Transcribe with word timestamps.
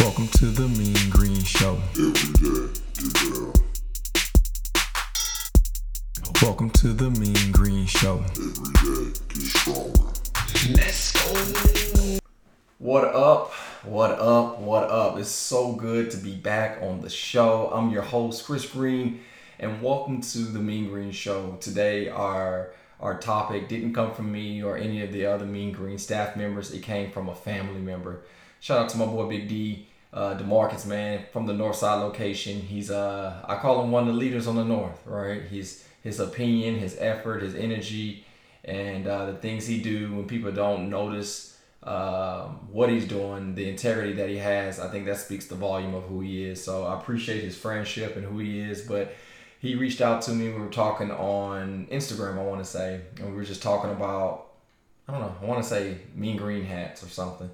Welcome 0.00 0.28
to 0.28 0.46
the 0.46 0.68
Mean 0.68 1.10
Green 1.10 1.42
Show. 1.42 1.78
Welcome 6.42 6.70
to 6.70 6.92
the 6.92 7.10
Mean 7.10 7.52
Green 7.52 7.86
Show. 7.86 8.22
Let's 10.74 11.12
go. 11.12 12.18
What 12.78 13.04
up? 13.04 13.52
What 13.84 14.12
up? 14.12 14.60
What 14.60 14.90
up? 14.90 15.18
It's 15.18 15.30
so 15.30 15.72
good 15.72 16.10
to 16.10 16.18
be 16.18 16.34
back 16.34 16.82
on 16.82 17.00
the 17.00 17.08
show. 17.08 17.70
I'm 17.72 17.90
your 17.90 18.02
host, 18.02 18.44
Chris 18.44 18.68
Green, 18.68 19.20
and 19.58 19.80
welcome 19.80 20.20
to 20.20 20.38
the 20.38 20.58
Mean 20.58 20.88
Green 20.90 21.12
Show. 21.12 21.56
Today, 21.60 22.10
our 22.10 22.72
our 23.00 23.18
topic 23.18 23.68
didn't 23.68 23.94
come 23.94 24.12
from 24.12 24.30
me 24.30 24.62
or 24.62 24.76
any 24.76 25.02
of 25.02 25.12
the 25.12 25.24
other 25.24 25.46
Mean 25.46 25.72
Green 25.72 25.96
staff 25.96 26.36
members. 26.36 26.70
It 26.72 26.82
came 26.82 27.10
from 27.10 27.30
a 27.30 27.34
family 27.34 27.80
member. 27.80 28.24
Shout 28.60 28.78
out 28.78 28.88
to 28.90 28.98
my 28.98 29.06
boy 29.06 29.28
Big 29.28 29.48
D, 29.48 29.86
uh, 30.12 30.36
Demarcus, 30.36 30.86
man, 30.86 31.24
from 31.32 31.46
the 31.46 31.52
North 31.52 31.76
Side 31.76 32.00
location. 32.00 32.60
He's 32.60 32.90
uh, 32.90 33.44
I 33.44 33.56
call 33.56 33.82
him 33.82 33.90
one 33.90 34.08
of 34.08 34.14
the 34.14 34.20
leaders 34.20 34.46
on 34.46 34.56
the 34.56 34.64
North, 34.64 35.00
right? 35.06 35.42
His 35.42 35.84
his 36.02 36.20
opinion, 36.20 36.78
his 36.78 36.96
effort, 36.98 37.42
his 37.42 37.54
energy, 37.54 38.24
and 38.64 39.06
uh, 39.06 39.26
the 39.26 39.34
things 39.34 39.66
he 39.66 39.80
do 39.82 40.14
when 40.14 40.26
people 40.26 40.52
don't 40.52 40.88
notice 40.88 41.56
um, 41.82 42.58
what 42.72 42.90
he's 42.90 43.06
doing, 43.06 43.54
the 43.54 43.68
integrity 43.68 44.12
that 44.14 44.28
he 44.28 44.38
has. 44.38 44.80
I 44.80 44.88
think 44.88 45.06
that 45.06 45.18
speaks 45.18 45.46
the 45.46 45.54
volume 45.54 45.94
of 45.94 46.04
who 46.04 46.20
he 46.20 46.44
is. 46.44 46.62
So 46.62 46.84
I 46.84 46.98
appreciate 46.98 47.44
his 47.44 47.56
friendship 47.56 48.16
and 48.16 48.24
who 48.24 48.38
he 48.38 48.58
is, 48.58 48.82
but 48.82 49.14
he 49.60 49.74
reached 49.76 50.00
out 50.00 50.22
to 50.22 50.32
me. 50.32 50.48
We 50.48 50.58
were 50.58 50.68
talking 50.68 51.10
on 51.12 51.86
Instagram, 51.90 52.38
I 52.38 52.42
want 52.42 52.62
to 52.62 52.68
say, 52.68 53.02
and 53.18 53.30
we 53.30 53.36
were 53.36 53.44
just 53.44 53.62
talking 53.62 53.90
about, 53.90 54.48
I 55.06 55.12
don't 55.12 55.20
know, 55.20 55.34
I 55.40 55.44
want 55.44 55.62
to 55.62 55.68
say 55.68 55.98
mean 56.14 56.36
green 56.36 56.64
hats 56.64 57.04
or 57.04 57.08
something. 57.08 57.50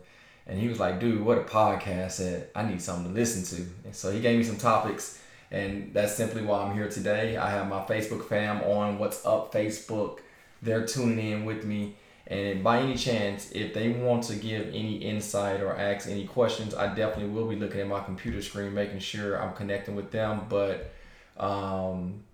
And 0.52 0.60
he 0.60 0.68
was 0.68 0.78
like, 0.78 1.00
dude, 1.00 1.24
what 1.24 1.38
a 1.38 1.44
podcast 1.44 2.20
at. 2.20 2.50
I 2.54 2.68
need 2.68 2.82
something 2.82 3.10
to 3.10 3.18
listen 3.18 3.42
to. 3.56 3.66
And 3.86 3.96
so 3.96 4.12
he 4.12 4.20
gave 4.20 4.36
me 4.36 4.44
some 4.44 4.58
topics, 4.58 5.18
and 5.50 5.94
that's 5.94 6.14
simply 6.14 6.42
why 6.42 6.62
I'm 6.62 6.74
here 6.74 6.90
today. 6.90 7.38
I 7.38 7.48
have 7.48 7.70
my 7.70 7.80
Facebook 7.86 8.28
fam 8.28 8.60
on 8.60 8.98
What's 8.98 9.24
Up 9.24 9.50
Facebook. 9.50 10.18
They're 10.60 10.84
tuning 10.84 11.26
in 11.26 11.46
with 11.46 11.64
me. 11.64 11.96
And 12.26 12.62
by 12.62 12.80
any 12.80 12.96
chance, 12.96 13.50
if 13.52 13.72
they 13.72 13.88
want 13.88 14.24
to 14.24 14.34
give 14.34 14.66
any 14.68 14.96
insight 14.96 15.62
or 15.62 15.74
ask 15.74 16.06
any 16.06 16.26
questions, 16.26 16.74
I 16.74 16.88
definitely 16.94 17.32
will 17.32 17.48
be 17.48 17.56
looking 17.56 17.80
at 17.80 17.88
my 17.88 18.00
computer 18.00 18.42
screen, 18.42 18.74
making 18.74 18.98
sure 18.98 19.42
I'm 19.42 19.54
connecting 19.54 19.96
with 19.96 20.10
them. 20.10 20.42
But 20.50 20.92
um, 21.38 22.24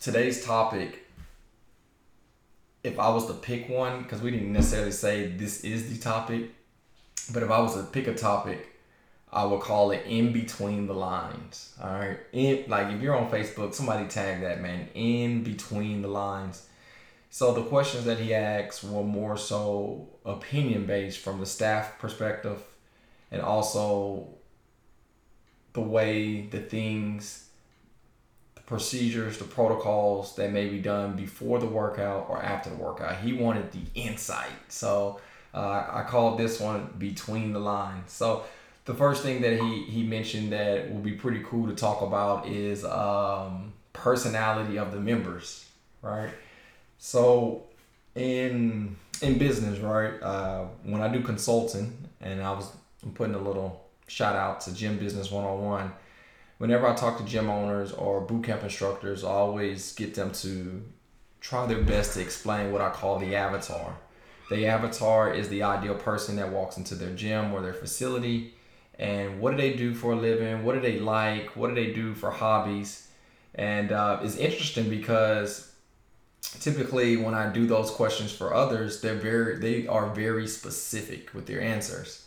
today's 0.00 0.42
topic, 0.42 1.06
if 2.82 2.98
I 2.98 3.10
was 3.10 3.26
to 3.26 3.34
pick 3.34 3.68
one, 3.68 4.04
because 4.04 4.22
we 4.22 4.30
didn't 4.30 4.54
necessarily 4.54 4.92
say 4.92 5.26
this 5.26 5.64
is 5.64 5.92
the 5.92 6.02
topic, 6.02 6.52
but 7.32 7.42
if 7.42 7.50
I 7.50 7.60
was 7.60 7.74
to 7.74 7.82
pick 7.84 8.06
a 8.06 8.14
topic, 8.14 8.66
I 9.32 9.44
would 9.44 9.60
call 9.60 9.92
it 9.92 10.04
in 10.06 10.32
between 10.32 10.86
the 10.86 10.94
lines. 10.94 11.74
All 11.82 11.90
right, 11.90 12.18
in 12.32 12.64
like 12.68 12.92
if 12.92 13.00
you're 13.00 13.16
on 13.16 13.30
Facebook, 13.30 13.74
somebody 13.74 14.08
tag 14.08 14.40
that 14.40 14.60
man 14.60 14.88
in 14.94 15.42
between 15.42 16.02
the 16.02 16.08
lines. 16.08 16.66
So 17.30 17.54
the 17.54 17.62
questions 17.62 18.06
that 18.06 18.18
he 18.18 18.34
asked 18.34 18.82
were 18.82 19.04
more 19.04 19.36
so 19.36 20.08
opinion 20.24 20.86
based 20.86 21.20
from 21.20 21.38
the 21.38 21.46
staff 21.46 21.98
perspective, 21.98 22.60
and 23.30 23.40
also 23.40 24.28
the 25.72 25.80
way 25.80 26.46
the 26.46 26.58
things 26.58 27.46
the 28.56 28.62
procedures, 28.62 29.38
the 29.38 29.44
protocols 29.44 30.34
that 30.34 30.50
may 30.50 30.68
be 30.68 30.80
done 30.80 31.14
before 31.14 31.60
the 31.60 31.66
workout 31.66 32.26
or 32.28 32.42
after 32.42 32.68
the 32.68 32.76
workout. 32.76 33.18
He 33.18 33.32
wanted 33.32 33.70
the 33.70 33.82
insight. 33.94 34.50
So 34.68 35.20
uh, 35.54 35.86
I 35.90 36.04
called 36.08 36.38
this 36.38 36.60
one 36.60 36.94
Between 36.98 37.52
the 37.52 37.58
Lines. 37.58 38.12
So 38.12 38.44
the 38.84 38.94
first 38.94 39.22
thing 39.22 39.42
that 39.42 39.60
he, 39.60 39.84
he 39.84 40.02
mentioned 40.02 40.52
that 40.52 40.92
will 40.92 41.00
be 41.00 41.12
pretty 41.12 41.42
cool 41.44 41.68
to 41.68 41.74
talk 41.74 42.02
about 42.02 42.46
is 42.46 42.84
um, 42.84 43.72
personality 43.92 44.78
of 44.78 44.92
the 44.92 45.00
members, 45.00 45.66
right? 46.02 46.30
So 46.98 47.64
in 48.14 48.96
in 49.22 49.38
business, 49.38 49.78
right, 49.78 50.14
uh, 50.22 50.64
when 50.82 51.02
I 51.02 51.08
do 51.08 51.20
consulting, 51.20 51.96
and 52.20 52.42
I 52.42 52.52
was 52.52 52.70
I'm 53.02 53.12
putting 53.12 53.34
a 53.34 53.38
little 53.38 53.84
shout 54.06 54.36
out 54.36 54.60
to 54.62 54.74
Gym 54.74 54.98
Business 54.98 55.30
101 55.30 55.92
whenever 56.60 56.86
I 56.86 56.94
talk 56.94 57.16
to 57.16 57.24
gym 57.24 57.48
owners 57.48 57.90
or 57.90 58.20
boot 58.20 58.44
camp 58.44 58.62
instructors, 58.62 59.24
I 59.24 59.28
always 59.28 59.94
get 59.94 60.14
them 60.14 60.30
to 60.32 60.84
try 61.40 61.64
their 61.64 61.82
best 61.82 62.14
to 62.14 62.20
explain 62.20 62.70
what 62.70 62.82
I 62.82 62.90
call 62.90 63.18
the 63.18 63.34
avatar. 63.34 63.96
The 64.50 64.66
avatar 64.66 65.32
is 65.32 65.48
the 65.48 65.62
ideal 65.62 65.94
person 65.94 66.34
that 66.36 66.50
walks 66.50 66.76
into 66.76 66.96
their 66.96 67.14
gym 67.14 67.54
or 67.54 67.62
their 67.62 67.72
facility. 67.72 68.52
And 68.98 69.40
what 69.40 69.52
do 69.52 69.56
they 69.56 69.74
do 69.74 69.94
for 69.94 70.12
a 70.12 70.16
living? 70.16 70.64
What 70.64 70.74
do 70.74 70.80
they 70.80 70.98
like? 70.98 71.54
What 71.56 71.68
do 71.68 71.74
they 71.76 71.92
do 71.92 72.14
for 72.14 72.32
hobbies? 72.32 73.06
And 73.54 73.92
uh, 73.92 74.18
it's 74.22 74.36
interesting 74.36 74.90
because 74.90 75.72
typically 76.58 77.16
when 77.16 77.32
I 77.32 77.48
do 77.48 77.64
those 77.64 77.92
questions 77.92 78.32
for 78.32 78.52
others, 78.52 79.00
they're 79.00 79.14
very 79.14 79.56
they 79.58 79.86
are 79.86 80.10
very 80.10 80.48
specific 80.48 81.32
with 81.32 81.46
their 81.46 81.60
answers. 81.60 82.26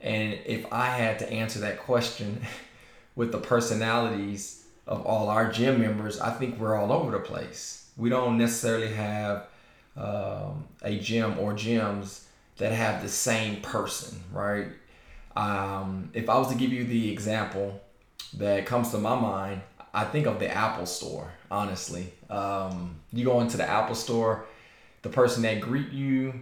And 0.00 0.38
if 0.46 0.72
I 0.72 0.86
had 0.86 1.18
to 1.18 1.30
answer 1.32 1.58
that 1.60 1.80
question 1.80 2.42
with 3.16 3.32
the 3.32 3.38
personalities 3.38 4.64
of 4.86 5.04
all 5.04 5.28
our 5.28 5.50
gym 5.50 5.80
members, 5.80 6.20
I 6.20 6.30
think 6.30 6.60
we're 6.60 6.76
all 6.76 6.92
over 6.92 7.10
the 7.10 7.18
place. 7.18 7.88
We 7.96 8.08
don't 8.08 8.38
necessarily 8.38 8.92
have 8.94 9.48
um, 9.96 10.64
a 10.82 10.98
gym 10.98 11.38
or 11.38 11.52
gyms 11.52 12.24
that 12.58 12.72
have 12.72 13.02
the 13.02 13.08
same 13.08 13.60
person, 13.60 14.20
right? 14.32 14.68
Um, 15.36 16.10
if 16.14 16.28
I 16.28 16.38
was 16.38 16.48
to 16.48 16.54
give 16.54 16.72
you 16.72 16.84
the 16.84 17.12
example 17.12 17.80
that 18.34 18.66
comes 18.66 18.90
to 18.90 18.98
my 18.98 19.18
mind, 19.18 19.60
I 19.92 20.04
think 20.04 20.26
of 20.26 20.38
the 20.38 20.50
Apple 20.50 20.86
Store. 20.86 21.32
Honestly, 21.50 22.12
um, 22.28 22.96
you 23.12 23.24
go 23.24 23.40
into 23.40 23.56
the 23.56 23.68
Apple 23.68 23.94
Store, 23.94 24.46
the 25.02 25.08
person 25.08 25.42
that 25.42 25.60
greet 25.60 25.92
you, 25.92 26.40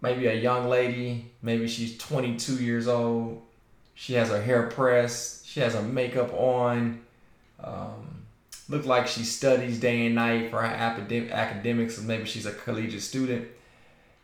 maybe 0.00 0.26
a 0.26 0.34
young 0.34 0.68
lady, 0.68 1.32
maybe 1.42 1.66
she's 1.66 1.96
22 1.98 2.62
years 2.62 2.86
old, 2.86 3.42
she 3.94 4.14
has 4.14 4.28
her 4.28 4.40
hair 4.40 4.68
pressed, 4.68 5.46
she 5.46 5.60
has 5.60 5.74
her 5.74 5.82
makeup 5.82 6.32
on. 6.34 7.00
Um, 7.62 8.11
look 8.68 8.86
like 8.86 9.06
she 9.06 9.24
studies 9.24 9.80
day 9.80 10.06
and 10.06 10.14
night 10.14 10.50
for 10.50 10.62
her 10.62 10.66
academic 10.66 11.30
academics, 11.30 11.98
or 11.98 12.02
maybe 12.02 12.24
she's 12.24 12.46
a 12.46 12.52
collegiate 12.52 13.02
student. 13.02 13.48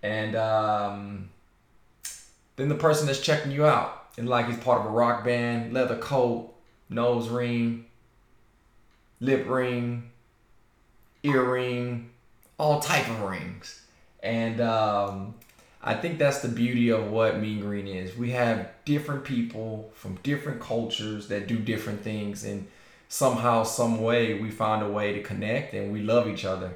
And 0.03 0.37
um, 0.37 1.31
then 2.56 2.69
the 2.69 2.75
person 2.75 3.06
that's 3.06 3.21
checking 3.21 3.53
you 3.53 3.66
out, 3.66 4.06
and 4.16 4.28
like 4.28 4.47
he's 4.47 4.59
part 4.59 4.81
of 4.81 4.87
a 4.87 4.91
rock 4.91 5.25
band, 5.25 5.72
leather 5.72 5.97
coat, 5.97 6.54
nose 6.88 7.28
ring, 7.28 7.87
lip 9.21 9.44
ring, 9.48 10.10
earring, 11.22 12.10
all 12.59 12.81
type 12.81 13.09
of 13.09 13.22
rings. 13.22 13.82
And 14.22 14.60
um, 14.60 15.34
I 15.82 15.94
think 15.94 16.19
that's 16.19 16.41
the 16.41 16.48
beauty 16.48 16.91
of 16.91 17.10
what 17.10 17.38
Mean 17.38 17.60
Green 17.60 17.87
is. 17.87 18.16
We 18.16 18.31
have 18.31 18.69
different 18.84 19.25
people 19.25 19.91
from 19.94 20.16
different 20.22 20.60
cultures 20.60 21.28
that 21.28 21.47
do 21.47 21.59
different 21.59 22.03
things, 22.03 22.44
and 22.44 22.66
somehow, 23.08 23.64
some 23.64 24.00
way, 24.00 24.34
we 24.34 24.50
find 24.50 24.82
a 24.82 24.88
way 24.88 25.12
to 25.12 25.22
connect 25.22 25.74
and 25.74 25.92
we 25.92 26.00
love 26.00 26.28
each 26.28 26.44
other. 26.44 26.74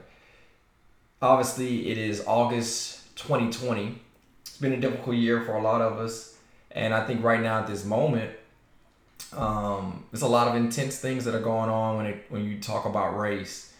Obviously, 1.20 1.90
it 1.90 1.98
is 1.98 2.24
August 2.26 3.16
2020. 3.16 4.00
It's 4.40 4.56
been 4.58 4.72
a 4.72 4.80
difficult 4.80 5.16
year 5.16 5.42
for 5.42 5.54
a 5.54 5.62
lot 5.62 5.80
of 5.80 5.98
us, 5.98 6.36
and 6.72 6.92
I 6.92 7.06
think 7.06 7.22
right 7.22 7.40
now 7.40 7.60
at 7.60 7.68
this 7.68 7.84
moment, 7.84 8.32
um, 9.36 10.04
there's 10.10 10.22
a 10.22 10.28
lot 10.28 10.48
of 10.48 10.56
intense 10.56 10.98
things 10.98 11.24
that 11.24 11.34
are 11.34 11.40
going 11.40 11.70
on 11.70 11.96
when 11.96 12.06
it 12.06 12.26
when 12.28 12.44
you 12.44 12.60
talk 12.60 12.84
about 12.84 13.16
race 13.16 13.72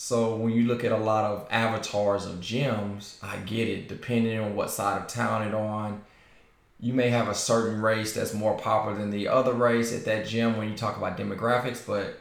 so 0.00 0.36
when 0.36 0.52
you 0.52 0.62
look 0.62 0.84
at 0.84 0.92
a 0.92 0.96
lot 0.96 1.24
of 1.24 1.48
avatars 1.50 2.24
of 2.24 2.36
gyms, 2.36 3.16
I 3.20 3.36
get 3.38 3.66
it. 3.66 3.88
Depending 3.88 4.38
on 4.38 4.54
what 4.54 4.70
side 4.70 5.02
of 5.02 5.08
town 5.08 5.42
it 5.42 5.52
on, 5.52 6.02
you 6.80 6.92
may 6.92 7.10
have 7.10 7.28
a 7.28 7.34
certain 7.34 7.82
race 7.82 8.12
that's 8.14 8.32
more 8.32 8.56
popular 8.56 8.96
than 8.96 9.10
the 9.10 9.28
other 9.28 9.52
race 9.52 9.92
at 9.92 10.04
that 10.04 10.26
gym 10.26 10.56
when 10.56 10.68
you 10.68 10.76
talk 10.76 10.96
about 10.96 11.18
demographics. 11.18 11.84
But 11.84 12.20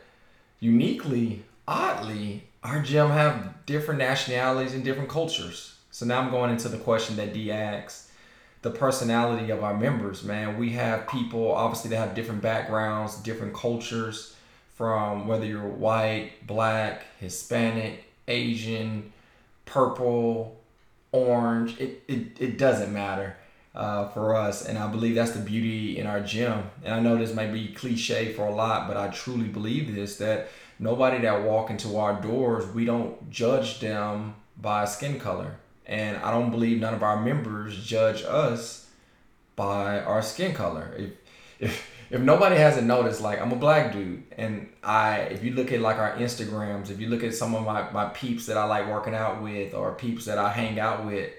uniquely, 0.59 1.43
oddly, 1.67 2.43
our 2.63 2.81
gym 2.81 3.09
have 3.09 3.65
different 3.65 3.99
nationalities 3.99 4.73
and 4.73 4.83
different 4.83 5.09
cultures. 5.09 5.77
So 5.91 6.05
now 6.05 6.19
I'm 6.19 6.31
going 6.31 6.51
into 6.51 6.69
the 6.69 6.77
question 6.77 7.15
that 7.17 7.33
D 7.33 7.51
asked. 7.51 8.05
The 8.63 8.71
personality 8.71 9.51
of 9.51 9.63
our 9.63 9.77
members, 9.77 10.23
man. 10.23 10.57
We 10.57 10.71
have 10.71 11.07
people 11.07 11.51
obviously 11.51 11.91
that 11.91 11.97
have 11.97 12.15
different 12.15 12.41
backgrounds, 12.41 13.15
different 13.17 13.53
cultures 13.53 14.35
from 14.75 15.27
whether 15.27 15.45
you're 15.45 15.61
white, 15.61 16.45
black, 16.47 17.05
Hispanic, 17.19 18.05
Asian, 18.27 19.13
purple, 19.65 20.59
orange. 21.11 21.79
It, 21.79 22.03
it, 22.07 22.41
it 22.41 22.57
doesn't 22.57 22.91
matter 22.91 23.37
uh, 23.77 24.07
for 24.09 24.35
us. 24.35 24.65
And 24.65 24.77
I 24.77 24.87
believe 24.87 25.15
that's 25.15 25.31
the 25.31 25.39
beauty 25.39 25.99
in 25.99 26.07
our 26.07 26.19
gym. 26.19 26.63
And 26.83 26.93
I 26.95 26.99
know 26.99 27.15
this 27.15 27.33
may 27.33 27.49
be 27.49 27.69
cliche 27.69 28.33
for 28.33 28.47
a 28.47 28.53
lot, 28.53 28.87
but 28.87 28.97
I 28.97 29.07
truly 29.09 29.47
believe 29.47 29.93
this 29.93 30.17
that 30.17 30.49
nobody 30.79 31.19
that 31.19 31.43
walk 31.43 31.69
into 31.69 31.97
our 31.97 32.19
doors, 32.19 32.67
we 32.73 32.85
don't 32.85 33.29
judge 33.29 33.79
them 33.79 34.35
by 34.59 34.85
skin 34.85 35.19
color. 35.19 35.59
And 35.85 36.17
I 36.17 36.31
don't 36.31 36.49
believe 36.49 36.79
none 36.79 36.95
of 36.95 37.03
our 37.03 37.21
members 37.21 37.85
judge 37.85 38.23
us 38.23 38.89
by 39.55 40.01
our 40.01 40.21
skin 40.21 40.53
color. 40.53 40.93
If 40.97 41.11
if 41.59 41.91
if 42.09 42.21
nobody 42.21 42.55
hasn't 42.55 42.87
noticed, 42.87 43.21
like 43.21 43.39
I'm 43.39 43.51
a 43.51 43.55
black 43.55 43.93
dude, 43.93 44.23
and 44.37 44.69
I 44.83 45.19
if 45.19 45.43
you 45.43 45.53
look 45.53 45.71
at 45.71 45.81
like 45.81 45.97
our 45.97 46.17
Instagrams, 46.17 46.89
if 46.89 46.99
you 46.99 47.09
look 47.09 47.23
at 47.23 47.35
some 47.35 47.53
of 47.53 47.63
my 47.63 47.89
my 47.91 48.05
peeps 48.09 48.47
that 48.47 48.57
I 48.57 48.65
like 48.65 48.87
working 48.89 49.13
out 49.13 49.41
with, 49.41 49.75
or 49.75 49.93
peeps 49.93 50.25
that 50.25 50.39
I 50.39 50.49
hang 50.51 50.79
out 50.79 51.05
with, 51.05 51.29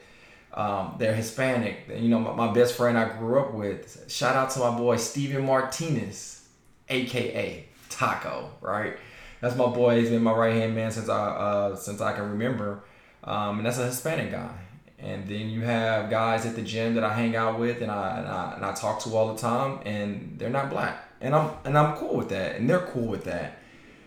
um, 0.59 0.97
they're 0.99 1.15
Hispanic. 1.15 1.89
You 1.89 2.09
know, 2.09 2.19
my, 2.19 2.35
my 2.35 2.53
best 2.53 2.75
friend 2.75 2.99
I 2.99 3.17
grew 3.17 3.41
up 3.41 3.55
with. 3.55 4.11
Shout 4.11 4.35
out 4.35 4.51
to 4.51 4.59
my 4.59 4.77
boy 4.77 4.97
Steven 4.97 5.47
Martinez, 5.47 6.49
aka 6.89 7.65
Taco. 7.89 8.51
Right, 8.61 8.97
that's 9.41 9.55
my 9.55 9.67
boy. 9.67 10.01
He's 10.01 10.11
been 10.11 10.23
my 10.23 10.33
right 10.33 10.55
hand 10.55 10.75
man 10.75 10.91
since 10.91 11.09
I 11.09 11.27
uh, 11.29 11.77
since 11.77 12.01
I 12.01 12.13
can 12.13 12.31
remember, 12.31 12.83
um, 13.23 13.59
and 13.59 13.67
that's 13.67 13.79
a 13.79 13.87
Hispanic 13.87 14.33
guy. 14.33 14.51
And 14.99 15.29
then 15.29 15.49
you 15.49 15.61
have 15.61 16.11
guys 16.11 16.45
at 16.45 16.57
the 16.57 16.63
gym 16.63 16.97
that 16.97 17.05
I 17.05 17.15
hang 17.15 17.37
out 17.37 17.61
with 17.61 17.81
and 17.81 17.91
I, 17.91 18.19
and 18.19 18.27
I 18.27 18.53
and 18.57 18.65
I 18.65 18.75
talk 18.75 19.01
to 19.05 19.17
all 19.17 19.33
the 19.33 19.41
time, 19.41 19.79
and 19.85 20.35
they're 20.39 20.51
not 20.51 20.71
black, 20.71 21.05
and 21.21 21.37
I'm 21.37 21.53
and 21.65 21.79
I'm 21.79 21.97
cool 21.99 22.17
with 22.17 22.31
that, 22.31 22.57
and 22.57 22.69
they're 22.69 22.81
cool 22.81 23.07
with 23.07 23.23
that. 23.25 23.59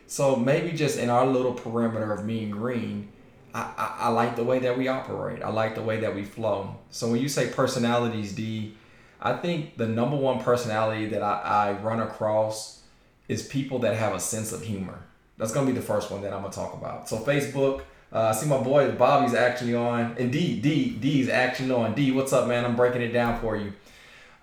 So 0.07 0.35
maybe 0.35 0.73
just 0.73 0.99
in 0.99 1.09
our 1.09 1.25
little 1.25 1.53
perimeter 1.53 2.11
of 2.11 2.25
mean 2.25 2.49
green, 2.49 3.13
I, 3.53 3.95
I, 3.99 4.09
like 4.09 4.35
the 4.35 4.43
way 4.43 4.59
that 4.59 4.77
we 4.77 4.87
operate. 4.87 5.43
I 5.43 5.49
like 5.49 5.75
the 5.75 5.81
way 5.81 5.99
that 6.01 6.15
we 6.15 6.23
flow. 6.23 6.75
So 6.89 7.09
when 7.09 7.21
you 7.21 7.29
say 7.29 7.49
personalities, 7.49 8.33
D, 8.33 8.75
I 9.21 9.33
think 9.33 9.77
the 9.77 9.87
number 9.87 10.15
one 10.15 10.39
personality 10.39 11.07
that 11.07 11.21
I, 11.21 11.41
I 11.41 11.71
run 11.73 11.99
across 11.99 12.81
is 13.27 13.47
people 13.47 13.79
that 13.79 13.95
have 13.95 14.13
a 14.13 14.19
sense 14.19 14.51
of 14.51 14.63
humor. 14.63 15.03
That's 15.37 15.53
gonna 15.53 15.67
be 15.67 15.73
the 15.73 15.81
first 15.81 16.11
one 16.11 16.21
that 16.21 16.33
I'm 16.33 16.41
gonna 16.41 16.53
talk 16.53 16.73
about. 16.73 17.09
So 17.09 17.17
Facebook, 17.17 17.81
uh, 18.13 18.27
I 18.27 18.31
see 18.33 18.47
my 18.47 18.61
boy 18.61 18.91
Bobby's 18.91 19.33
actually 19.33 19.75
on, 19.75 20.15
and 20.17 20.31
D 20.31 20.59
D 20.59 20.91
D's 20.91 21.29
actually 21.29 21.71
on. 21.71 21.93
D, 21.93 22.11
what's 22.11 22.33
up, 22.33 22.47
man? 22.47 22.65
I'm 22.65 22.75
breaking 22.75 23.01
it 23.01 23.11
down 23.11 23.39
for 23.39 23.55
you. 23.57 23.73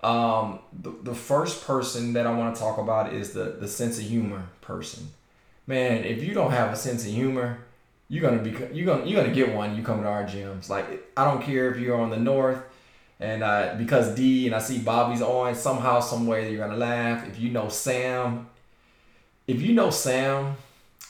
Um, 0.01 0.59
the, 0.71 0.91
the 1.03 1.15
first 1.15 1.65
person 1.65 2.13
that 2.13 2.25
I 2.25 2.33
want 2.33 2.55
to 2.55 2.61
talk 2.61 2.77
about 2.77 3.13
is 3.13 3.31
the 3.31 3.55
the 3.59 3.67
sense 3.67 3.99
of 3.99 4.05
humor 4.05 4.47
person. 4.61 5.09
Man, 5.67 6.03
if 6.03 6.23
you 6.23 6.33
don't 6.33 6.51
have 6.51 6.73
a 6.73 6.75
sense 6.75 7.05
of 7.05 7.11
humor, 7.11 7.59
you're 8.09 8.27
gonna 8.27 8.41
be 8.41 8.49
you're 8.75 8.87
gonna 8.87 9.05
you're 9.05 9.21
gonna 9.21 9.33
get 9.33 9.53
one. 9.53 9.77
You 9.77 9.83
come 9.83 10.01
to 10.01 10.07
our 10.07 10.23
gyms. 10.23 10.67
Like 10.67 11.11
I 11.15 11.23
don't 11.23 11.41
care 11.41 11.71
if 11.71 11.79
you're 11.79 11.99
on 11.99 12.09
the 12.09 12.17
north, 12.17 12.59
and 13.19 13.43
uh, 13.43 13.75
because 13.77 14.15
D 14.15 14.47
and 14.47 14.55
I 14.55 14.59
see 14.59 14.79
Bobby's 14.79 15.21
on 15.21 15.53
somehow, 15.55 15.99
some 15.99 16.25
way 16.25 16.51
you're 16.51 16.65
gonna 16.65 16.77
laugh. 16.77 17.27
If 17.27 17.39
you 17.39 17.51
know 17.51 17.69
Sam, 17.69 18.49
if 19.47 19.61
you 19.61 19.73
know 19.73 19.91
Sam 19.91 20.57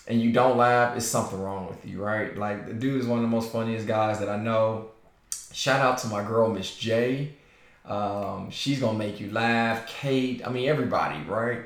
and 0.08 0.22
you 0.22 0.34
don't 0.34 0.58
laugh, 0.58 0.98
it's 0.98 1.06
something 1.06 1.42
wrong 1.42 1.68
with 1.68 1.86
you, 1.86 2.04
right? 2.04 2.38
Like 2.38 2.68
the 2.68 2.74
dude 2.74 3.00
is 3.00 3.08
one 3.08 3.20
of 3.20 3.24
the 3.24 3.30
most 3.30 3.52
funniest 3.52 3.88
guys 3.88 4.20
that 4.20 4.30
I 4.30 4.38
know. 4.38 4.90
Shout 5.54 5.80
out 5.80 5.98
to 6.00 6.08
my 6.08 6.24
girl 6.24 6.50
Miss 6.50 6.76
J. 6.76 7.34
Um, 7.86 8.50
she's 8.52 8.82
gonna 8.82 8.98
make 8.98 9.22
you 9.22 9.32
laugh. 9.32 9.88
Kate, 9.88 10.46
I 10.46 10.52
mean 10.52 10.68
everybody, 10.68 11.24
right? 11.24 11.62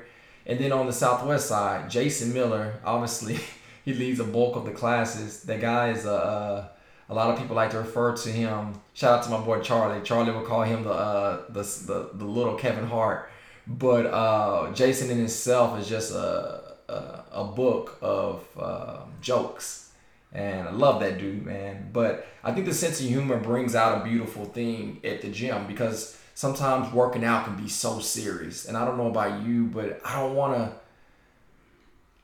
And 0.45 0.59
then 0.59 0.71
on 0.71 0.86
the 0.86 0.94
southwest 0.94 1.47
side, 1.47 1.89
Jason 1.89 2.33
Miller, 2.33 2.75
obviously 2.86 3.39
he 3.83 3.94
leads 3.94 4.19
a 4.19 4.24
bulk 4.24 4.56
of 4.56 4.65
the 4.65 4.71
classes. 4.71 5.44
That 5.44 5.62
guy 5.62 5.89
is 5.91 6.06
a 6.06 6.13
uh, 6.13 6.68
a 7.09 7.13
lot 7.13 7.30
of 7.30 7.39
people 7.39 7.56
like 7.56 7.71
to 7.71 7.80
refer 7.80 8.15
to 8.15 8.30
him. 8.30 8.74
Shout 8.94 9.19
out 9.19 9.24
to 9.25 9.30
my 9.30 9.39
boy 9.39 9.59
Charlie. 9.62 10.01
Charlie 10.03 10.31
would 10.31 10.45
call 10.45 10.63
him 10.63 10.83
the 10.83 10.91
uh, 10.91 11.41
the, 11.50 11.62
the 11.62 12.09
the 12.13 12.25
little 12.25 12.56
Kevin 12.56 12.88
Hart, 12.88 13.30
but 13.68 14.06
uh, 14.07 14.71
Jason 14.74 15.09
in 15.12 15.18
himself 15.18 15.80
is 15.80 15.88
just 15.88 16.13
a 16.13 16.75
a, 16.89 17.24
a 17.31 17.44
book 17.44 17.97
of 18.01 18.45
uh, 18.59 19.00
jokes. 19.21 19.91
And 20.31 20.68
I 20.68 20.71
love 20.71 21.00
that 21.01 21.19
dude, 21.19 21.45
man. 21.45 21.89
But 21.94 22.25
I 22.44 22.51
think 22.53 22.65
the 22.65 22.74
sense 22.74 23.00
of 23.00 23.06
humor 23.06 23.38
brings 23.38 23.75
out 23.75 24.01
a 24.01 24.03
beautiful 24.03 24.45
thing 24.45 25.00
at 25.03 25.21
the 25.21 25.29
gym 25.29 25.68
because 25.68 26.18
sometimes 26.33 26.91
working 26.91 27.24
out 27.24 27.45
can 27.45 27.56
be 27.56 27.69
so 27.69 28.00
serious. 28.00 28.65
And 28.65 28.75
I 28.75 28.83
don't 28.83 28.97
know 28.97 29.09
about 29.09 29.44
you, 29.44 29.65
but 29.65 30.01
I 30.03 30.19
don't 30.19 30.36
want 30.36 30.56
to. 30.56 30.82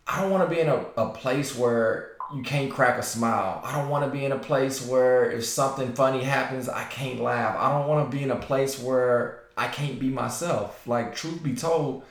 I 0.10 0.22
don't 0.22 0.32
want 0.32 0.50
to 0.50 0.56
be 0.56 0.60
in 0.60 0.68
a, 0.68 0.86
a 0.98 1.10
place 1.10 1.56
where 1.56 2.14
you 2.34 2.42
can't 2.42 2.72
crack 2.72 2.98
a 2.98 3.04
smile. 3.04 3.62
I 3.64 3.78
don't 3.78 3.90
want 3.90 4.06
to 4.06 4.12
be 4.12 4.26
in 4.26 4.32
a 4.32 4.40
place 4.40 4.86
where 4.86 5.32
if 5.32 5.46
something 5.46 5.94
funny 5.94 6.24
happens, 6.24 6.68
I 6.68 6.84
can't 6.86 7.20
laugh. 7.20 7.56
I 7.60 7.72
don't 7.72 7.88
want 7.88 8.10
to 8.10 8.18
be 8.18 8.24
in 8.24 8.32
a 8.32 8.36
place 8.36 8.80
where 8.80 9.44
I 9.56 9.68
can't 9.68 10.00
be 10.00 10.10
myself. 10.10 10.88
Like, 10.88 11.16
truth 11.16 11.44
be 11.44 11.56
told, 11.56 12.04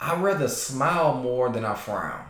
I 0.00 0.14
rather 0.20 0.46
smile 0.46 1.14
more 1.14 1.48
than 1.48 1.64
I 1.64 1.74
frown. 1.74 2.24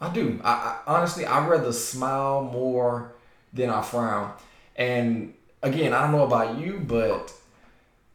I 0.00 0.10
do. 0.10 0.40
I, 0.42 0.50
I 0.50 0.78
honestly, 0.86 1.26
I 1.26 1.46
rather 1.46 1.72
smile 1.72 2.42
more 2.42 3.12
than 3.52 3.68
I 3.68 3.82
frown. 3.82 4.32
And 4.76 5.34
again, 5.62 5.92
I 5.92 6.02
don't 6.02 6.12
know 6.12 6.24
about 6.24 6.58
you, 6.58 6.80
but 6.86 7.34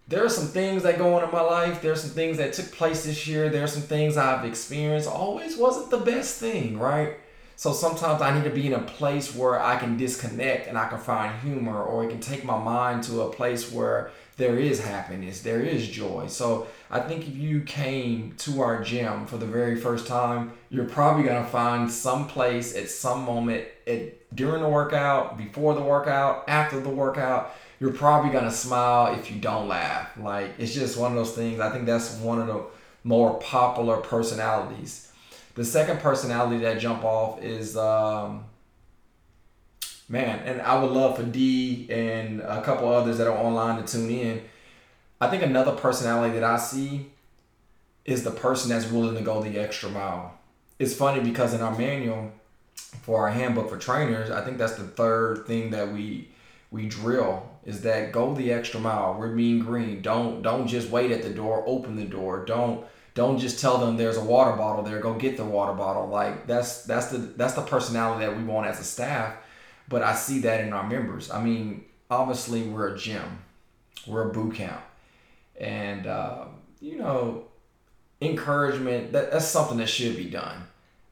there 0.07 0.23
are 0.23 0.29
some 0.29 0.47
things 0.47 0.83
that 0.83 0.97
go 0.97 1.15
on 1.15 1.23
in 1.23 1.31
my 1.31 1.41
life. 1.41 1.81
There 1.81 1.91
are 1.91 1.97
some 1.97 2.11
things 2.11 2.37
that 2.37 2.53
took 2.53 2.71
place 2.71 3.05
this 3.05 3.25
year. 3.25 3.49
There 3.49 3.63
are 3.63 3.67
some 3.67 3.81
things 3.81 4.17
I've 4.17 4.45
experienced. 4.45 5.09
Always 5.09 5.57
wasn't 5.57 5.89
the 5.89 5.97
best 5.97 6.39
thing, 6.39 6.77
right? 6.77 7.17
So 7.55 7.71
sometimes 7.71 8.21
I 8.21 8.35
need 8.35 8.43
to 8.43 8.49
be 8.49 8.67
in 8.67 8.73
a 8.73 8.81
place 8.81 9.33
where 9.33 9.61
I 9.61 9.77
can 9.77 9.97
disconnect 9.97 10.67
and 10.67 10.77
I 10.77 10.89
can 10.89 10.99
find 10.99 11.39
humor, 11.39 11.81
or 11.81 12.03
it 12.03 12.09
can 12.09 12.19
take 12.19 12.43
my 12.43 12.57
mind 12.57 13.03
to 13.03 13.21
a 13.21 13.31
place 13.31 13.71
where 13.71 14.11
there 14.37 14.57
is 14.57 14.83
happiness, 14.83 15.41
there 15.41 15.61
is 15.61 15.87
joy. 15.87 16.27
So 16.27 16.67
I 16.91 16.99
think 16.99 17.25
if 17.25 17.37
you 17.37 17.61
came 17.61 18.33
to 18.39 18.61
our 18.61 18.83
gym 18.83 19.25
for 19.25 19.37
the 19.37 19.45
very 19.45 19.77
first 19.77 20.07
time, 20.07 20.51
you're 20.69 20.89
probably 20.89 21.23
gonna 21.23 21.47
find 21.47 21.89
some 21.89 22.27
place 22.27 22.75
at 22.75 22.89
some 22.89 23.23
moment 23.23 23.63
at, 23.87 24.35
during 24.35 24.61
the 24.61 24.67
workout, 24.67 25.37
before 25.37 25.73
the 25.73 25.81
workout, 25.81 26.43
after 26.49 26.81
the 26.81 26.89
workout. 26.89 27.55
You're 27.79 27.93
probably 27.93 28.31
gonna 28.31 28.51
smile 28.51 29.13
if 29.13 29.31
you 29.31 29.39
don't 29.39 29.67
laugh. 29.67 30.17
Like 30.17 30.53
it's 30.57 30.73
just 30.73 30.97
one 30.97 31.11
of 31.11 31.17
those 31.17 31.35
things. 31.35 31.59
I 31.59 31.71
think 31.71 31.85
that's 31.85 32.15
one 32.17 32.39
of 32.39 32.47
the 32.47 32.63
more 33.03 33.39
popular 33.39 33.97
personalities. 33.97 35.11
The 35.55 35.63
second 35.63 35.99
personality 35.99 36.63
that 36.63 36.79
jump 36.79 37.03
off 37.03 37.41
is 37.41 37.77
um, 37.77 38.45
man, 40.09 40.39
and 40.39 40.61
I 40.61 40.81
would 40.81 40.91
love 40.91 41.17
for 41.17 41.23
D 41.23 41.87
and 41.89 42.41
a 42.41 42.61
couple 42.61 42.89
others 42.89 43.17
that 43.17 43.27
are 43.27 43.37
online 43.37 43.81
to 43.81 43.91
tune 43.91 44.09
in. 44.09 44.41
I 45.19 45.29
think 45.29 45.43
another 45.43 45.71
personality 45.71 46.33
that 46.33 46.43
I 46.43 46.57
see 46.57 47.11
is 48.03 48.23
the 48.23 48.31
person 48.31 48.69
that's 48.69 48.89
willing 48.89 49.15
to 49.15 49.21
go 49.21 49.41
the 49.41 49.57
extra 49.57 49.89
mile. 49.89 50.37
It's 50.77 50.93
funny 50.93 51.21
because 51.21 51.53
in 51.53 51.61
our 51.61 51.75
manual 51.75 52.31
for 53.01 53.21
our 53.21 53.31
handbook 53.31 53.69
for 53.69 53.77
trainers, 53.77 54.29
I 54.29 54.43
think 54.43 54.57
that's 54.57 54.75
the 54.75 54.83
third 54.83 55.45
thing 55.47 55.71
that 55.71 55.91
we 55.91 56.29
we 56.71 56.87
drill 56.87 57.49
is 57.65 57.81
that 57.81 58.11
go 58.11 58.33
the 58.33 58.51
extra 58.51 58.79
mile. 58.79 59.15
We're 59.17 59.31
mean 59.31 59.59
green. 59.59 60.01
Don't 60.01 60.41
don't 60.41 60.67
just 60.67 60.89
wait 60.89 61.11
at 61.11 61.23
the 61.23 61.31
door. 61.31 61.63
Open 61.65 61.95
the 61.95 62.05
door. 62.05 62.45
Don't 62.45 62.85
don't 63.15 63.39
just 63.39 63.59
tell 63.59 63.77
them 63.79 63.97
there's 63.97 64.17
a 64.17 64.23
water 64.23 64.55
bottle 64.55 64.83
there. 64.83 64.99
Go 64.99 65.15
get 65.15 65.37
the 65.37 65.45
water 65.45 65.73
bottle. 65.73 66.07
Like 66.07 66.47
that's 66.47 66.83
that's 66.83 67.07
the 67.07 67.17
that's 67.17 67.53
the 67.53 67.61
personality 67.61 68.25
that 68.25 68.37
we 68.37 68.43
want 68.43 68.67
as 68.67 68.79
a 68.79 68.83
staff. 68.83 69.35
But 69.89 70.03
I 70.03 70.13
see 70.15 70.39
that 70.39 70.61
in 70.61 70.73
our 70.73 70.87
members. 70.87 71.31
I 71.31 71.43
mean, 71.43 71.85
obviously 72.09 72.63
we're 72.63 72.93
a 72.93 72.97
gym, 72.97 73.39
we're 74.07 74.29
a 74.29 74.33
boot 74.33 74.55
camp, 74.55 74.81
and 75.59 76.07
uh, 76.07 76.45
you 76.81 76.97
know, 76.97 77.45
encouragement 78.21 79.11
that, 79.13 79.31
that's 79.31 79.45
something 79.45 79.77
that 79.77 79.89
should 79.89 80.17
be 80.17 80.29
done. 80.29 80.67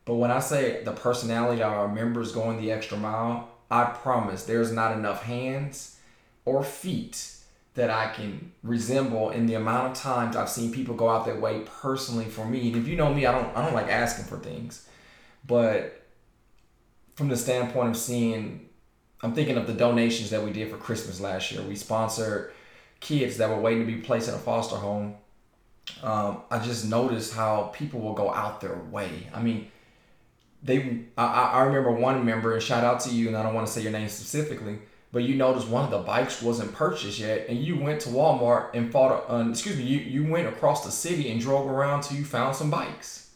But 0.05 0.15
when 0.15 0.31
I 0.31 0.39
say 0.39 0.83
the 0.83 0.91
personality 0.91 1.63
of 1.63 1.71
our 1.71 1.87
members 1.87 2.31
going 2.31 2.59
the 2.59 2.71
extra 2.71 2.97
mile, 2.97 3.49
I 3.71 3.85
promise 3.85 4.43
there's 4.43 4.71
not 4.71 4.97
enough 4.97 5.23
hands 5.23 5.93
or 6.45 6.63
feet 6.63 7.33
that 7.75 7.89
I 7.89 8.07
can 8.07 8.51
resemble 8.61 9.31
in 9.31 9.47
the 9.47 9.55
amount 9.55 9.91
of 9.91 9.97
times 9.97 10.35
I've 10.35 10.49
seen 10.49 10.71
people 10.71 10.95
go 10.95 11.09
out 11.09 11.25
their 11.25 11.39
way 11.39 11.61
personally 11.81 12.25
for 12.25 12.45
me. 12.45 12.67
And 12.67 12.77
if 12.77 12.87
you 12.87 12.95
know 12.95 13.13
me, 13.13 13.25
I 13.25 13.31
don't 13.31 13.55
I 13.57 13.63
don't 13.63 13.73
like 13.73 13.87
asking 13.87 14.25
for 14.25 14.37
things. 14.37 14.87
But 15.45 16.01
from 17.15 17.29
the 17.29 17.37
standpoint 17.37 17.89
of 17.89 17.97
seeing 17.97 18.69
I'm 19.21 19.33
thinking 19.33 19.57
of 19.57 19.67
the 19.67 19.73
donations 19.73 20.29
that 20.31 20.43
we 20.43 20.51
did 20.51 20.69
for 20.69 20.77
Christmas 20.77 21.19
last 21.19 21.51
year. 21.51 21.61
We 21.61 21.75
sponsored 21.75 22.51
kids 22.99 23.37
that 23.37 23.49
were 23.49 23.59
waiting 23.59 23.85
to 23.85 23.91
be 23.91 24.01
placed 24.01 24.27
in 24.27 24.35
a 24.35 24.37
foster 24.37 24.75
home. 24.75 25.15
Um, 26.01 26.41
I 26.51 26.59
just 26.59 26.85
noticed 26.85 27.33
how 27.33 27.71
people 27.73 28.01
will 28.01 28.13
go 28.13 28.33
out 28.33 28.61
their 28.61 28.75
way. 28.91 29.29
I 29.33 29.41
mean, 29.41 29.71
they 30.61 31.05
I, 31.17 31.25
I 31.25 31.63
remember 31.63 31.91
one 31.91 32.23
member 32.23 32.53
and 32.53 32.61
shout 32.61 32.83
out 32.83 32.99
to 33.01 33.09
you 33.09 33.27
and 33.29 33.35
I 33.35 33.43
don't 33.43 33.53
want 33.53 33.65
to 33.65 33.73
say 33.73 33.81
your 33.81 33.91
name 33.91 34.09
specifically 34.09 34.79
but 35.13 35.23
you 35.23 35.35
noticed 35.35 35.67
one 35.67 35.85
of 35.85 35.91
the 35.91 35.99
bikes 35.99 36.41
wasn't 36.41 36.73
purchased 36.73 37.19
yet, 37.19 37.45
and 37.47 37.59
you 37.59 37.79
went 37.79 38.01
to 38.01 38.09
Walmart 38.09 38.71
and 38.73 38.91
fought. 38.91 39.29
Uh, 39.29 39.47
excuse 39.49 39.77
me, 39.77 39.83
you 39.83 39.99
you 39.99 40.29
went 40.29 40.47
across 40.47 40.83
the 40.83 40.91
city 40.91 41.31
and 41.31 41.39
drove 41.39 41.69
around 41.69 42.01
till 42.01 42.17
you 42.17 42.25
found 42.25 42.55
some 42.55 42.71
bikes. 42.71 43.29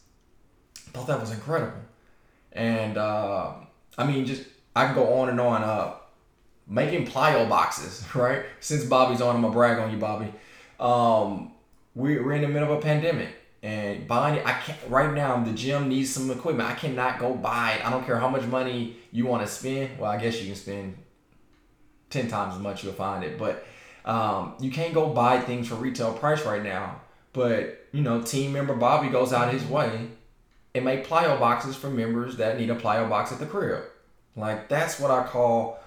I 0.88 0.90
thought 0.90 1.06
that 1.06 1.20
was 1.20 1.30
incredible, 1.30 1.78
and 2.52 2.98
uh, 2.98 3.52
I 3.96 4.04
mean, 4.04 4.26
just 4.26 4.42
I 4.74 4.86
can 4.86 4.94
go 4.94 5.14
on 5.20 5.30
and 5.30 5.40
on. 5.40 5.62
Uh, 5.62 5.94
making 6.70 7.06
plyo 7.06 7.48
boxes, 7.48 8.04
right? 8.14 8.44
Since 8.60 8.84
Bobby's 8.84 9.22
on, 9.22 9.36
I'm 9.36 9.40
gonna 9.40 9.54
brag 9.54 9.78
on 9.78 9.90
you, 9.90 9.96
Bobby. 9.96 10.32
Um, 10.78 11.52
we're, 11.94 12.22
we're 12.22 12.34
in 12.34 12.42
the 12.42 12.48
middle 12.48 12.70
of 12.70 12.78
a 12.78 12.82
pandemic 12.82 13.28
and 13.62 14.06
buying. 14.06 14.44
I 14.44 14.52
can't 14.52 14.78
right 14.88 15.14
now. 15.14 15.42
The 15.42 15.52
gym 15.52 15.88
needs 15.88 16.10
some 16.10 16.30
equipment. 16.30 16.68
I 16.68 16.74
cannot 16.74 17.18
go 17.18 17.34
buy 17.34 17.72
it. 17.72 17.86
I 17.86 17.90
don't 17.90 18.04
care 18.04 18.18
how 18.18 18.28
much 18.28 18.42
money 18.42 18.96
you 19.10 19.24
want 19.24 19.46
to 19.46 19.48
spend. 19.52 19.98
Well, 19.98 20.10
I 20.10 20.18
guess 20.18 20.40
you 20.40 20.46
can 20.46 20.56
spend 20.56 20.98
10 22.10 22.28
times 22.28 22.54
as 22.54 22.60
much, 22.60 22.84
you'll 22.84 22.92
find 22.92 23.24
it. 23.24 23.38
But 23.38 23.66
um, 24.04 24.54
you 24.60 24.70
can't 24.70 24.94
go 24.94 25.10
buy 25.10 25.40
things 25.40 25.68
for 25.68 25.74
retail 25.74 26.12
price 26.12 26.44
right 26.44 26.62
now. 26.62 27.00
But 27.32 27.86
you 27.92 28.02
know, 28.02 28.22
team 28.22 28.52
member 28.52 28.74
Bobby 28.74 29.08
goes 29.08 29.32
out 29.32 29.52
his 29.52 29.64
way 29.64 30.08
and 30.74 30.84
make 30.84 31.06
plyo 31.06 31.38
boxes 31.38 31.76
for 31.76 31.90
members 31.90 32.36
that 32.36 32.58
need 32.58 32.70
a 32.70 32.74
plyo 32.74 33.08
box 33.08 33.32
at 33.32 33.38
the 33.38 33.46
crib. 33.46 33.84
Like 34.36 34.68
that's 34.68 34.98
what 34.98 35.10
I 35.10 35.24
call 35.24 35.78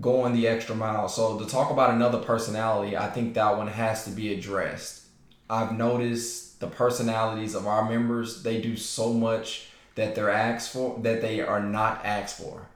going 0.00 0.32
the 0.32 0.48
extra 0.48 0.74
mile. 0.74 1.08
So 1.08 1.38
to 1.38 1.46
talk 1.46 1.70
about 1.70 1.90
another 1.90 2.18
personality, 2.18 2.96
I 2.96 3.08
think 3.10 3.34
that 3.34 3.56
one 3.56 3.68
has 3.68 4.04
to 4.04 4.10
be 4.10 4.32
addressed. 4.32 5.04
I've 5.50 5.76
noticed 5.76 6.60
the 6.60 6.66
personalities 6.66 7.54
of 7.54 7.66
our 7.66 7.88
members, 7.88 8.42
they 8.42 8.60
do 8.60 8.76
so 8.76 9.12
much 9.12 9.68
that 9.94 10.14
they're 10.14 10.30
asked 10.30 10.72
for 10.72 10.98
that 11.02 11.20
they 11.22 11.40
are 11.40 11.62
not 11.62 12.04
asked 12.04 12.38
for. 12.38 12.68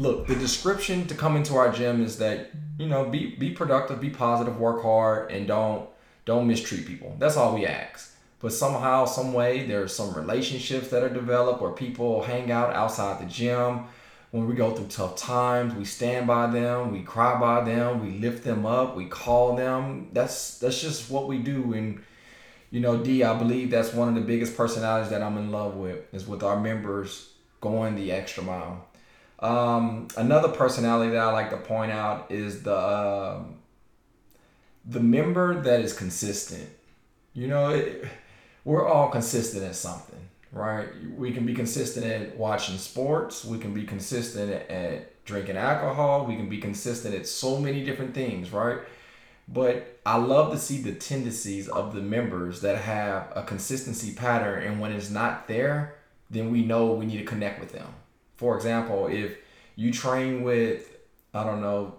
Look, 0.00 0.26
the 0.26 0.34
description 0.34 1.06
to 1.08 1.14
come 1.14 1.36
into 1.36 1.56
our 1.56 1.70
gym 1.70 2.02
is 2.02 2.16
that, 2.18 2.50
you 2.78 2.88
know, 2.88 3.04
be 3.04 3.36
be 3.36 3.50
productive, 3.50 4.00
be 4.00 4.10
positive, 4.10 4.58
work 4.58 4.82
hard, 4.82 5.30
and 5.30 5.46
don't 5.46 5.88
don't 6.24 6.46
mistreat 6.46 6.86
people. 6.86 7.14
That's 7.18 7.36
all 7.36 7.54
we 7.54 7.66
ask. 7.66 8.16
But 8.40 8.54
somehow, 8.54 9.04
some 9.04 9.34
way, 9.34 9.66
there's 9.66 9.94
some 9.94 10.14
relationships 10.14 10.88
that 10.88 11.02
are 11.02 11.10
developed 11.10 11.60
where 11.60 11.72
people 11.72 12.22
hang 12.22 12.50
out 12.50 12.74
outside 12.74 13.20
the 13.20 13.26
gym 13.26 13.84
when 14.30 14.46
we 14.46 14.54
go 14.54 14.74
through 14.74 14.86
tough 14.86 15.16
times, 15.16 15.74
we 15.74 15.84
stand 15.84 16.26
by 16.26 16.46
them, 16.46 16.92
we 16.92 17.02
cry 17.02 17.38
by 17.38 17.64
them, 17.64 18.00
we 18.00 18.18
lift 18.18 18.44
them 18.44 18.64
up, 18.64 18.96
we 18.96 19.06
call 19.06 19.56
them. 19.56 20.08
That's 20.12 20.58
that's 20.58 20.80
just 20.80 21.10
what 21.10 21.26
we 21.26 21.38
do. 21.38 21.72
And 21.72 22.02
you 22.70 22.80
know, 22.80 22.96
D, 23.02 23.24
I 23.24 23.36
believe 23.36 23.70
that's 23.70 23.92
one 23.92 24.08
of 24.08 24.14
the 24.14 24.20
biggest 24.20 24.56
personalities 24.56 25.10
that 25.10 25.22
I'm 25.22 25.36
in 25.36 25.50
love 25.50 25.74
with 25.74 26.12
is 26.14 26.26
with 26.26 26.42
our 26.44 26.58
members 26.60 27.30
going 27.60 27.96
the 27.96 28.12
extra 28.12 28.44
mile. 28.44 28.86
Um, 29.40 30.08
another 30.16 30.48
personality 30.48 31.12
that 31.12 31.20
I 31.20 31.32
like 31.32 31.50
to 31.50 31.56
point 31.56 31.92
out 31.92 32.30
is 32.30 32.62
the 32.62 32.74
uh, 32.74 33.42
the 34.84 35.00
member 35.00 35.60
that 35.62 35.80
is 35.80 35.92
consistent. 35.92 36.68
You 37.32 37.48
know, 37.48 37.70
it, 37.70 38.04
we're 38.64 38.86
all 38.86 39.08
consistent 39.08 39.64
at 39.64 39.76
something 39.76 40.20
right? 40.52 40.88
We 41.16 41.32
can 41.32 41.46
be 41.46 41.54
consistent 41.54 42.06
at 42.06 42.36
watching 42.36 42.78
sports. 42.78 43.44
We 43.44 43.58
can 43.58 43.72
be 43.72 43.84
consistent 43.84 44.50
at 44.70 45.24
drinking 45.24 45.56
alcohol. 45.56 46.26
We 46.26 46.36
can 46.36 46.48
be 46.48 46.58
consistent 46.58 47.14
at 47.14 47.26
so 47.26 47.58
many 47.58 47.84
different 47.84 48.14
things, 48.14 48.52
right? 48.52 48.78
But 49.46 50.00
I 50.06 50.16
love 50.16 50.52
to 50.52 50.58
see 50.58 50.78
the 50.78 50.92
tendencies 50.92 51.68
of 51.68 51.94
the 51.94 52.00
members 52.00 52.60
that 52.60 52.78
have 52.78 53.32
a 53.34 53.42
consistency 53.42 54.14
pattern, 54.14 54.62
and 54.62 54.80
when 54.80 54.92
it's 54.92 55.10
not 55.10 55.48
there, 55.48 55.96
then 56.30 56.52
we 56.52 56.62
know 56.62 56.92
we 56.92 57.06
need 57.06 57.18
to 57.18 57.24
connect 57.24 57.60
with 57.60 57.72
them. 57.72 57.88
For 58.40 58.56
example, 58.56 59.06
if 59.08 59.36
you 59.76 59.92
train 59.92 60.42
with, 60.42 60.96
I 61.34 61.44
don't 61.44 61.60
know, 61.60 61.96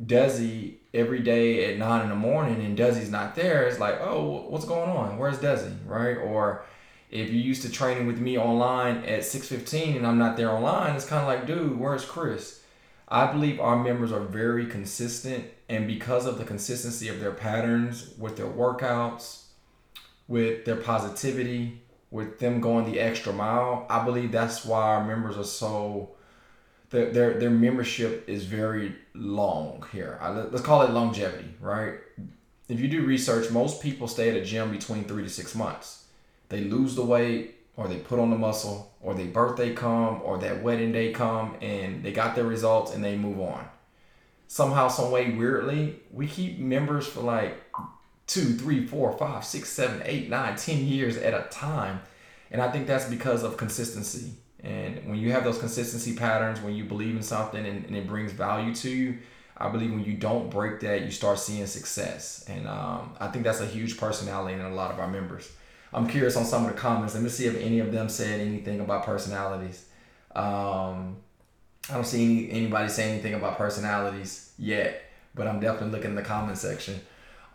Desi 0.00 0.74
every 0.94 1.18
day 1.18 1.68
at 1.68 1.78
nine 1.78 2.04
in 2.04 2.10
the 2.10 2.14
morning 2.14 2.64
and 2.64 2.78
Desi's 2.78 3.10
not 3.10 3.34
there, 3.34 3.66
it's 3.66 3.80
like, 3.80 4.00
oh, 4.00 4.46
what's 4.48 4.64
going 4.64 4.88
on? 4.88 5.18
Where's 5.18 5.38
Desi, 5.38 5.74
right? 5.84 6.16
Or 6.16 6.64
if 7.10 7.28
you're 7.28 7.42
used 7.42 7.62
to 7.62 7.72
training 7.72 8.06
with 8.06 8.20
me 8.20 8.38
online 8.38 8.98
at 8.98 9.22
6.15 9.22 9.96
and 9.96 10.06
I'm 10.06 10.16
not 10.16 10.36
there 10.36 10.48
online, 10.48 10.94
it's 10.94 11.06
kind 11.06 11.22
of 11.22 11.26
like, 11.26 11.44
dude, 11.44 11.76
where's 11.76 12.04
Chris? 12.04 12.62
I 13.08 13.32
believe 13.32 13.58
our 13.58 13.82
members 13.82 14.12
are 14.12 14.20
very 14.20 14.66
consistent, 14.66 15.46
and 15.68 15.88
because 15.88 16.24
of 16.24 16.38
the 16.38 16.44
consistency 16.44 17.08
of 17.08 17.18
their 17.18 17.32
patterns 17.32 18.14
with 18.16 18.36
their 18.36 18.46
workouts, 18.46 19.46
with 20.28 20.64
their 20.66 20.76
positivity, 20.76 21.82
with 22.12 22.38
them 22.38 22.60
going 22.60 22.84
the 22.84 23.00
extra 23.00 23.32
mile, 23.32 23.86
I 23.90 24.04
believe 24.04 24.30
that's 24.30 24.64
why 24.64 24.82
our 24.82 25.04
members 25.04 25.36
are 25.36 25.44
so. 25.44 26.10
Their, 26.90 27.10
their, 27.10 27.38
their 27.40 27.50
membership 27.50 28.28
is 28.28 28.44
very 28.44 28.94
long 29.14 29.82
here. 29.92 30.18
let's 30.52 30.60
call 30.60 30.82
it 30.82 30.90
longevity, 30.90 31.54
right? 31.58 31.94
If 32.68 32.80
you 32.80 32.86
do 32.86 33.06
research, 33.06 33.50
most 33.50 33.82
people 33.82 34.06
stay 34.06 34.28
at 34.28 34.36
a 34.36 34.44
gym 34.44 34.70
between 34.70 35.04
three 35.04 35.22
to 35.22 35.30
six 35.30 35.54
months 35.54 36.02
they 36.52 36.64
lose 36.64 36.94
the 36.94 37.04
weight 37.04 37.54
or 37.76 37.88
they 37.88 37.96
put 37.96 38.20
on 38.20 38.30
the 38.30 38.36
muscle 38.36 38.92
or 39.00 39.14
their 39.14 39.26
birthday 39.26 39.72
come 39.72 40.20
or 40.22 40.38
that 40.38 40.62
wedding 40.62 40.92
day 40.92 41.10
come 41.10 41.56
and 41.62 42.04
they 42.04 42.12
got 42.12 42.36
their 42.36 42.44
results 42.44 42.94
and 42.94 43.02
they 43.02 43.16
move 43.16 43.40
on 43.40 43.66
somehow 44.46 44.86
some 44.86 45.10
way 45.10 45.30
weirdly 45.30 45.98
we 46.12 46.26
keep 46.26 46.58
members 46.58 47.06
for 47.06 47.20
like 47.20 47.61
two 48.32 48.54
three 48.54 48.86
four 48.86 49.16
five 49.18 49.44
six 49.44 49.68
seven 49.68 50.02
eight 50.04 50.28
nine 50.28 50.56
ten 50.56 50.84
years 50.86 51.16
at 51.16 51.34
a 51.34 51.48
time 51.50 52.00
and 52.50 52.62
i 52.62 52.70
think 52.70 52.86
that's 52.86 53.06
because 53.06 53.42
of 53.42 53.56
consistency 53.56 54.32
and 54.62 55.08
when 55.08 55.18
you 55.18 55.32
have 55.32 55.44
those 55.44 55.58
consistency 55.58 56.14
patterns 56.14 56.60
when 56.60 56.74
you 56.74 56.84
believe 56.84 57.16
in 57.16 57.22
something 57.22 57.66
and, 57.66 57.84
and 57.84 57.96
it 57.96 58.06
brings 58.06 58.32
value 58.32 58.74
to 58.74 58.90
you 58.90 59.18
i 59.56 59.68
believe 59.68 59.90
when 59.90 60.04
you 60.04 60.14
don't 60.14 60.50
break 60.50 60.80
that 60.80 61.02
you 61.02 61.10
start 61.10 61.38
seeing 61.38 61.66
success 61.66 62.44
and 62.48 62.66
um, 62.68 63.14
i 63.20 63.28
think 63.28 63.44
that's 63.44 63.60
a 63.60 63.66
huge 63.66 63.98
personality 63.98 64.54
in 64.54 64.60
a 64.60 64.74
lot 64.74 64.90
of 64.90 64.98
our 64.98 65.08
members 65.08 65.50
I'm 65.94 66.06
curious 66.06 66.36
on 66.36 66.44
some 66.44 66.64
of 66.64 66.72
the 66.72 66.78
comments. 66.78 67.14
Let 67.14 67.22
me 67.22 67.28
see 67.28 67.46
if 67.46 67.56
any 67.56 67.78
of 67.80 67.92
them 67.92 68.08
said 68.08 68.40
anything 68.40 68.80
about 68.80 69.04
personalities. 69.04 69.84
Um, 70.34 71.18
I 71.90 71.94
don't 71.94 72.06
see 72.06 72.24
any, 72.24 72.50
anybody 72.50 72.88
say 72.88 73.10
anything 73.10 73.34
about 73.34 73.58
personalities 73.58 74.52
yet, 74.58 75.02
but 75.34 75.46
I'm 75.46 75.60
definitely 75.60 75.90
looking 75.90 76.12
in 76.12 76.16
the 76.16 76.22
comment 76.22 76.56
section. 76.56 77.00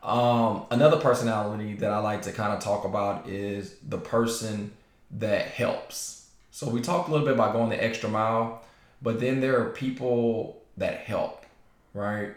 Um, 0.04 0.66
another 0.72 0.98
personality 0.98 1.74
that 1.76 1.92
I 1.92 2.00
like 2.00 2.22
to 2.24 2.32
kind 2.32 2.54
of 2.54 2.60
talk 2.60 2.86
about 2.86 3.28
is 3.28 3.76
the 3.88 3.98
person 3.98 4.72
that 5.12 5.48
helps. 5.48 6.30
So 6.52 6.70
we 6.70 6.82
talked 6.82 7.10
a 7.10 7.12
little 7.12 7.26
bit 7.26 7.36
about 7.36 7.54
going 7.54 7.70
the 7.70 7.84
extra 7.84 8.10
mile, 8.10 8.64
but 9.02 9.20
then 9.20 9.42
there 9.42 9.62
are 9.62 9.70
people 9.70 10.62
that 10.78 11.00
help, 11.00 11.46
right? 11.94 12.32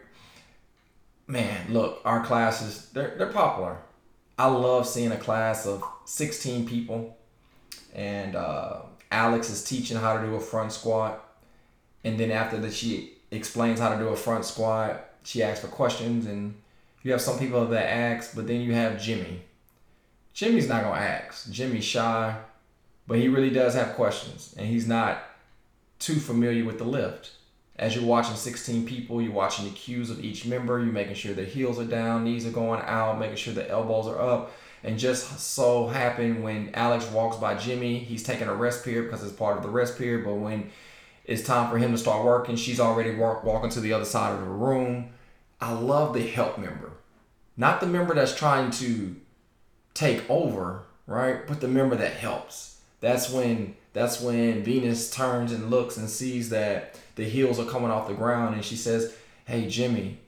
Man, 1.26 1.72
look, 1.72 2.00
our 2.04 2.24
classes, 2.24 2.90
they're, 2.92 3.14
they're 3.16 3.28
popular. 3.28 3.78
I 4.38 4.46
love 4.46 4.86
seeing 4.86 5.12
a 5.12 5.16
class 5.16 5.66
of 5.66 5.84
16 6.06 6.66
people, 6.66 7.16
and 7.94 8.34
uh, 8.34 8.80
Alex 9.12 9.50
is 9.50 9.62
teaching 9.62 9.96
how 9.96 10.18
to 10.18 10.26
do 10.26 10.34
a 10.34 10.40
front 10.40 10.72
squat. 10.72 11.22
And 12.04 12.18
then 12.18 12.30
after 12.30 12.56
that, 12.58 12.72
she 12.72 13.12
explains 13.30 13.80
how 13.80 13.90
to 13.90 13.98
do 13.98 14.08
a 14.08 14.16
front 14.16 14.44
squat. 14.44 15.10
She 15.24 15.42
asks 15.42 15.60
for 15.60 15.68
questions, 15.70 16.26
and 16.26 16.54
you 17.02 17.12
have 17.12 17.20
some 17.20 17.38
people 17.38 17.66
that 17.66 17.90
ask, 17.90 18.34
but 18.34 18.46
then 18.46 18.60
you 18.60 18.72
have 18.72 19.00
Jimmy. 19.00 19.42
Jimmy's 20.32 20.68
not 20.68 20.82
gonna 20.82 21.00
ask. 21.00 21.50
Jimmy's 21.50 21.84
shy, 21.84 22.36
but 23.06 23.18
he 23.18 23.28
really 23.28 23.50
does 23.50 23.74
have 23.74 23.94
questions, 23.94 24.54
and 24.56 24.66
he's 24.66 24.86
not 24.86 25.22
too 25.98 26.16
familiar 26.16 26.64
with 26.64 26.78
the 26.78 26.84
lift 26.84 27.32
as 27.80 27.96
you're 27.96 28.04
watching 28.04 28.36
16 28.36 28.86
people, 28.86 29.22
you're 29.22 29.32
watching 29.32 29.64
the 29.64 29.70
cues 29.70 30.10
of 30.10 30.22
each 30.22 30.44
member, 30.44 30.78
you're 30.78 30.92
making 30.92 31.14
sure 31.14 31.32
their 31.32 31.46
heels 31.46 31.80
are 31.80 31.86
down, 31.86 32.24
knees 32.24 32.46
are 32.46 32.50
going 32.50 32.82
out, 32.82 33.18
making 33.18 33.36
sure 33.36 33.54
the 33.54 33.68
elbows 33.70 34.06
are 34.06 34.20
up. 34.20 34.52
And 34.84 34.98
just 34.98 35.40
so 35.40 35.86
happen 35.86 36.42
when 36.42 36.70
Alex 36.74 37.10
walks 37.10 37.38
by 37.38 37.54
Jimmy, 37.54 37.98
he's 37.98 38.22
taking 38.22 38.48
a 38.48 38.54
rest 38.54 38.84
period 38.84 39.04
because 39.04 39.24
it's 39.24 39.32
part 39.32 39.56
of 39.56 39.62
the 39.62 39.70
rest 39.70 39.96
period. 39.96 40.26
But 40.26 40.34
when 40.34 40.70
it's 41.24 41.42
time 41.42 41.70
for 41.70 41.78
him 41.78 41.92
to 41.92 41.98
start 41.98 42.22
working, 42.22 42.56
she's 42.56 42.80
already 42.80 43.14
walk, 43.14 43.44
walking 43.44 43.70
to 43.70 43.80
the 43.80 43.94
other 43.94 44.04
side 44.04 44.34
of 44.34 44.40
the 44.40 44.46
room. 44.46 45.08
I 45.60 45.72
love 45.72 46.14
the 46.14 46.26
help 46.26 46.58
member, 46.58 46.92
not 47.56 47.80
the 47.80 47.86
member 47.86 48.14
that's 48.14 48.34
trying 48.34 48.70
to 48.72 49.16
take 49.94 50.28
over, 50.30 50.84
right? 51.06 51.46
But 51.46 51.60
the 51.60 51.68
member 51.68 51.96
that 51.96 52.12
helps. 52.12 52.80
That's 53.00 53.30
when 53.30 53.76
that's 53.92 54.20
when 54.20 54.62
Venus 54.62 55.10
turns 55.10 55.52
and 55.52 55.70
looks 55.70 55.96
and 55.96 56.08
sees 56.08 56.50
that 56.50 56.98
the 57.16 57.24
heels 57.24 57.58
are 57.58 57.64
coming 57.64 57.90
off 57.90 58.08
the 58.08 58.14
ground 58.14 58.54
and 58.54 58.64
she 58.64 58.76
says, 58.76 59.16
Hey 59.44 59.68
Jimmy, 59.68 60.18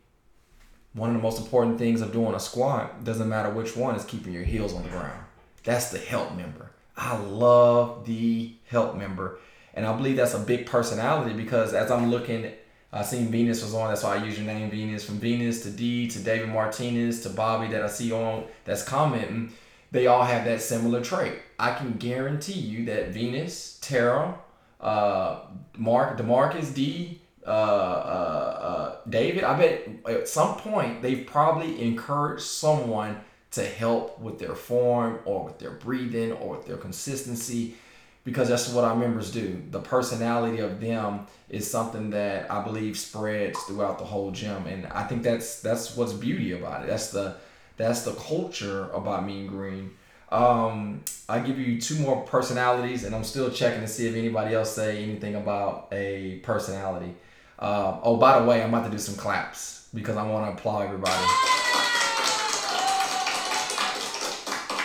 one 0.95 1.11
of 1.11 1.17
the 1.17 1.23
most 1.23 1.41
important 1.41 1.79
things 1.79 2.01
of 2.01 2.13
doing 2.13 2.35
a 2.35 2.41
squat, 2.41 3.05
doesn't 3.05 3.29
matter 3.29 3.51
which 3.51 3.77
one, 3.77 3.95
is 3.95 4.05
keeping 4.05 4.33
your 4.33 4.43
heels 4.43 4.75
on 4.75 4.83
the 4.83 4.89
ground. 4.89 5.25
That's 5.65 5.91
the 5.91 5.99
help 5.99 6.35
member. 6.35 6.71
I 6.97 7.17
love 7.17 8.05
the 8.05 8.53
help 8.67 8.97
member. 8.97 9.39
And 9.75 9.87
I 9.87 9.97
believe 9.97 10.17
that's 10.17 10.35
a 10.35 10.39
big 10.39 10.67
personality 10.67 11.35
because 11.35 11.73
as 11.73 11.91
I'm 11.91 12.11
looking, 12.11 12.53
I 12.93 13.03
seen 13.03 13.29
Venus 13.29 13.63
was 13.63 13.75
on, 13.75 13.89
that's 13.89 14.03
why 14.03 14.17
I 14.17 14.25
use 14.25 14.37
your 14.39 14.47
name 14.47 14.71
Venus. 14.71 15.05
From 15.05 15.19
Venus 15.19 15.63
to 15.63 15.71
D 15.71 16.09
to 16.09 16.19
David 16.19 16.51
Martinez 16.51 17.23
to 17.23 17.31
Bobby 17.31 17.69
that 17.69 17.83
I 17.83 17.87
see 17.87 18.13
on 18.13 18.45
that's 18.65 18.83
commenting, 18.83 19.53
they 19.93 20.07
all 20.07 20.25
have 20.25 20.45
that 20.45 20.61
similar 20.61 21.03
trait. 21.03 21.35
I 21.59 21.75
can 21.75 21.93
guarantee 21.95 22.53
you 22.53 22.85
that 22.87 23.09
Venus, 23.09 23.79
Tara, 23.81 24.39
uh, 24.81 25.41
Mark, 25.77 26.19
Demarcus, 26.19 26.75
D, 26.75 27.21
uh, 27.47 27.51
uh, 27.51 28.59
uh, 28.63 28.97
David. 29.09 29.45
I 29.45 29.59
bet 29.59 29.89
at 30.07 30.29
some 30.29 30.57
point 30.57 31.01
they've 31.01 31.27
probably 31.27 31.81
encouraged 31.83 32.45
someone 32.45 33.21
to 33.53 33.65
help 33.65 34.21
with 34.21 34.39
their 34.39 34.55
form 34.55 35.21
or 35.25 35.45
with 35.45 35.59
their 35.59 35.73
breathing 35.73 36.33
or 36.33 36.57
with 36.57 36.67
their 36.67 36.77
consistency 36.77 37.75
because 38.25 38.49
that's 38.49 38.69
what 38.69 38.85
our 38.85 38.95
members 38.95 39.33
do. 39.33 39.63
The 39.71 39.81
personality 39.81 40.61
of 40.61 40.81
them 40.81 41.27
is 41.49 41.69
something 41.69 42.11
that 42.11 42.51
I 42.51 42.63
believe 42.63 42.97
spreads 42.97 43.59
throughout 43.65 43.99
the 43.99 44.05
whole 44.05 44.31
gym, 44.31 44.67
and 44.67 44.87
I 44.87 45.05
think 45.05 45.23
that's 45.23 45.61
that's 45.61 45.97
what's 45.97 46.13
beauty 46.13 46.53
about 46.53 46.85
it. 46.85 46.89
That's 46.89 47.11
the 47.11 47.37
that's 47.77 48.03
the 48.03 48.13
culture 48.13 48.91
about 48.93 49.27
Mean 49.27 49.47
Green. 49.47 49.91
Um, 50.31 51.03
I 51.29 51.41
give 51.41 51.59
you 51.59 51.81
two 51.81 51.97
more 51.97 52.23
personalities, 52.23 53.05
and 53.05 53.15
I'm 53.15 53.25
still 53.25 53.51
checking 53.51 53.81
to 53.83 53.89
see 53.89 54.07
if 54.07 54.15
anybody 54.15 54.55
else 54.55 54.73
say 54.75 55.03
anything 55.03 55.35
about 55.35 55.89
a 55.93 56.41
personality. 56.43 57.15
Uh, 57.59 58.01
oh, 58.03 58.17
by 58.17 58.39
the 58.39 58.47
way, 58.47 58.63
I'm 58.63 58.71
about 58.73 58.85
to 58.85 58.91
do 58.91 58.99
some 58.99 59.15
claps 59.15 59.89
because 59.93 60.17
I 60.17 60.27
want 60.27 60.47
to 60.47 60.53
applaud 60.59 60.87
everybody. 60.87 61.13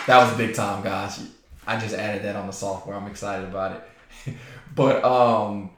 that 0.06 0.18
was 0.18 0.36
big 0.36 0.54
time, 0.54 0.82
guys. 0.82 1.37
I 1.68 1.78
just 1.78 1.94
added 1.94 2.22
that 2.22 2.34
on 2.34 2.46
the 2.46 2.52
software. 2.52 2.96
I'm 2.96 3.06
excited 3.06 3.46
about 3.46 3.82
it. 4.26 4.34
but 4.74 5.04
um, 5.04 5.70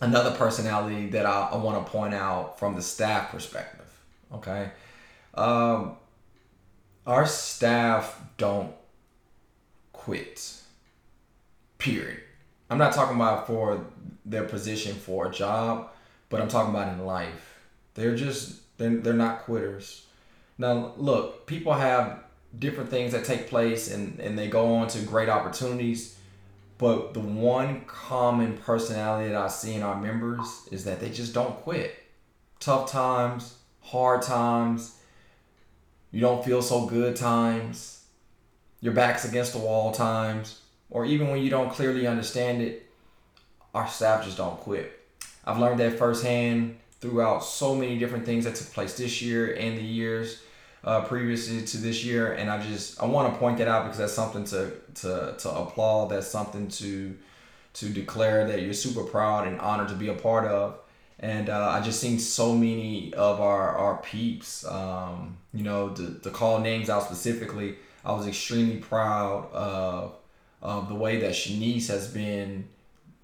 another 0.00 0.34
personality 0.34 1.08
that 1.10 1.26
I, 1.26 1.50
I 1.52 1.56
want 1.56 1.84
to 1.84 1.92
point 1.92 2.14
out 2.14 2.58
from 2.58 2.74
the 2.74 2.80
staff 2.80 3.30
perspective. 3.30 3.86
Okay, 4.32 4.70
um, 5.34 5.96
our 7.06 7.26
staff 7.26 8.18
don't 8.38 8.72
quit. 9.92 10.54
Period. 11.76 12.22
I'm 12.70 12.78
not 12.78 12.94
talking 12.94 13.16
about 13.16 13.46
for 13.46 13.84
their 14.24 14.44
position 14.44 14.94
for 14.96 15.26
a 15.28 15.30
job, 15.30 15.90
but 16.30 16.40
I'm 16.40 16.48
talking 16.48 16.74
about 16.74 16.94
in 16.94 17.04
life. 17.04 17.60
They're 17.92 18.16
just 18.16 18.78
they're, 18.78 18.96
they're 18.96 19.12
not 19.12 19.42
quitters. 19.42 20.06
Now 20.56 20.94
look, 20.96 21.46
people 21.46 21.74
have 21.74 22.24
different 22.58 22.90
things 22.90 23.12
that 23.12 23.24
take 23.24 23.48
place 23.48 23.92
and, 23.92 24.18
and 24.20 24.38
they 24.38 24.48
go 24.48 24.74
on 24.76 24.88
to 24.88 25.00
great 25.00 25.28
opportunities. 25.28 26.18
But 26.78 27.14
the 27.14 27.20
one 27.20 27.84
common 27.86 28.58
personality 28.58 29.30
that 29.30 29.40
I 29.40 29.48
see 29.48 29.74
in 29.74 29.82
our 29.82 30.00
members 30.00 30.68
is 30.70 30.84
that 30.84 31.00
they 31.00 31.10
just 31.10 31.32
don't 31.32 31.56
quit. 31.62 31.94
Tough 32.60 32.90
times, 32.90 33.56
hard 33.80 34.22
times, 34.22 34.98
you 36.10 36.20
don't 36.20 36.44
feel 36.44 36.62
so 36.62 36.86
good 36.86 37.16
times, 37.16 38.04
your 38.80 38.92
back's 38.92 39.24
against 39.24 39.52
the 39.52 39.58
wall 39.58 39.92
times, 39.92 40.60
or 40.90 41.04
even 41.04 41.28
when 41.28 41.42
you 41.42 41.50
don't 41.50 41.70
clearly 41.70 42.06
understand 42.06 42.62
it, 42.62 42.86
our 43.74 43.88
staff 43.88 44.24
just 44.24 44.36
don't 44.36 44.58
quit. 44.60 44.92
I've 45.44 45.58
learned 45.58 45.80
that 45.80 45.98
firsthand 45.98 46.78
throughout 47.00 47.44
so 47.44 47.74
many 47.74 47.98
different 47.98 48.24
things 48.24 48.44
that 48.44 48.54
took 48.54 48.72
place 48.72 48.96
this 48.96 49.20
year 49.20 49.54
and 49.54 49.76
the 49.76 49.82
years 49.82 50.42
uh, 50.86 51.02
previously 51.02 51.62
to 51.62 51.78
this 51.78 52.04
year, 52.04 52.32
and 52.34 52.48
I 52.48 52.62
just 52.62 53.02
I 53.02 53.06
want 53.06 53.32
to 53.32 53.38
point 53.38 53.58
that 53.58 53.66
out 53.66 53.84
because 53.84 53.98
that's 53.98 54.12
something 54.12 54.44
to 54.44 54.72
to 54.94 55.34
to 55.36 55.50
applaud. 55.50 56.10
That's 56.10 56.28
something 56.28 56.68
to 56.68 57.16
to 57.74 57.88
declare 57.88 58.46
that 58.46 58.62
you're 58.62 58.72
super 58.72 59.02
proud 59.02 59.48
and 59.48 59.60
honored 59.60 59.88
to 59.88 59.94
be 59.96 60.08
a 60.08 60.14
part 60.14 60.46
of. 60.46 60.78
And 61.18 61.48
uh, 61.50 61.70
I 61.70 61.80
just 61.80 62.00
seen 62.00 62.18
so 62.18 62.54
many 62.54 63.12
of 63.14 63.40
our 63.40 63.76
our 63.76 63.96
peeps, 63.98 64.64
um, 64.64 65.36
you 65.52 65.64
know, 65.64 65.88
to, 65.90 66.20
to 66.20 66.30
call 66.30 66.60
names 66.60 66.88
out 66.88 67.02
specifically. 67.02 67.76
I 68.04 68.12
was 68.12 68.28
extremely 68.28 68.76
proud 68.76 69.50
of 69.52 70.14
of 70.62 70.88
the 70.88 70.94
way 70.94 71.18
that 71.18 71.32
Shanice 71.32 71.88
has 71.88 72.06
been 72.06 72.68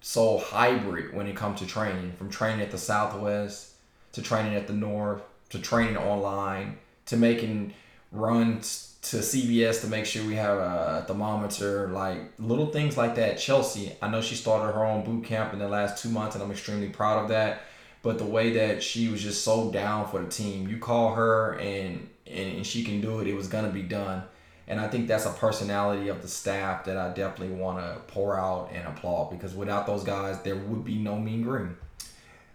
so 0.01 0.37
hybrid 0.37 1.13
when 1.13 1.27
it 1.27 1.35
comes 1.37 1.59
to 1.59 1.65
training, 1.65 2.11
from 2.17 2.29
training 2.29 2.59
at 2.59 2.71
the 2.71 2.77
Southwest 2.77 3.71
to 4.11 4.21
training 4.21 4.55
at 4.55 4.67
the 4.67 4.73
North 4.73 5.21
to 5.49 5.59
training 5.59 5.97
online 5.97 6.77
to 7.07 7.17
making 7.17 7.73
runs 8.11 8.93
to 9.03 9.17
CVS 9.17 9.81
to 9.81 9.87
make 9.87 10.05
sure 10.05 10.25
we 10.25 10.35
have 10.35 10.57
a 10.57 11.03
thermometer, 11.05 11.89
like 11.89 12.19
little 12.39 12.67
things 12.67 12.95
like 12.95 13.15
that. 13.15 13.37
Chelsea, 13.37 13.93
I 14.01 14.07
know 14.09 14.21
she 14.21 14.35
started 14.35 14.73
her 14.73 14.85
own 14.85 15.03
boot 15.03 15.25
camp 15.25 15.51
in 15.51 15.59
the 15.59 15.67
last 15.67 16.01
two 16.01 16.09
months, 16.09 16.35
and 16.35 16.43
I'm 16.43 16.51
extremely 16.51 16.87
proud 16.87 17.21
of 17.21 17.29
that. 17.29 17.63
But 18.01 18.17
the 18.17 18.25
way 18.25 18.51
that 18.53 18.81
she 18.81 19.09
was 19.09 19.21
just 19.21 19.43
so 19.43 19.71
down 19.71 20.07
for 20.07 20.21
the 20.21 20.29
team, 20.29 20.67
you 20.67 20.77
call 20.77 21.15
her 21.15 21.59
and 21.59 22.09
and 22.25 22.65
she 22.65 22.83
can 22.83 23.01
do 23.01 23.19
it. 23.19 23.27
It 23.27 23.35
was 23.35 23.47
gonna 23.47 23.69
be 23.69 23.81
done, 23.81 24.23
and 24.67 24.79
I 24.79 24.87
think 24.87 25.07
that's 25.07 25.25
a 25.25 25.31
personality 25.31 26.07
of 26.07 26.21
the 26.21 26.27
staff 26.29 26.85
that 26.85 26.97
I 26.97 27.09
definitely 27.09 27.55
want 27.55 27.79
to 27.79 27.99
pour 28.07 28.39
out 28.39 28.71
and 28.73 28.87
applaud 28.87 29.31
because 29.31 29.53
without 29.53 29.85
those 29.85 30.03
guys, 30.05 30.41
there 30.43 30.55
would 30.55 30.85
be 30.85 30.97
no 30.97 31.17
Mean 31.17 31.43
Green. 31.43 31.75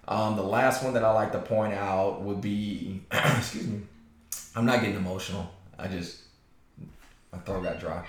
Um, 0.07 0.37
the 0.37 0.43
last 0.43 0.83
one 0.83 0.95
that 0.95 1.05
I 1.05 1.13
like 1.13 1.33
to 1.33 1.39
point 1.39 1.75
out 1.75 2.23
would 2.23 2.41
be, 2.41 3.03
excuse 3.13 3.67
me, 3.67 3.83
I'm 4.55 4.67
not 4.67 4.81
getting 4.81 4.97
emotional. 4.97 5.51
I 5.79 5.89
just 5.89 6.19
my 7.33 7.39
throat 7.39 7.63
got 7.63 7.81
dry. 7.81 8.05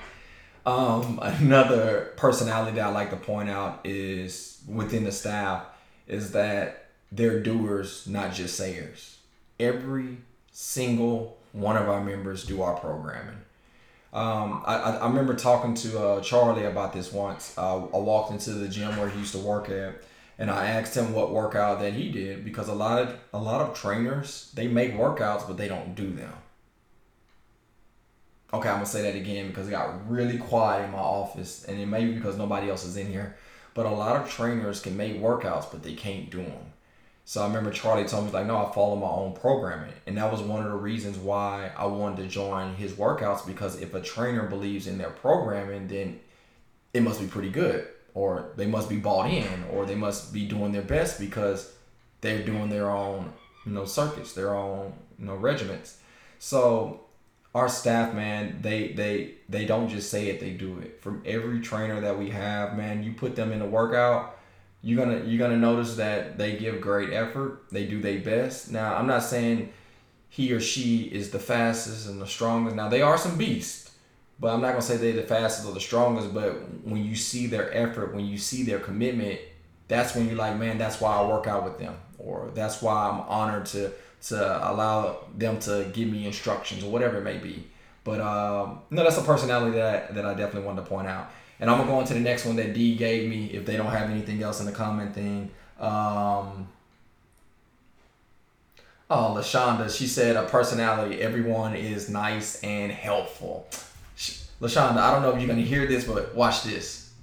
Um, 0.65 1.19
another 1.22 2.13
personality 2.15 2.75
that 2.77 2.86
I 2.86 2.89
like 2.89 3.10
to 3.12 3.17
point 3.17 3.49
out 3.49 3.82
is 3.84 4.62
within 4.67 5.04
the 5.04 5.12
staff 5.12 5.65
is 6.08 6.32
that 6.32 6.88
they're 7.12 7.39
doers, 7.39 8.08
not 8.08 8.34
just 8.34 8.56
sayers. 8.56 9.17
Every 9.60 10.17
single 10.52 11.38
one 11.52 11.78
of 11.78 11.89
our 11.89 12.04
members 12.04 12.45
do 12.45 12.62
our 12.62 12.75
programming. 12.75 13.38
Um, 14.12 14.63
I, 14.65 14.75
I 14.75 15.08
remember 15.08 15.36
talking 15.36 15.75
to 15.75 15.99
uh, 15.99 16.21
Charlie 16.21 16.65
about 16.65 16.93
this 16.93 17.12
once. 17.12 17.56
Uh, 17.58 17.86
I 17.86 17.97
walked 17.97 18.32
into 18.32 18.52
the 18.52 18.67
gym 18.67 18.97
where 18.97 19.08
he 19.08 19.19
used 19.19 19.34
to 19.34 19.39
work 19.39 19.69
at, 19.69 20.02
and 20.39 20.49
I 20.49 20.67
asked 20.67 20.95
him 20.95 21.13
what 21.13 21.32
workout 21.32 21.82
that 21.82 21.93
he 21.93 22.10
did 22.10 22.45
because 22.45 22.69
a 22.69 22.73
lot 22.73 23.02
of 23.02 23.19
a 23.34 23.38
lot 23.38 23.62
of 23.62 23.78
trainers 23.78 24.52
they 24.56 24.67
make 24.67 24.93
workouts 24.93 25.45
but 25.45 25.58
they 25.58 25.67
don't 25.67 25.93
do 25.93 26.10
them. 26.10 26.34
Okay, 28.52 28.69
I'm 28.69 28.75
gonna 28.75 28.86
say 28.88 29.04
that 29.04 29.15
again 29.15 29.49
because 29.49 29.67
it 29.67 29.71
got 29.71 30.10
really 30.10 30.39
quiet 30.39 30.86
in 30.86 30.91
my 30.91 30.97
office, 30.97 31.65
and 31.65 31.80
it 31.80 31.86
may 31.86 32.06
be 32.06 32.13
because 32.13 32.36
nobody 32.36 32.67
else 32.67 32.84
is 32.84 32.97
in 32.97 33.06
here. 33.06 33.36
But 33.75 33.86
a 33.86 33.91
lot 33.91 34.15
of 34.15 34.28
trainers 34.28 34.82
can 34.82 34.97
make 34.97 35.21
workouts, 35.21 35.69
but 35.71 35.84
they 35.84 35.93
can't 35.93 36.32
do 36.32 36.41
them. 36.41 36.73
So 37.25 37.43
I 37.43 37.47
remember 37.47 37.69
Charlie 37.69 38.06
told 38.08 38.25
me 38.25 38.32
like, 38.32 38.47
no, 38.47 38.58
I 38.58 38.71
follow 38.73 38.95
my 38.95 39.08
own 39.08 39.34
programming, 39.34 39.93
and 40.08 40.17
that 40.17 40.32
was 40.32 40.41
one 40.41 40.65
of 40.65 40.71
the 40.71 40.78
reasons 40.78 41.17
why 41.17 41.71
I 41.78 41.86
wanted 41.86 42.23
to 42.23 42.28
join 42.28 42.73
his 42.73 42.93
workouts 42.93 43.45
because 43.45 43.80
if 43.80 43.93
a 43.93 44.02
trainer 44.02 44.47
believes 44.47 44.88
in 44.88 44.97
their 44.97 45.12
programming, 45.12 45.88
then 45.88 46.19
it 46.91 47.04
must 47.04 47.21
be 47.21 47.28
pretty 47.28 47.52
good 47.52 47.88
or 48.19 48.51
they 48.58 48.65
must 48.65 48.89
be 48.89 48.97
bought 48.97 49.29
in 49.29 49.63
or 49.71 49.86
they 49.86 49.95
must 49.95 50.34
be 50.34 50.45
doing 50.45 50.73
their 50.73 50.82
best 50.82 51.21
because 51.21 51.71
they're 52.19 52.43
doing 52.43 52.69
their 52.69 52.89
own 52.89 53.32
you 53.65 53.71
know 53.71 53.86
circuits 53.86 54.34
their 54.34 54.53
own 54.53 54.93
you 55.17 55.25
know 55.25 55.36
regiments. 55.36 55.99
So 56.38 57.01
our 57.55 57.69
staff 57.69 58.13
man 58.13 58.60
they 58.62 58.89
they 58.89 59.36
they 59.47 59.65
don't 59.65 59.88
just 59.88 60.10
say 60.10 60.27
it 60.27 60.41
they 60.41 60.51
do 60.51 60.79
it. 60.79 61.01
From 61.01 61.23
every 61.25 61.62
trainer 61.62 62.01
that 62.01 62.19
we 62.19 62.29
have 62.32 62.75
man 62.75 63.03
you 63.03 63.13
put 63.13 63.38
them 63.38 63.53
in 63.53 63.62
a 63.62 63.67
workout 63.79 64.38
you're 64.82 65.03
gonna 65.03 65.23
you're 65.25 65.39
gonna 65.39 65.58
notice 65.69 65.95
that 65.95 66.38
they 66.38 66.58
give 66.58 66.82
great 66.82 67.13
effort 67.13 67.63
they 67.71 67.86
do 67.86 68.01
their 68.01 68.19
best. 68.19 68.69
Now 68.69 68.95
i'm 68.95 69.08
not 69.08 69.23
saying 69.23 69.71
he 70.27 70.51
or 70.51 70.60
she 70.60 71.03
is 71.03 71.32
the 71.32 71.39
fastest 71.39 72.08
and 72.10 72.21
the 72.21 72.27
strongest. 72.27 72.75
Now 72.75 72.89
they 72.89 73.01
are 73.01 73.17
some 73.17 73.38
beasts 73.38 73.88
but 74.39 74.54
I'm 74.54 74.62
not 74.62 74.69
gonna 74.69 74.82
say 74.82 74.97
they're 74.97 75.13
the 75.13 75.23
fastest 75.23 75.67
or 75.67 75.73
the 75.73 75.82
strongest. 75.82 76.34
But 76.34 76.54
when 76.84 77.04
you 77.04 77.15
see 77.15 77.47
their 77.47 77.73
effort, 77.75 78.13
when 78.13 78.25
you 78.25 78.38
see 78.38 78.63
their 78.63 78.80
commitment, 78.80 79.39
that's 79.88 80.15
when 80.15 80.28
you're 80.28 80.38
like, 80.38 80.58
man, 80.58 80.78
that's 80.78 81.02
why 81.02 81.15
I 81.15 81.28
work 81.28 81.47
out 81.47 81.63
with 81.63 81.78
them, 81.78 81.95
or 82.17 82.49
that's 82.54 82.82
why 82.82 83.10
I'm 83.10 83.21
honored 83.21 83.65
to 83.67 83.91
to 84.21 84.71
allow 84.71 85.17
them 85.38 85.60
to 85.60 85.89
give 85.93 86.10
me 86.10 86.25
instructions 86.25 86.84
or 86.84 86.91
whatever 86.91 87.17
it 87.17 87.23
may 87.23 87.38
be. 87.38 87.67
But 88.04 88.21
um, 88.21 88.80
no, 88.89 89.04
that's 89.04 89.17
a 89.17 89.23
personality 89.23 89.78
that 89.78 90.15
that 90.15 90.25
I 90.25 90.34
definitely 90.34 90.67
wanted 90.67 90.84
to 90.84 90.88
point 90.88 91.08
out. 91.08 91.32
And 91.60 91.69
I'm 91.69 91.78
gonna 91.78 91.91
go 91.91 91.99
into 91.99 92.13
the 92.13 92.21
next 92.21 92.45
one 92.45 92.56
that 92.56 92.73
D 92.73 92.95
gave 92.95 93.30
me. 93.30 93.47
If 93.47 93.65
they 93.65 93.75
don't 93.75 93.91
have 93.91 94.10
anything 94.10 94.41
else 94.41 94.62
in 94.62 94.65
the 94.65 94.71
comment 94.71 95.13
thing. 95.13 95.52
Um, 95.80 96.67
oh, 99.10 99.36
Lashonda, 99.38 99.95
she 99.95 100.08
said 100.08 100.38
a 100.38 100.43
personality. 100.43 101.21
Everyone 101.21 101.75
is 101.75 102.10
nice 102.10 102.62
and 102.63 102.91
helpful. 102.91 103.67
LaShonda, 104.62 104.98
I 104.98 105.13
don't 105.13 105.22
know 105.22 105.32
if 105.32 105.39
you're 105.39 105.48
gonna 105.48 105.62
hear 105.62 105.88
this, 105.88 106.04
but 106.04 106.36
watch 106.36 106.63
this. 106.63 107.13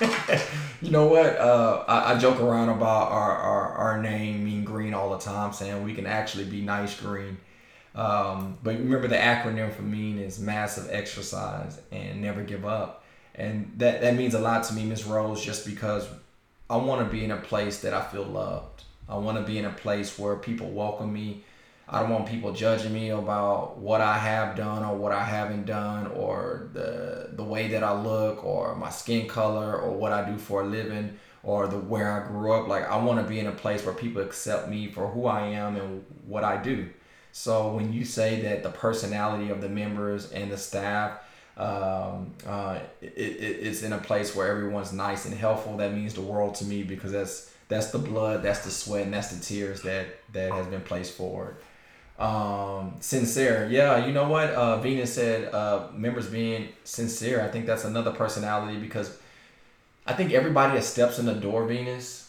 you 0.80 0.92
know 0.92 1.06
what? 1.06 1.36
Uh, 1.38 1.84
I, 1.88 2.14
I, 2.14 2.18
joke 2.18 2.40
around 2.40 2.68
about 2.68 3.10
our, 3.10 3.36
our, 3.36 3.72
our 3.72 4.02
name 4.02 4.44
Mean 4.44 4.64
Green 4.64 4.94
all 4.94 5.10
the 5.10 5.18
time, 5.18 5.52
saying 5.52 5.82
we 5.82 5.92
can 5.92 6.06
actually 6.06 6.44
be 6.44 6.60
nice 6.60 6.98
green. 7.00 7.36
Um, 7.96 8.58
but 8.62 8.76
remember 8.76 9.08
the 9.08 9.16
acronym 9.16 9.72
for 9.72 9.82
mean 9.82 10.20
is 10.20 10.38
massive 10.38 10.88
exercise 10.90 11.80
and 11.90 12.22
never 12.22 12.42
give 12.44 12.64
up. 12.64 13.02
And 13.34 13.72
that, 13.78 14.02
that 14.02 14.14
means 14.14 14.34
a 14.34 14.38
lot 14.38 14.62
to 14.64 14.74
me, 14.74 14.84
Miss 14.84 15.04
Rose, 15.04 15.44
just 15.44 15.66
because 15.66 16.06
I 16.70 16.76
want 16.76 17.04
to 17.04 17.12
be 17.12 17.24
in 17.24 17.32
a 17.32 17.38
place 17.38 17.80
that 17.80 17.92
I 17.92 18.02
feel 18.02 18.24
loved. 18.24 18.84
I 19.08 19.16
want 19.16 19.36
to 19.38 19.42
be 19.42 19.58
in 19.58 19.64
a 19.64 19.70
place 19.70 20.16
where 20.16 20.36
people 20.36 20.70
welcome 20.70 21.12
me 21.12 21.42
I 21.90 22.00
don't 22.00 22.10
want 22.10 22.26
people 22.26 22.52
judging 22.52 22.92
me 22.92 23.10
about 23.10 23.78
what 23.78 24.02
I 24.02 24.18
have 24.18 24.56
done 24.56 24.84
or 24.84 24.94
what 24.96 25.12
I 25.12 25.24
haven't 25.24 25.64
done 25.64 26.08
or 26.08 26.68
the 26.74 27.30
the 27.32 27.44
way 27.44 27.68
that 27.68 27.82
I 27.82 27.92
look 27.92 28.44
or 28.44 28.74
my 28.74 28.90
skin 28.90 29.26
color 29.26 29.76
or 29.76 29.92
what 29.92 30.12
I 30.12 30.28
do 30.28 30.36
for 30.36 30.62
a 30.62 30.66
living 30.66 31.18
or 31.42 31.66
the 31.66 31.78
where 31.78 32.12
I 32.12 32.26
grew 32.26 32.52
up. 32.52 32.68
Like 32.68 32.88
I 32.90 32.96
want 32.96 33.20
to 33.20 33.28
be 33.28 33.38
in 33.38 33.46
a 33.46 33.52
place 33.52 33.84
where 33.84 33.94
people 33.94 34.20
accept 34.22 34.68
me 34.68 34.88
for 34.88 35.08
who 35.08 35.26
I 35.26 35.46
am 35.48 35.76
and 35.76 36.04
what 36.26 36.44
I 36.44 36.62
do. 36.62 36.90
So 37.32 37.74
when 37.74 37.92
you 37.92 38.04
say 38.04 38.42
that 38.42 38.62
the 38.62 38.70
personality 38.70 39.50
of 39.50 39.60
the 39.60 39.68
members 39.68 40.30
and 40.32 40.50
the 40.50 40.58
staff 40.58 41.20
um, 41.58 42.34
uh, 42.46 42.78
it, 43.00 43.14
it, 43.16 43.66
it's 43.66 43.82
in 43.82 43.92
a 43.92 43.98
place 43.98 44.34
where 44.34 44.48
everyone's 44.48 44.92
nice 44.92 45.24
and 45.24 45.34
helpful, 45.34 45.76
that 45.78 45.92
means 45.92 46.14
the 46.14 46.20
world 46.20 46.54
to 46.56 46.64
me 46.64 46.84
because 46.84 47.10
that's 47.10 47.52
that's 47.66 47.90
the 47.90 47.98
blood, 47.98 48.42
that's 48.42 48.60
the 48.60 48.70
sweat, 48.70 49.02
and 49.02 49.12
that's 49.12 49.34
the 49.34 49.44
tears 49.44 49.82
that 49.82 50.06
that 50.32 50.52
has 50.52 50.66
been 50.68 50.80
placed 50.82 51.14
forward. 51.14 51.56
Um, 52.18 52.96
sincere. 53.00 53.68
Yeah, 53.70 54.04
you 54.04 54.12
know 54.12 54.28
what? 54.28 54.50
Uh, 54.50 54.78
Venus 54.80 55.14
said 55.14 55.54
uh, 55.54 55.86
members 55.94 56.26
being 56.26 56.68
sincere. 56.82 57.40
I 57.40 57.48
think 57.48 57.64
that's 57.66 57.84
another 57.84 58.10
personality 58.10 58.76
because 58.78 59.16
I 60.06 60.14
think 60.14 60.32
everybody 60.32 60.74
that 60.74 60.82
steps 60.84 61.18
in 61.20 61.26
the 61.26 61.34
door, 61.34 61.64
Venus, 61.66 62.28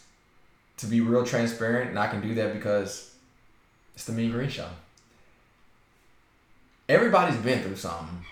to 0.77 0.85
be 0.85 1.01
real 1.01 1.25
transparent, 1.25 1.89
and 1.89 1.97
I 1.97 2.07
can 2.07 2.21
do 2.21 2.35
that 2.35 2.53
because 2.53 3.13
it's 3.95 4.05
the 4.05 4.11
Mean 4.13 4.31
Green 4.31 4.49
Show. 4.49 4.67
everybody's 6.87 7.37
been 7.37 7.61
through 7.63 7.75
something. 7.75 8.23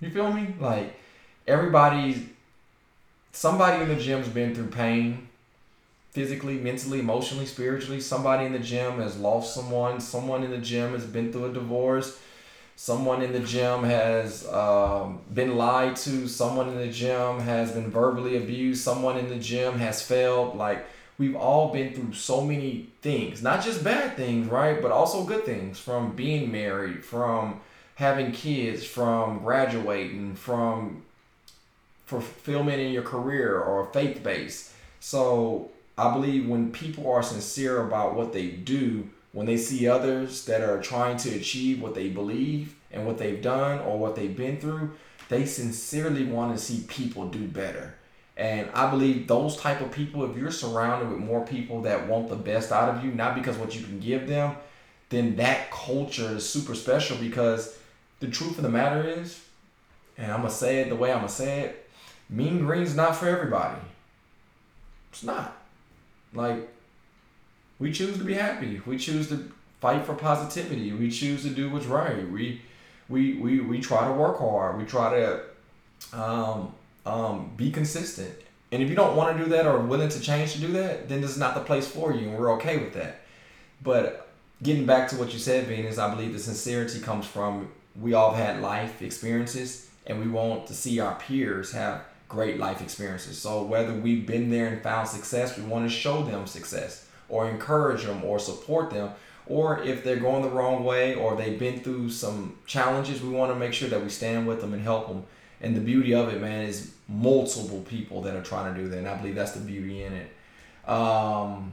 You 0.00 0.10
feel 0.10 0.32
me? 0.32 0.54
Like 0.60 0.98
everybody's 1.46 2.22
somebody 3.32 3.82
in 3.82 3.88
the 3.88 3.96
gym's 3.96 4.28
been 4.28 4.54
through 4.54 4.68
pain 4.68 5.25
physically, 6.16 6.56
mentally, 6.56 6.98
emotionally, 6.98 7.44
spiritually. 7.44 8.00
Somebody 8.00 8.46
in 8.46 8.52
the 8.52 8.58
gym 8.58 9.00
has 9.00 9.18
lost 9.18 9.54
someone. 9.54 10.00
Someone 10.00 10.42
in 10.42 10.50
the 10.50 10.56
gym 10.56 10.94
has 10.94 11.04
been 11.04 11.30
through 11.30 11.44
a 11.44 11.52
divorce. 11.52 12.18
Someone 12.74 13.20
in 13.20 13.34
the 13.34 13.40
gym 13.40 13.84
has 13.84 14.48
um, 14.48 15.20
been 15.34 15.58
lied 15.58 15.94
to. 15.96 16.26
Someone 16.26 16.70
in 16.70 16.78
the 16.78 16.88
gym 16.88 17.40
has 17.40 17.72
been 17.72 17.90
verbally 17.90 18.38
abused. 18.38 18.82
Someone 18.82 19.18
in 19.18 19.28
the 19.28 19.38
gym 19.38 19.78
has 19.78 20.00
failed. 20.00 20.56
Like, 20.56 20.86
we've 21.18 21.36
all 21.36 21.70
been 21.70 21.92
through 21.92 22.14
so 22.14 22.40
many 22.40 22.88
things, 23.02 23.42
not 23.42 23.62
just 23.62 23.84
bad 23.84 24.16
things, 24.16 24.48
right? 24.48 24.80
But 24.80 24.92
also 24.92 25.22
good 25.22 25.44
things 25.44 25.78
from 25.78 26.16
being 26.16 26.50
married, 26.50 27.04
from 27.04 27.60
having 27.96 28.32
kids, 28.32 28.86
from 28.86 29.40
graduating, 29.40 30.36
from 30.36 31.02
fulfillment 32.06 32.80
in 32.80 32.90
your 32.90 33.02
career 33.02 33.60
or 33.60 33.92
faith 33.92 34.22
based. 34.22 34.72
So 34.98 35.70
I 35.98 36.12
believe 36.12 36.48
when 36.48 36.72
people 36.72 37.10
are 37.10 37.22
sincere 37.22 37.86
about 37.86 38.14
what 38.14 38.32
they 38.32 38.48
do, 38.48 39.08
when 39.32 39.46
they 39.46 39.56
see 39.56 39.88
others 39.88 40.44
that 40.44 40.60
are 40.60 40.80
trying 40.80 41.16
to 41.18 41.34
achieve 41.34 41.80
what 41.80 41.94
they 41.94 42.08
believe 42.08 42.74
and 42.90 43.06
what 43.06 43.18
they've 43.18 43.40
done 43.40 43.80
or 43.80 43.98
what 43.98 44.14
they've 44.14 44.36
been 44.36 44.60
through, 44.60 44.92
they 45.28 45.46
sincerely 45.46 46.24
want 46.24 46.56
to 46.56 46.62
see 46.62 46.84
people 46.86 47.28
do 47.28 47.46
better. 47.46 47.94
And 48.36 48.68
I 48.74 48.90
believe 48.90 49.26
those 49.26 49.56
type 49.56 49.80
of 49.80 49.90
people, 49.90 50.30
if 50.30 50.36
you're 50.36 50.50
surrounded 50.50 51.08
with 51.08 51.18
more 51.18 51.44
people 51.46 51.82
that 51.82 52.06
want 52.06 52.28
the 52.28 52.36
best 52.36 52.70
out 52.70 52.94
of 52.94 53.02
you, 53.02 53.10
not 53.12 53.34
because 53.34 53.56
what 53.56 53.74
you 53.74 53.82
can 53.82 53.98
give 53.98 54.28
them, 54.28 54.56
then 55.08 55.36
that 55.36 55.70
culture 55.70 56.36
is 56.36 56.48
super 56.48 56.74
special 56.74 57.16
because 57.16 57.78
the 58.20 58.28
truth 58.28 58.58
of 58.58 58.62
the 58.62 58.68
matter 58.68 59.02
is, 59.08 59.40
and 60.18 60.30
I'm 60.30 60.40
gonna 60.40 60.50
say 60.50 60.80
it 60.80 60.90
the 60.90 60.96
way 60.96 61.12
I'm 61.12 61.18
gonna 61.18 61.28
say 61.30 61.60
it, 61.60 61.88
mean 62.28 62.58
green's 62.58 62.94
not 62.94 63.16
for 63.16 63.28
everybody. 63.28 63.80
It's 65.10 65.22
not. 65.22 65.56
Like, 66.36 66.68
we 67.78 67.92
choose 67.92 68.18
to 68.18 68.24
be 68.24 68.34
happy. 68.34 68.80
We 68.86 68.98
choose 68.98 69.28
to 69.28 69.50
fight 69.80 70.04
for 70.04 70.14
positivity. 70.14 70.92
We 70.92 71.10
choose 71.10 71.42
to 71.42 71.50
do 71.50 71.70
what's 71.70 71.86
right. 71.86 72.30
We 72.30 72.62
we 73.08 73.34
we, 73.34 73.60
we 73.60 73.80
try 73.80 74.06
to 74.06 74.12
work 74.12 74.38
hard. 74.38 74.78
We 74.78 74.84
try 74.84 75.10
to 75.20 75.42
um, 76.12 76.74
um, 77.04 77.52
be 77.56 77.70
consistent. 77.70 78.34
And 78.72 78.82
if 78.82 78.88
you 78.88 78.96
don't 78.96 79.16
want 79.16 79.36
to 79.36 79.44
do 79.44 79.50
that 79.50 79.66
or 79.66 79.78
willing 79.78 80.08
to 80.08 80.20
change 80.20 80.54
to 80.54 80.60
do 80.60 80.72
that, 80.72 81.08
then 81.08 81.20
this 81.20 81.30
is 81.30 81.38
not 81.38 81.54
the 81.54 81.60
place 81.60 81.86
for 81.86 82.12
you, 82.12 82.28
and 82.28 82.38
we're 82.38 82.52
okay 82.54 82.78
with 82.78 82.94
that. 82.94 83.20
But 83.82 84.28
getting 84.62 84.86
back 84.86 85.08
to 85.10 85.16
what 85.16 85.32
you 85.32 85.38
said, 85.38 85.66
Venus, 85.66 85.98
I 85.98 86.12
believe 86.12 86.32
the 86.32 86.38
sincerity 86.38 87.00
comes 87.00 87.26
from 87.26 87.70
we 87.98 88.12
all 88.12 88.32
have 88.32 88.44
had 88.44 88.62
life 88.62 89.02
experiences, 89.02 89.88
and 90.06 90.20
we 90.20 90.28
want 90.28 90.66
to 90.66 90.74
see 90.74 90.98
our 90.98 91.14
peers 91.14 91.72
have 91.72 92.02
great 92.28 92.58
life 92.58 92.80
experiences. 92.80 93.38
So 93.38 93.62
whether 93.62 93.92
we've 93.92 94.26
been 94.26 94.50
there 94.50 94.66
and 94.66 94.82
found 94.82 95.08
success, 95.08 95.56
we 95.56 95.64
want 95.64 95.88
to 95.88 95.94
show 95.94 96.22
them 96.22 96.46
success 96.46 97.06
or 97.28 97.48
encourage 97.48 98.04
them 98.04 98.24
or 98.24 98.38
support 98.38 98.90
them. 98.90 99.10
Or 99.46 99.80
if 99.82 100.02
they're 100.02 100.16
going 100.16 100.42
the 100.42 100.50
wrong 100.50 100.84
way 100.84 101.14
or 101.14 101.36
they've 101.36 101.58
been 101.58 101.80
through 101.80 102.10
some 102.10 102.58
challenges, 102.66 103.22
we 103.22 103.28
want 103.28 103.52
to 103.52 103.58
make 103.58 103.72
sure 103.72 103.88
that 103.88 104.02
we 104.02 104.08
stand 104.08 104.46
with 104.46 104.60
them 104.60 104.72
and 104.72 104.82
help 104.82 105.06
them. 105.08 105.24
And 105.60 105.76
the 105.76 105.80
beauty 105.80 106.14
of 106.14 106.28
it, 106.32 106.40
man, 106.40 106.64
is 106.64 106.92
multiple 107.08 107.80
people 107.88 108.22
that 108.22 108.34
are 108.34 108.42
trying 108.42 108.74
to 108.74 108.80
do 108.80 108.88
that. 108.88 108.98
And 108.98 109.08
I 109.08 109.16
believe 109.16 109.36
that's 109.36 109.52
the 109.52 109.60
beauty 109.60 110.02
in 110.02 110.12
it. 110.12 110.30
Um, 110.88 111.72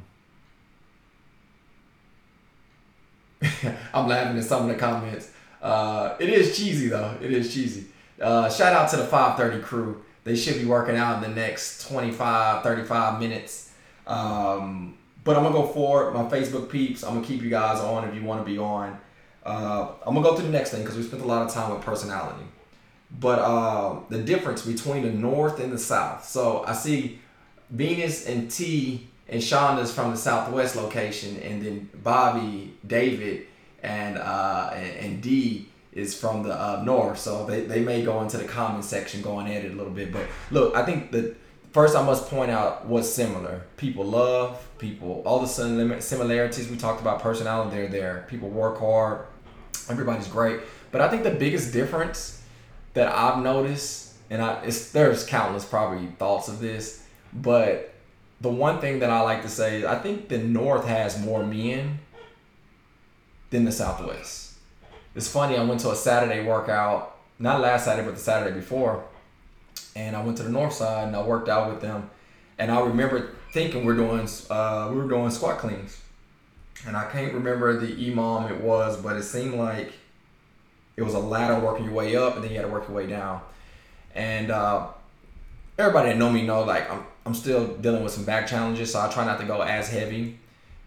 I'm 3.94 4.08
laughing 4.08 4.38
at 4.38 4.44
some 4.44 4.64
of 4.64 4.68
the 4.70 4.76
comments. 4.76 5.32
Uh, 5.62 6.16
it 6.20 6.30
is 6.30 6.56
cheesy 6.56 6.90
though. 6.90 7.18
It 7.22 7.32
is 7.32 7.54
cheesy. 7.54 7.86
Uh, 8.22 8.50
shout 8.50 8.74
out 8.74 8.90
to 8.92 8.98
the 8.98 9.06
530 9.06 9.64
crew 9.64 10.04
they 10.24 10.36
should 10.36 10.58
be 10.58 10.66
working 10.66 10.96
out 10.96 11.24
in 11.24 11.30
the 11.30 11.36
next 11.36 11.88
25, 11.88 12.64
35 12.64 13.20
minutes. 13.20 13.72
Um, 14.08 14.98
but 15.24 15.38
I'm 15.38 15.44
gonna 15.44 15.56
go 15.56 15.68
forward. 15.68 16.14
My 16.14 16.24
Facebook 16.24 16.70
peeps. 16.70 17.04
I'm 17.04 17.16
gonna 17.16 17.26
keep 17.26 17.42
you 17.42 17.50
guys 17.50 17.80
on 17.80 18.08
if 18.08 18.16
you 18.16 18.24
want 18.24 18.46
to 18.46 18.52
be 18.52 18.58
on. 18.58 18.98
Uh, 19.46 19.90
I'm 20.06 20.14
gonna 20.14 20.28
go 20.28 20.36
to 20.36 20.42
the 20.42 20.50
next 20.50 20.72
thing 20.72 20.82
because 20.82 20.98
we 20.98 21.04
spent 21.04 21.22
a 21.22 21.26
lot 21.26 21.46
of 21.46 21.54
time 21.54 21.74
with 21.74 21.82
personality. 21.82 22.46
But 23.20 23.40
uh, 23.40 24.00
the 24.10 24.20
difference 24.20 24.66
between 24.66 25.04
the 25.04 25.12
North 25.12 25.60
and 25.60 25.72
the 25.72 25.78
South. 25.78 26.26
So 26.26 26.64
I 26.66 26.74
see 26.74 27.20
Venus 27.70 28.28
and 28.28 28.50
T 28.50 29.08
and 29.30 29.42
Shonda's 29.42 29.94
from 29.94 30.12
the 30.12 30.18
Southwest 30.18 30.76
location, 30.76 31.38
and 31.42 31.62
then 31.62 31.90
Bobby, 32.04 32.74
David, 32.86 33.48
and 33.82 34.18
uh, 34.18 34.72
and, 34.74 34.98
and 34.98 35.22
D 35.22 35.70
is 35.96 36.18
from 36.18 36.44
the 36.44 36.54
uh, 36.54 36.82
north, 36.84 37.20
so 37.20 37.46
they, 37.46 37.62
they 37.62 37.82
may 37.82 38.04
go 38.04 38.22
into 38.22 38.38
the 38.38 38.46
comment 38.46 38.84
section, 38.84 39.22
going 39.22 39.48
at 39.48 39.64
it 39.64 39.72
a 39.72 39.76
little 39.76 39.94
bit. 39.94 40.12
But 40.12 40.28
look, 40.52 40.76
I 40.76 40.84
think 40.84 41.12
the 41.12 41.36
first 41.72 41.96
I 41.96 42.04
must 42.04 42.30
point 42.30 42.52
out 42.52 42.86
what's 42.86 43.10
similar. 43.10 43.64
People 43.78 44.06
love 44.06 44.66
people, 44.78 45.22
all 45.26 45.40
the 45.40 45.48
similarities 45.48 46.70
we 46.70 46.78
talked 46.78 47.02
about, 47.02 47.22
personality, 47.22 47.76
they're 47.76 47.88
there. 47.88 48.26
People 48.30 48.50
work 48.50 48.80
hard, 48.80 49.26
everybody's 49.90 50.28
great. 50.28 50.62
But 50.92 51.02
I 51.02 51.10
think 51.10 51.24
the 51.24 51.32
biggest 51.32 51.74
difference 51.74 52.42
that 52.94 53.08
I've 53.08 53.44
noticed, 53.44 54.14
and 54.30 54.42
I 54.42 54.62
there's 54.94 55.26
countless 55.26 55.66
probably 55.66 56.08
thoughts 56.18 56.48
of 56.48 56.60
this, 56.60 57.04
but 57.34 57.94
the 58.42 58.50
one 58.50 58.80
thing 58.80 59.00
that 59.00 59.10
I 59.10 59.22
like 59.22 59.42
to 59.44 59.50
say 59.50 59.80
is 59.80 59.86
I 59.86 59.98
think 59.98 60.28
the 60.30 60.38
North 60.38 60.86
has 60.86 61.20
more 61.24 61.44
men 61.44 62.00
than 63.50 63.66
the 63.66 63.72
Southwest 63.72 64.43
it's 65.16 65.28
funny. 65.28 65.58
I 65.58 65.64
went 65.64 65.82
to 65.82 65.92
a 65.92 65.96
Saturday 65.96 66.46
workout, 66.46 67.18
not 67.40 67.62
last 67.62 67.86
Saturday, 67.86 68.06
but 68.06 68.16
the 68.16 68.22
Saturday 68.22 68.56
before, 68.56 69.04
and 69.96 70.16
I 70.16 70.24
went 70.24 70.38
to 70.38 70.44
the 70.44 70.50
North 70.50 70.74
Side 70.74 71.08
and 71.08 71.16
I 71.16 71.22
worked 71.22 71.50
out 71.50 71.72
with 71.72 71.82
them. 71.82 72.10
And 72.58 72.72
I 72.72 72.80
remember 72.82 73.32
thinking 73.54 73.86
we're 73.86 73.96
doing 73.96 74.28
uh, 74.50 74.90
we 74.92 74.98
were 74.98 75.08
doing 75.08 75.30
squat 75.32 75.58
cleans, 75.58 76.02
and 76.88 76.96
I 76.96 77.10
can't 77.10 77.34
remember 77.34 77.80
the 77.80 77.88
EMOM 77.88 78.50
it 78.52 78.62
was, 78.62 78.98
but 78.98 79.16
it 79.16 79.24
seemed 79.24 79.56
like 79.56 79.94
it 80.96 81.02
was 81.02 81.14
a 81.14 81.20
ladder 81.20 81.60
working 81.60 81.86
your 81.86 81.94
way 81.94 82.16
up, 82.16 82.36
and 82.36 82.44
then 82.44 82.52
you 82.52 82.58
had 82.58 82.66
to 82.66 82.72
work 82.72 82.88
your 82.88 82.96
way 82.96 83.08
down. 83.08 83.42
And 84.14 84.52
uh, 84.52 84.88
everybody 85.78 86.10
that 86.10 86.18
know 86.18 86.30
me 86.30 86.46
know 86.46 86.64
like 86.64 86.90
I'm 86.92 87.06
I'm 87.26 87.34
still 87.34 87.76
dealing 87.78 88.04
with 88.04 88.14
some 88.14 88.26
back 88.26 88.48
challenges, 88.48 88.92
so 88.92 89.00
I 89.00 89.12
try 89.12 89.26
not 89.26 89.40
to 89.40 89.46
go 89.46 89.62
as 89.62 89.90
heavy. 89.90 90.40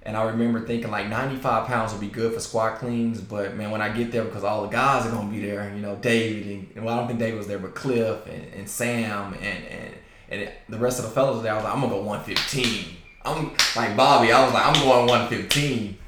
And 0.06 0.16
I 0.16 0.22
remember 0.22 0.64
thinking 0.64 0.92
like 0.92 1.08
95 1.08 1.66
pounds 1.66 1.90
would 1.90 2.00
be 2.00 2.06
good 2.06 2.32
for 2.32 2.38
squat 2.38 2.78
cleans, 2.78 3.20
but 3.20 3.56
man, 3.56 3.72
when 3.72 3.82
I 3.82 3.88
get 3.88 4.12
there, 4.12 4.22
because 4.22 4.44
all 4.44 4.62
the 4.62 4.68
guys 4.68 5.04
are 5.04 5.10
gonna 5.10 5.28
be 5.28 5.40
there, 5.40 5.72
you 5.74 5.82
know, 5.82 5.96
David 5.96 6.68
and 6.76 6.84
well, 6.84 6.94
I 6.94 6.98
don't 6.98 7.08
think 7.08 7.18
David 7.18 7.36
was 7.36 7.48
there, 7.48 7.58
but 7.58 7.74
Cliff 7.74 8.24
and, 8.26 8.54
and 8.54 8.70
Sam 8.70 9.34
and 9.34 9.64
and 9.64 9.94
and 10.28 10.52
the 10.68 10.78
rest 10.78 11.00
of 11.00 11.06
the 11.06 11.10
fellows 11.10 11.42
there, 11.42 11.50
I 11.52 11.56
was 11.56 11.64
like, 11.64 11.74
I'm 11.74 11.80
gonna 11.80 11.92
go 11.92 12.02
115. 12.02 12.96
I'm 13.24 13.50
like 13.74 13.96
Bobby, 13.96 14.30
I 14.30 14.44
was 14.44 14.54
like, 14.54 14.64
I'm 14.64 14.74
going 14.74 15.08
115, 15.08 15.98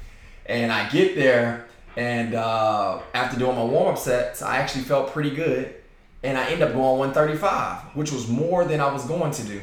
and 0.45 0.71
I 0.71 0.87
get 0.87 1.15
there, 1.15 1.67
and 1.97 2.35
uh, 2.35 2.99
after 3.13 3.37
doing 3.37 3.57
my 3.57 3.65
warm 3.65 3.93
up 3.93 3.99
sets, 3.99 4.41
I 4.41 4.59
actually 4.59 4.85
felt 4.85 5.11
pretty 5.11 5.31
good, 5.31 5.75
and 6.23 6.37
I 6.37 6.49
end 6.49 6.61
up 6.61 6.71
going 6.71 6.99
135, 6.99 7.97
which 7.97 8.13
was 8.13 8.29
more 8.29 8.63
than 8.63 8.79
I 8.79 8.93
was 8.93 9.03
going 9.03 9.31
to 9.33 9.43
do. 9.43 9.61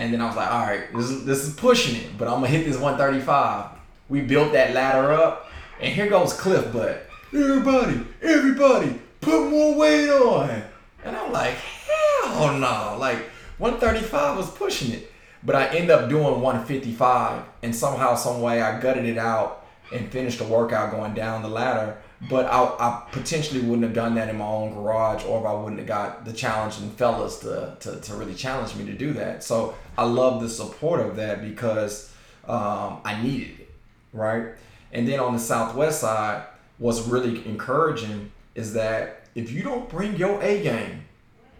And 0.00 0.14
then 0.14 0.22
I 0.22 0.28
was 0.28 0.36
like, 0.36 0.50
all 0.50 0.60
right, 0.60 0.90
this 0.94 1.10
is, 1.10 1.26
this 1.26 1.46
is 1.46 1.52
pushing 1.52 1.94
it, 2.00 2.16
but 2.16 2.26
I'm 2.26 2.36
gonna 2.36 2.46
hit 2.46 2.64
this 2.64 2.78
135. 2.78 3.66
We 4.08 4.22
built 4.22 4.54
that 4.54 4.72
ladder 4.72 5.12
up, 5.12 5.50
and 5.78 5.92
here 5.92 6.08
goes 6.08 6.32
Cliff 6.32 6.72
Butt. 6.72 7.06
Everybody, 7.34 8.00
everybody, 8.22 8.98
put 9.20 9.50
more 9.50 9.74
weight 9.74 10.08
on. 10.08 10.62
And 11.04 11.14
I'm 11.14 11.30
like, 11.30 11.52
hell 11.52 12.56
no. 12.58 12.96
Like 12.98 13.18
135 13.58 14.38
was 14.38 14.50
pushing 14.52 14.92
it. 14.92 15.12
But 15.42 15.54
I 15.54 15.66
end 15.66 15.90
up 15.90 16.08
doing 16.08 16.40
155, 16.40 17.42
and 17.62 17.76
somehow, 17.76 18.14
some 18.14 18.40
way, 18.40 18.62
I 18.62 18.80
gutted 18.80 19.04
it 19.04 19.18
out 19.18 19.66
and 19.92 20.10
finished 20.10 20.38
the 20.38 20.44
workout 20.44 20.92
going 20.92 21.12
down 21.12 21.42
the 21.42 21.48
ladder 21.48 21.98
but 22.28 22.46
I, 22.46 22.64
I 22.64 23.06
potentially 23.12 23.60
wouldn't 23.60 23.82
have 23.82 23.94
done 23.94 24.14
that 24.16 24.28
in 24.28 24.36
my 24.36 24.44
own 24.44 24.74
garage 24.74 25.24
or 25.24 25.40
if 25.40 25.46
I 25.46 25.54
wouldn't 25.54 25.78
have 25.78 25.88
got 25.88 26.24
the 26.24 26.32
challenge 26.32 26.78
and 26.78 26.92
fellas 26.92 27.38
to, 27.40 27.76
to, 27.80 27.98
to 28.00 28.14
really 28.14 28.34
challenge 28.34 28.74
me 28.74 28.84
to 28.86 28.92
do 28.92 29.14
that. 29.14 29.42
So 29.42 29.74
I 29.96 30.04
love 30.04 30.42
the 30.42 30.48
support 30.48 31.00
of 31.00 31.16
that 31.16 31.40
because 31.40 32.12
um, 32.46 33.00
I 33.04 33.22
needed 33.22 33.60
it, 33.60 33.70
right? 34.12 34.48
And 34.92 35.08
then 35.08 35.18
on 35.18 35.32
the 35.32 35.38
Southwest 35.38 36.00
side, 36.00 36.44
what's 36.78 37.00
really 37.02 37.46
encouraging 37.46 38.32
is 38.54 38.74
that 38.74 39.22
if 39.34 39.50
you 39.50 39.62
don't 39.62 39.88
bring 39.88 40.16
your 40.16 40.42
A 40.42 40.62
game, 40.62 41.04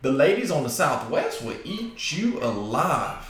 the 0.03 0.13
ladies 0.13 0.51
on 0.51 0.63
the 0.63 0.71
Southwest 0.71 1.43
will 1.43 1.57
eat 1.65 2.13
you 2.13 2.39
alive. 2.43 3.27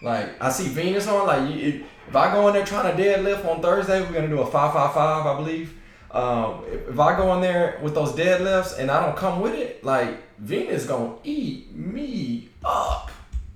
Like 0.00 0.40
I 0.42 0.50
see 0.50 0.68
Venus 0.68 1.06
on, 1.06 1.26
like 1.26 1.54
if, 1.54 1.82
if 2.08 2.16
I 2.16 2.32
go 2.32 2.48
in 2.48 2.54
there 2.54 2.64
trying 2.64 2.96
to 2.96 3.02
deadlift 3.02 3.44
on 3.44 3.60
Thursday, 3.60 4.00
we're 4.00 4.12
gonna 4.12 4.28
do 4.28 4.40
a 4.40 4.46
five 4.46 4.72
five 4.72 4.94
five, 4.94 5.26
I 5.26 5.36
believe 5.36 5.78
um, 6.12 6.64
if, 6.68 7.00
I 7.00 7.16
go 7.16 7.34
in 7.34 7.40
there 7.40 7.78
with 7.82 7.94
those 7.94 8.12
deadlifts 8.12 8.78
and 8.78 8.90
I 8.90 9.04
don't 9.04 9.16
come 9.16 9.40
with 9.40 9.54
it, 9.54 9.82
like 9.82 10.18
Venus 10.38 10.84
gonna 10.84 11.14
eat 11.24 11.74
me 11.74 12.50
up, 12.62 13.10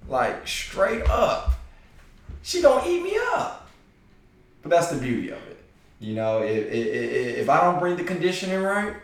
like 0.08 0.48
straight 0.48 1.02
up. 1.08 1.52
She 2.42 2.62
gonna 2.62 2.88
eat 2.88 3.02
me 3.02 3.18
up. 3.34 3.68
But 4.62 4.70
that's 4.70 4.88
the 4.88 4.98
beauty 4.98 5.30
of 5.30 5.38
it. 5.48 5.62
You 6.00 6.14
know, 6.14 6.42
if, 6.42 6.66
if, 6.72 7.38
if 7.38 7.48
I 7.50 7.62
don't 7.62 7.78
bring 7.78 7.96
the 7.96 8.04
conditioning 8.04 8.62
right, 8.62 8.94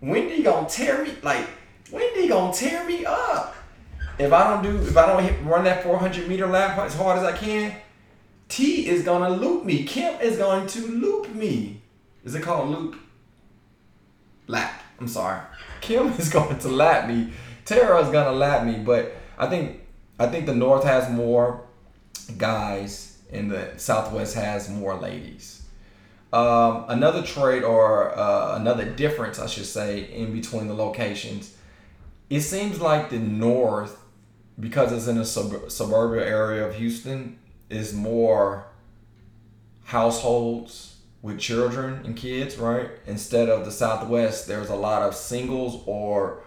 Wendy 0.00 0.44
gonna 0.44 0.68
tear 0.68 1.04
me 1.04 1.16
like 1.22 1.48
Wendy 1.90 2.28
gonna 2.28 2.52
tear 2.52 2.86
me 2.86 3.04
up. 3.04 3.56
If 4.18 4.32
I 4.32 4.54
don't 4.54 4.62
do 4.62 4.80
if 4.82 4.96
I 4.96 5.06
don't 5.06 5.24
hit, 5.24 5.42
run 5.44 5.64
that 5.64 5.82
400 5.82 6.28
meter 6.28 6.46
lap 6.46 6.78
as 6.78 6.94
hard 6.94 7.18
as 7.18 7.24
I 7.24 7.36
can, 7.36 7.74
T 8.48 8.86
is 8.88 9.02
gonna 9.02 9.30
loop 9.30 9.64
me. 9.64 9.82
Kim 9.82 10.20
is 10.20 10.36
going 10.36 10.68
to 10.68 10.86
loop 10.86 11.34
me. 11.34 11.81
Is 12.24 12.34
it 12.34 12.42
called 12.42 12.70
loop? 12.70 12.96
Lap. 14.46 14.82
I'm 15.00 15.08
sorry. 15.08 15.40
Kim 15.80 16.08
is 16.12 16.28
going 16.28 16.58
to 16.58 16.68
lap 16.68 17.08
me. 17.08 17.32
Tara 17.64 18.00
is 18.02 18.10
gonna 18.10 18.32
lap 18.32 18.64
me, 18.64 18.78
but 18.78 19.14
I 19.38 19.46
think 19.48 19.80
I 20.18 20.26
think 20.26 20.46
the 20.46 20.54
North 20.54 20.84
has 20.84 21.10
more 21.10 21.64
guys 22.38 23.18
and 23.32 23.50
the 23.50 23.72
Southwest 23.76 24.34
has 24.34 24.68
more 24.68 24.94
ladies. 24.94 25.62
Um, 26.32 26.86
another 26.88 27.22
trade 27.22 27.62
or 27.62 28.16
uh, 28.16 28.56
another 28.56 28.84
difference, 28.84 29.38
I 29.38 29.46
should 29.46 29.66
say, 29.66 30.10
in 30.12 30.32
between 30.32 30.66
the 30.66 30.74
locations, 30.74 31.56
it 32.30 32.40
seems 32.40 32.80
like 32.80 33.10
the 33.10 33.18
North, 33.18 33.98
because 34.58 34.92
it's 34.92 35.08
in 35.08 35.18
a 35.18 35.24
sub- 35.24 35.70
suburban 35.70 36.26
area 36.26 36.66
of 36.66 36.76
Houston, 36.76 37.38
is 37.68 37.92
more 37.92 38.66
households 39.84 40.91
with 41.22 41.38
children 41.38 42.00
and 42.04 42.16
kids, 42.16 42.58
right? 42.58 42.90
Instead 43.06 43.48
of 43.48 43.64
the 43.64 43.70
Southwest, 43.70 44.48
there's 44.48 44.68
a 44.70 44.76
lot 44.76 45.02
of 45.02 45.14
singles 45.14 45.82
or 45.86 46.40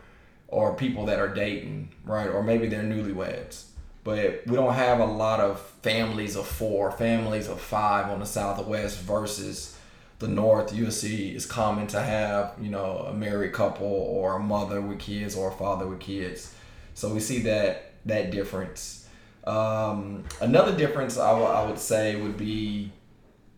or 0.47 0.75
people 0.75 1.05
that 1.07 1.19
are 1.19 1.33
dating, 1.33 1.89
right? 2.05 2.29
Or 2.29 2.43
maybe 2.43 2.67
they're 2.67 2.83
newlyweds. 2.83 3.65
But 4.03 4.43
we 4.45 4.55
don't 4.55 4.75
have 4.75 4.99
a 4.99 5.05
lot 5.05 5.39
of 5.39 5.59
families 5.81 6.35
of 6.35 6.45
four, 6.45 6.91
families 6.91 7.47
of 7.47 7.59
five 7.59 8.11
on 8.11 8.19
the 8.19 8.25
Southwest 8.25 8.99
versus 8.99 9.75
the 10.19 10.27
North. 10.27 10.71
You'll 10.73 10.91
see 10.91 11.31
it's 11.31 11.47
common 11.47 11.87
to 11.87 11.99
have, 12.01 12.53
you 12.61 12.69
know, 12.69 13.07
a 13.09 13.13
married 13.13 13.53
couple 13.53 13.87
or 13.87 14.35
a 14.35 14.39
mother 14.39 14.79
with 14.79 14.99
kids 14.99 15.35
or 15.35 15.49
a 15.49 15.51
father 15.51 15.87
with 15.87 15.99
kids. 15.99 16.53
So 16.93 17.13
we 17.13 17.19
see 17.19 17.39
that 17.39 17.93
that 18.05 18.29
difference. 18.29 19.07
Um, 19.45 20.23
another 20.41 20.75
difference 20.75 21.17
I 21.17 21.33
would- 21.33 21.45
I 21.45 21.65
would 21.65 21.79
say 21.79 22.15
would 22.15 22.37
be 22.37 22.91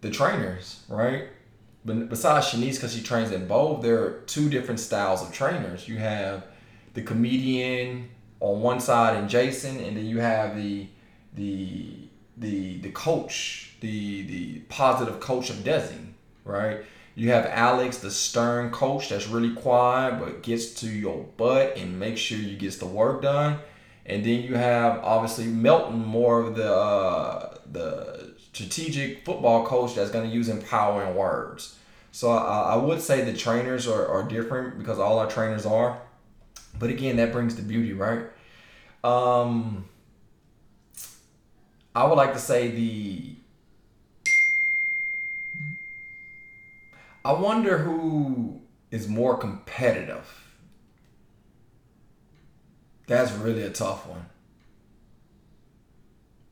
the 0.02 0.10
trainers, 0.10 0.84
right? 0.90 1.26
But 1.86 2.10
besides 2.10 2.48
Shanice, 2.48 2.76
because 2.76 2.94
she 2.94 3.02
trains 3.02 3.32
in 3.32 3.48
both, 3.48 3.82
there 3.82 4.04
are 4.04 4.12
two 4.28 4.50
different 4.50 4.80
styles 4.80 5.22
of 5.22 5.32
trainers. 5.32 5.88
You 5.88 5.98
have 5.98 6.46
the 6.94 7.02
comedian 7.02 8.10
on 8.40 8.62
one 8.62 8.80
side 8.80 9.16
and 9.18 9.30
Jason, 9.30 9.80
and 9.80 9.96
then 9.98 10.06
you 10.06 10.20
have 10.20 10.56
the 10.56 10.88
the 11.34 12.10
the 12.36 12.80
the 12.80 12.92
coach, 12.92 13.76
the 13.80 14.24
the 14.24 14.60
positive 14.70 15.20
coach 15.20 15.50
of 15.50 15.58
Desi, 15.58 16.14
right? 16.44 16.84
You 17.16 17.32
have 17.32 17.48
Alex, 17.48 17.98
the 17.98 18.12
stern 18.12 18.70
coach 18.70 19.10
that's 19.10 19.28
really 19.28 19.56
quiet 19.56 20.20
but 20.20 20.44
gets 20.44 20.74
to 20.82 20.88
your 20.88 21.24
butt 21.36 21.76
and 21.76 22.00
makes 22.00 22.20
sure 22.20 22.38
you 22.38 22.56
gets 22.58 22.78
the 22.78 22.86
work 22.86 23.24
done. 23.24 23.60
And 24.06 24.24
then 24.24 24.42
you 24.44 24.56
have 24.56 25.00
obviously 25.04 25.48
Melton, 25.48 26.06
more 26.06 26.42
of 26.42 26.56
the 26.56 26.72
uh, 26.72 27.58
the 27.72 28.17
strategic 28.58 29.24
football 29.24 29.64
coach 29.68 29.94
that's 29.94 30.10
going 30.10 30.28
to 30.28 30.36
use 30.36 30.50
empowering 30.50 31.16
words. 31.16 31.78
So 32.12 32.32
I, 32.32 32.74
I 32.74 32.76
would 32.76 33.00
say 33.02 33.24
the 33.24 33.38
trainers 33.38 33.88
are, 33.88 34.08
are 34.08 34.24
different 34.24 34.80
because 34.80 34.98
all 34.98 35.20
our 35.20 35.30
trainers 35.30 35.64
are. 35.66 36.02
But 36.80 36.90
again, 36.90 37.18
that 37.18 37.32
brings 37.32 37.56
the 37.56 37.62
beauty, 37.62 37.94
right? 37.94 38.26
Um, 39.04 39.86
I 41.96 42.08
would 42.08 42.16
like 42.16 42.34
to 42.34 42.40
say 42.40 42.70
the. 42.70 43.36
I 47.24 47.34
wonder 47.34 47.78
who 47.78 48.62
is 48.90 49.08
more 49.08 49.38
competitive. 49.38 50.26
That's 53.06 53.32
really 53.34 53.62
a 53.64 53.70
tough 53.70 54.08
one. 54.08 54.26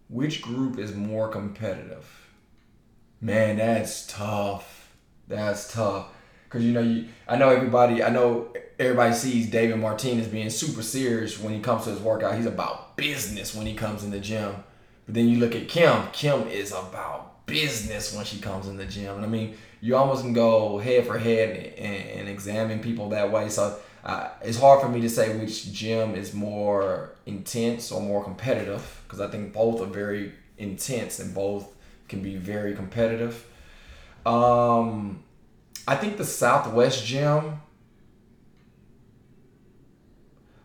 Which 0.08 0.41
group 0.41 0.78
is 0.78 0.94
more 0.94 1.30
competitive? 1.30 2.30
Man, 3.22 3.58
that's 3.58 4.06
tough. 4.08 4.94
That's 5.28 5.74
tough. 5.74 6.08
Cause 6.50 6.62
you 6.62 6.72
know 6.72 6.82
you, 6.82 7.08
I 7.28 7.38
know 7.38 7.50
everybody. 7.50 8.04
I 8.04 8.10
know 8.10 8.54
everybody 8.80 9.13
sees 9.13 9.50
David 9.50 9.78
Martinez 9.78 10.28
being 10.28 10.50
super 10.50 10.84
serious 10.84 11.39
when 11.39 11.54
he 11.54 11.60
comes 11.60 11.84
to 11.84 11.89
his 11.89 12.00
workout. 12.00 12.36
He's 12.36 12.46
about 12.46 12.96
business 12.96 13.54
when 13.56 13.65
he 13.65 13.74
comes 13.74 14.04
in 14.04 14.12
the 14.12 14.20
gym. 14.20 14.56
But 15.06 15.15
then 15.15 15.28
you 15.28 15.39
look 15.39 15.56
at 15.56 15.68
Kim. 15.68 16.04
Kim 16.13 16.48
is 16.48 16.72
about 16.72 17.46
business 17.46 18.13
when 18.13 18.26
she 18.26 18.39
comes 18.39 18.68
in 18.68 18.78
the 18.78 18.86
gym. 18.86 19.15
And 19.15 19.26
I 19.26 19.28
mean, 19.28 19.58
you 19.82 19.96
almost 19.96 20.22
can 20.22 20.34
go 20.34 20.78
head 20.78 21.06
for 21.06 21.18
head 21.18 21.74
and, 21.78 22.20
and 22.20 22.30
examine 22.30 22.80
people 22.80 23.10
that 23.10 23.32
way. 23.32 23.50
So 23.50 23.78
uh, 24.04 24.30
it's 24.41 24.60
hard 24.60 24.82
for 24.82 24.89
me 24.89 25.02
to 25.02 25.10
say 25.10 25.38
which 25.38 25.72
gym 25.74 26.15
is 26.15 26.34
more 26.34 27.14
intense 27.26 27.92
or 27.92 28.02
more 28.02 28.24
competitive 28.24 29.02
because 29.04 29.20
I 29.20 29.28
think 29.28 29.54
both 29.54 29.82
are 29.82 29.86
very 29.86 30.34
intense 30.58 31.20
and 31.20 31.34
both 31.34 31.68
can 32.08 32.22
be 32.22 32.36
very 32.36 32.76
competitive. 32.76 33.46
Um, 34.26 35.24
I 35.88 35.96
think 35.96 36.18
the 36.18 36.26
Southwest 36.26 37.06
gym. 37.06 37.62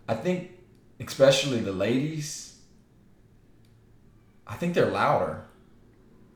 I 0.09 0.15
think, 0.15 0.51
especially 0.99 1.61
the 1.61 1.73
ladies. 1.73 2.57
I 4.47 4.55
think 4.57 4.75
they're 4.75 4.91
louder. 4.91 5.45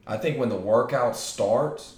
I 0.06 0.16
think 0.18 0.38
when 0.38 0.48
the 0.48 0.56
workout 0.56 1.16
starts 1.16 1.96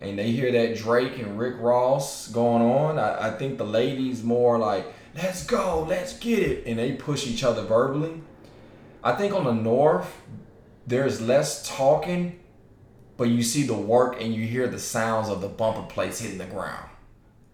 and 0.00 0.18
they 0.18 0.30
hear 0.30 0.50
that 0.52 0.76
Drake 0.78 1.18
and 1.18 1.38
Rick 1.38 1.56
Ross 1.58 2.28
going 2.28 2.62
on, 2.62 2.98
I, 2.98 3.28
I 3.28 3.30
think 3.32 3.58
the 3.58 3.66
ladies 3.66 4.22
more 4.22 4.58
like, 4.58 4.86
let's 5.14 5.44
go, 5.44 5.86
let's 5.88 6.18
get 6.18 6.38
it. 6.38 6.66
And 6.66 6.78
they 6.78 6.92
push 6.92 7.26
each 7.26 7.44
other 7.44 7.62
verbally. 7.62 8.22
I 9.02 9.12
think 9.12 9.34
on 9.34 9.44
the 9.44 9.52
North, 9.52 10.20
there's 10.86 11.20
less 11.20 11.66
talking, 11.68 12.38
but 13.16 13.28
you 13.28 13.42
see 13.42 13.62
the 13.62 13.74
work 13.74 14.20
and 14.20 14.34
you 14.34 14.46
hear 14.46 14.66
the 14.66 14.78
sounds 14.78 15.28
of 15.28 15.40
the 15.40 15.48
bumper 15.48 15.82
plates 15.82 16.20
hitting 16.20 16.38
the 16.38 16.46
ground. 16.46 16.88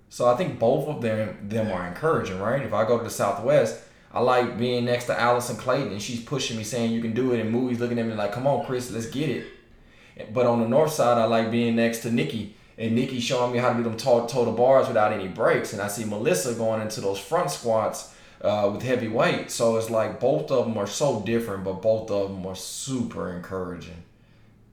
So 0.08 0.26
I 0.26 0.36
think 0.36 0.58
both 0.58 0.88
of 0.88 1.02
them 1.02 1.48
them 1.48 1.70
are 1.72 1.86
encouraging, 1.86 2.38
right? 2.38 2.62
If 2.62 2.72
I 2.72 2.86
go 2.86 2.98
to 2.98 3.04
the 3.04 3.10
Southwest, 3.10 3.82
I 4.12 4.20
like 4.20 4.58
being 4.58 4.84
next 4.84 5.04
to 5.06 5.20
Allison 5.20 5.56
Clayton 5.56 5.92
and 5.92 6.00
she's 6.00 6.22
pushing 6.22 6.56
me 6.56 6.64
saying 6.64 6.92
you 6.92 7.02
can 7.02 7.12
do 7.12 7.32
it 7.32 7.40
and 7.40 7.50
movies 7.50 7.80
looking 7.80 7.98
at 7.98 8.06
me 8.06 8.14
like, 8.14 8.32
come 8.32 8.46
on, 8.46 8.64
Chris, 8.64 8.90
let's 8.90 9.06
get 9.06 9.28
it. 9.28 10.32
But 10.32 10.46
on 10.46 10.60
the 10.60 10.68
north 10.68 10.92
side, 10.92 11.18
I 11.18 11.24
like 11.24 11.50
being 11.50 11.76
next 11.76 11.98
to 12.00 12.10
Nikki 12.10 12.55
and 12.78 12.94
Nikki 12.94 13.20
showing 13.20 13.52
me 13.52 13.58
how 13.58 13.70
to 13.70 13.76
do 13.76 13.82
them 13.82 13.96
toe, 13.96 14.26
toe 14.26 14.44
to 14.44 14.50
bars 14.50 14.88
without 14.88 15.12
any 15.12 15.28
breaks. 15.28 15.72
And 15.72 15.80
I 15.80 15.88
see 15.88 16.04
Melissa 16.04 16.54
going 16.54 16.82
into 16.82 17.00
those 17.00 17.18
front 17.18 17.50
squats 17.50 18.14
uh, 18.42 18.70
with 18.72 18.82
heavy 18.82 19.08
weight. 19.08 19.50
So 19.50 19.76
it's 19.76 19.90
like 19.90 20.20
both 20.20 20.50
of 20.50 20.66
them 20.66 20.76
are 20.76 20.86
so 20.86 21.22
different, 21.22 21.64
but 21.64 21.80
both 21.82 22.10
of 22.10 22.30
them 22.30 22.46
are 22.46 22.54
super 22.54 23.32
encouraging. 23.32 24.02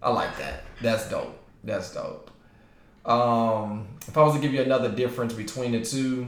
I 0.01 0.09
like 0.11 0.37
that. 0.37 0.63
That's 0.81 1.09
dope. 1.09 1.39
That's 1.63 1.93
dope. 1.93 2.29
Um, 3.05 3.87
if 4.07 4.17
I 4.17 4.23
was 4.23 4.35
to 4.35 4.41
give 4.41 4.53
you 4.53 4.61
another 4.61 4.89
difference 4.89 5.33
between 5.33 5.71
the 5.71 5.83
two, 5.83 6.27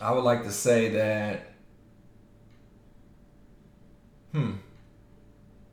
I 0.00 0.12
would 0.12 0.24
like 0.24 0.42
to 0.44 0.50
say 0.50 0.88
that. 0.90 1.48
Hmm. 4.32 4.52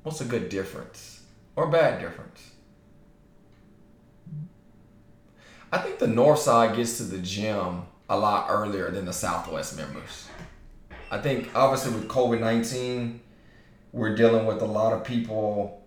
What's 0.04 0.22
a 0.22 0.26
good 0.26 0.50
difference 0.50 1.22
or 1.56 1.68
bad 1.68 2.00
difference? 2.00 2.52
I 5.72 5.78
think 5.78 6.00
the 6.00 6.08
north 6.08 6.40
side 6.40 6.76
gets 6.76 6.98
to 6.98 7.04
the 7.04 7.20
gym 7.20 7.84
a 8.10 8.18
lot 8.18 8.48
earlier 8.50 8.90
than 8.90 9.06
the 9.06 9.14
southwest 9.14 9.78
members. 9.78 10.28
I 11.12 11.20
think 11.20 11.50
obviously 11.54 11.94
with 11.94 12.08
COVID 12.08 12.40
19, 12.40 13.22
we're 13.92 14.16
dealing 14.16 14.48
with 14.48 14.62
a 14.62 14.66
lot 14.66 14.94
of 14.94 15.04
people 15.04 15.84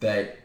that 0.00 0.38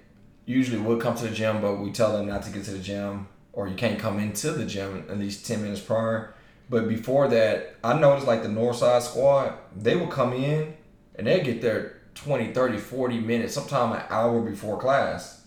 usually 0.46 0.80
would 0.80 1.02
come 1.02 1.16
to 1.16 1.28
the 1.28 1.36
gym, 1.36 1.62
but 1.62 1.80
we 1.80 1.92
tell 1.92 2.14
them 2.14 2.28
not 2.28 2.44
to 2.44 2.52
get 2.52 2.64
to 2.66 2.72
the 2.72 2.80
gym 2.80 3.28
or 3.52 3.68
you 3.68 3.76
can't 3.76 4.00
come 4.00 4.20
into 4.20 4.52
the 4.52 4.66
gym 4.66 5.06
at 5.10 5.18
least 5.18 5.46
10 5.46 5.62
minutes 5.62 5.82
prior. 5.82 6.34
But 6.70 6.88
before 6.88 7.28
that, 7.28 7.76
I 7.84 7.98
noticed 8.00 8.28
like 8.28 8.42
the 8.42 8.50
north 8.50 8.78
side 8.78 9.04
squad, 9.04 9.54
they 9.76 9.96
will 9.96 10.08
come 10.08 10.34
in 10.34 10.76
and 11.16 11.28
they 11.28 11.42
get 11.42 11.62
there 11.62 12.02
20, 12.16 12.54
30, 12.54 12.78
40 12.78 13.20
minutes, 13.20 13.54
sometime 13.54 13.92
an 13.94 14.04
hour 14.10 14.42
before 14.42 14.80
class. 14.80 15.45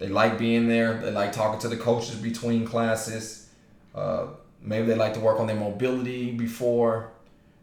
They 0.00 0.08
like 0.08 0.38
being 0.38 0.66
there. 0.66 0.94
They 0.94 1.12
like 1.12 1.32
talking 1.32 1.60
to 1.60 1.68
the 1.68 1.76
coaches 1.76 2.16
between 2.16 2.66
classes. 2.66 3.48
Uh, 3.94 4.28
maybe 4.62 4.86
they 4.86 4.94
like 4.94 5.12
to 5.14 5.20
work 5.20 5.38
on 5.38 5.46
their 5.46 5.56
mobility 5.56 6.32
before. 6.32 7.12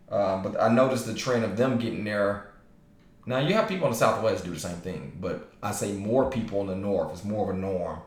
Uh, 0.08 0.42
but 0.44 0.62
I 0.62 0.70
noticed 0.70 1.08
the 1.08 1.16
trend 1.16 1.44
of 1.44 1.58
them 1.58 1.80
getting 1.80 2.04
there. 2.04 2.52
Now 3.26 3.40
you 3.40 3.56
have 3.56 3.68
people 3.68 3.88
in 3.88 3.94
the 3.94 3.98
Southwest 3.98 4.46
do 4.46 4.52
the 4.54 4.60
same 4.60 4.78
thing, 4.78 5.18
but 5.20 5.52
I 5.62 5.72
say 5.72 5.92
more 5.94 6.30
people 6.30 6.62
in 6.62 6.68
the 6.68 6.76
North. 6.76 7.12
It's 7.12 7.26
more 7.26 7.50
of 7.50 7.58
a 7.58 7.60
norm. 7.60 8.00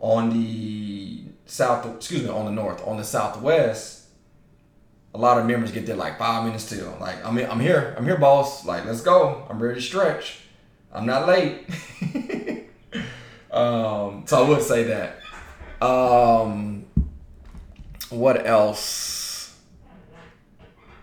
On 0.00 0.30
the 0.30 1.22
South, 1.46 1.86
excuse 1.96 2.24
me, 2.24 2.28
on 2.28 2.44
the 2.46 2.50
North, 2.50 2.84
on 2.86 2.96
the 2.96 3.04
Southwest, 3.04 4.08
a 5.14 5.18
lot 5.18 5.38
of 5.38 5.46
members 5.46 5.70
get 5.70 5.86
there 5.86 5.96
like 5.96 6.18
five 6.18 6.44
minutes 6.44 6.68
till. 6.68 6.94
Like 7.00 7.24
I'm, 7.24 7.38
I'm 7.38 7.60
here, 7.60 7.94
I'm 7.96 8.04
here, 8.04 8.18
boss. 8.18 8.66
Like 8.66 8.84
let's 8.84 9.00
go. 9.00 9.46
I'm 9.48 9.62
ready 9.62 9.76
to 9.76 9.86
stretch. 9.86 10.40
I'm 10.92 11.06
not 11.06 11.28
late. 11.28 11.66
um, 13.54 14.24
so 14.26 14.44
I 14.44 14.48
would 14.48 14.62
say 14.62 14.84
that. 14.84 15.20
Um, 15.84 16.86
what 18.10 18.46
else? 18.46 19.56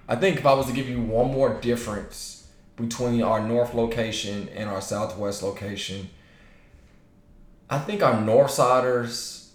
I 0.08 0.16
think 0.16 0.38
if 0.38 0.46
I 0.46 0.54
was 0.54 0.68
to 0.68 0.74
give 0.74 0.90
you 0.90 1.02
one 1.02 1.32
more 1.32 1.60
difference 1.62 2.50
between 2.76 3.22
our 3.22 3.46
north 3.46 3.74
location 3.74 4.50
and 4.50 4.70
our 4.70 4.82
southwest 4.82 5.44
location, 5.44 6.10
I 7.70 7.80
think 7.80 8.04
our 8.04 8.20
north 8.20 8.52
siders 8.52 9.54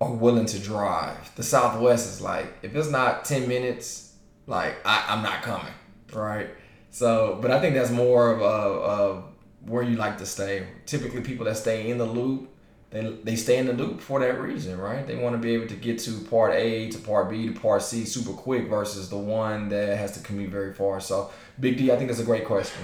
are 0.00 0.12
willing 0.12 0.46
to 0.46 0.58
drive. 0.58 1.34
The 1.36 1.42
southwest 1.42 2.08
is 2.14 2.20
like, 2.20 2.46
if 2.62 2.74
it's 2.74 2.90
not 2.90 3.24
10 3.24 3.46
minutes, 3.46 4.14
like 4.46 4.74
I, 4.84 5.06
I'm 5.08 5.22
not 5.22 5.42
coming. 5.42 5.72
Right. 6.12 6.48
So, 6.90 7.38
but 7.40 7.50
I 7.50 7.60
think 7.60 7.74
that's 7.74 7.90
more 7.90 8.32
of 8.32 8.40
a, 8.40 8.44
of 8.44 9.24
where 9.66 9.82
you 9.82 9.96
like 9.96 10.18
to 10.18 10.26
stay. 10.26 10.66
Typically, 10.86 11.20
people 11.20 11.44
that 11.46 11.56
stay 11.56 11.90
in 11.90 11.98
the 11.98 12.04
loop, 12.04 12.48
they, 12.90 13.00
they 13.24 13.36
stay 13.36 13.58
in 13.58 13.66
the 13.66 13.72
loop 13.72 14.00
for 14.00 14.20
that 14.20 14.40
reason, 14.40 14.78
right? 14.78 15.06
They 15.06 15.16
want 15.16 15.34
to 15.34 15.38
be 15.38 15.54
able 15.54 15.66
to 15.66 15.74
get 15.74 15.98
to 16.00 16.12
part 16.30 16.54
A 16.54 16.88
to 16.90 16.98
part 16.98 17.30
B 17.30 17.52
to 17.52 17.60
part 17.60 17.82
C 17.82 18.04
super 18.04 18.32
quick 18.32 18.68
versus 18.68 19.10
the 19.10 19.18
one 19.18 19.68
that 19.70 19.98
has 19.98 20.12
to 20.12 20.20
commute 20.20 20.50
very 20.50 20.72
far. 20.72 21.00
So, 21.00 21.30
Big 21.58 21.76
D, 21.76 21.90
I 21.90 21.96
think 21.96 22.08
that's 22.08 22.20
a 22.20 22.24
great 22.24 22.44
question. 22.44 22.82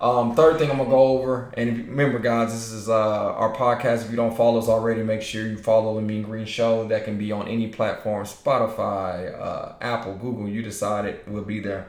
Um, 0.00 0.34
third 0.34 0.58
thing 0.58 0.68
I'm 0.68 0.78
gonna 0.78 0.90
go 0.90 1.18
over, 1.18 1.52
and 1.56 1.88
remember, 1.88 2.18
guys, 2.18 2.52
this 2.52 2.72
is 2.72 2.88
uh, 2.88 2.92
our 3.34 3.54
podcast. 3.54 4.04
If 4.04 4.10
you 4.10 4.16
don't 4.16 4.36
follow 4.36 4.58
us 4.58 4.68
already, 4.68 5.00
make 5.04 5.22
sure 5.22 5.46
you 5.46 5.56
follow 5.56 5.94
the 5.94 6.02
Mean 6.02 6.24
Green 6.24 6.44
Show. 6.44 6.88
That 6.88 7.04
can 7.04 7.18
be 7.18 7.30
on 7.30 7.46
any 7.46 7.68
platform: 7.68 8.24
Spotify, 8.24 9.40
uh, 9.40 9.74
Apple, 9.80 10.16
Google. 10.16 10.48
You 10.48 10.60
decide 10.60 11.04
it. 11.04 11.22
We'll 11.28 11.44
be 11.44 11.60
there. 11.60 11.86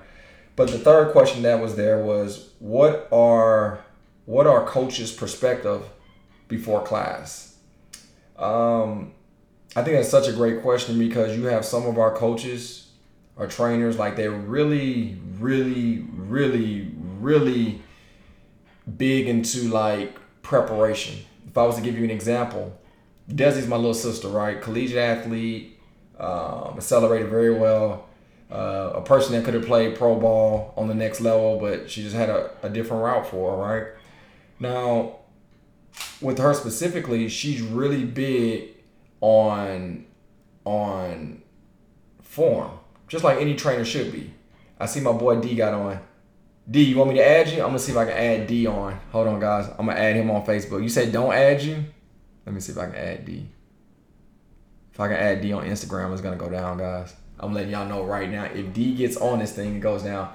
But 0.55 0.69
the 0.69 0.77
third 0.77 1.11
question 1.11 1.41
that 1.41 1.59
was 1.59 1.75
there 1.75 2.03
was, 2.03 2.51
what 2.59 3.07
are 3.11 3.79
what 4.25 4.47
are 4.47 4.65
coaches' 4.65 5.11
perspective 5.11 5.83
before 6.47 6.83
class? 6.83 7.57
Um, 8.37 9.13
I 9.75 9.81
think 9.83 9.97
that's 9.97 10.09
such 10.09 10.27
a 10.27 10.33
great 10.33 10.61
question 10.61 10.99
because 10.99 11.37
you 11.37 11.45
have 11.45 11.65
some 11.65 11.85
of 11.85 11.97
our 11.97 12.15
coaches 12.15 12.87
or 13.35 13.47
trainers 13.47 13.97
like 13.97 14.15
they're 14.15 14.31
really, 14.31 15.17
really, 15.39 16.05
really, 16.13 16.91
really 17.19 17.81
big 18.97 19.27
into 19.27 19.69
like 19.69 20.17
preparation. 20.41 21.19
If 21.47 21.57
I 21.57 21.63
was 21.63 21.75
to 21.75 21.81
give 21.81 21.97
you 21.97 22.03
an 22.03 22.11
example, 22.11 22.77
Desi's 23.29 23.67
my 23.67 23.75
little 23.75 23.93
sister, 23.93 24.27
right? 24.27 24.61
Collegiate 24.61 24.97
athlete, 24.97 25.79
um, 26.19 26.75
accelerated 26.77 27.29
very 27.29 27.53
well. 27.53 28.07
Uh, 28.51 28.91
a 28.95 29.01
person 29.01 29.33
that 29.33 29.43
could 29.43 29.55
have 29.55 29.65
played 29.65 29.95
pro 29.95 30.19
ball 30.19 30.73
on 30.77 30.87
the 30.87 30.93
next 30.93 31.21
level, 31.21 31.59
but 31.59 31.89
she 31.89 32.03
just 32.03 32.15
had 32.15 32.29
a, 32.29 32.51
a 32.61 32.69
different 32.69 33.01
route 33.01 33.25
for 33.25 33.51
her, 33.51 33.57
right? 33.57 33.87
Now, 34.59 35.17
with 36.21 36.37
her 36.39 36.53
specifically, 36.53 37.27
she's 37.29 37.61
really 37.61 38.05
big 38.05 38.69
on 39.21 40.05
on 40.65 41.41
form, 42.21 42.71
just 43.07 43.23
like 43.23 43.39
any 43.39 43.55
trainer 43.55 43.85
should 43.85 44.11
be. 44.11 44.33
I 44.79 44.85
see 44.85 44.99
my 44.99 45.11
boy 45.11 45.39
D 45.39 45.55
got 45.55 45.73
on. 45.73 45.99
D, 46.69 46.83
you 46.83 46.97
want 46.97 47.09
me 47.09 47.17
to 47.17 47.27
add 47.27 47.49
you? 47.49 47.61
I'm 47.61 47.67
gonna 47.67 47.79
see 47.79 47.91
if 47.91 47.97
I 47.97 48.05
can 48.05 48.13
add 48.13 48.47
D 48.47 48.65
on. 48.67 48.99
Hold 49.11 49.27
on, 49.27 49.39
guys. 49.39 49.67
I'm 49.77 49.85
gonna 49.85 49.99
add 49.99 50.15
him 50.15 50.31
on 50.31 50.45
Facebook. 50.45 50.81
You 50.81 50.89
said 50.89 51.11
don't 51.11 51.33
add 51.33 51.61
you. 51.61 51.83
Let 52.45 52.55
me 52.55 52.61
see 52.61 52.71
if 52.71 52.77
I 52.77 52.85
can 52.85 52.95
add 52.95 53.25
D. 53.25 53.49
If 54.93 54.99
I 54.99 55.07
can 55.07 55.17
add 55.17 55.41
D 55.41 55.51
on 55.51 55.65
Instagram, 55.65 56.11
it's 56.13 56.21
gonna 56.21 56.37
go 56.37 56.49
down, 56.49 56.77
guys. 56.77 57.13
I'm 57.39 57.53
letting 57.53 57.71
y'all 57.71 57.87
know 57.87 58.03
right 58.03 58.29
now. 58.29 58.45
If 58.45 58.73
D 58.73 58.95
gets 58.95 59.17
on 59.17 59.39
this 59.39 59.53
thing, 59.53 59.75
it 59.75 59.79
goes 59.79 60.03
down. 60.03 60.33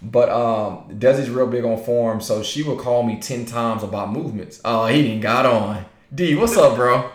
But 0.00 0.28
um, 0.28 0.98
Desi's 0.98 1.28
real 1.28 1.48
big 1.48 1.64
on 1.64 1.82
form, 1.82 2.20
so 2.20 2.42
she 2.42 2.62
would 2.62 2.78
call 2.78 3.02
me 3.02 3.18
ten 3.18 3.44
times 3.46 3.82
about 3.82 4.10
movements. 4.12 4.60
Oh, 4.64 4.86
he 4.86 5.02
didn't 5.02 5.20
got 5.22 5.44
on. 5.44 5.84
D, 6.14 6.36
what's 6.36 6.56
up, 6.56 6.76
bro? 6.76 7.10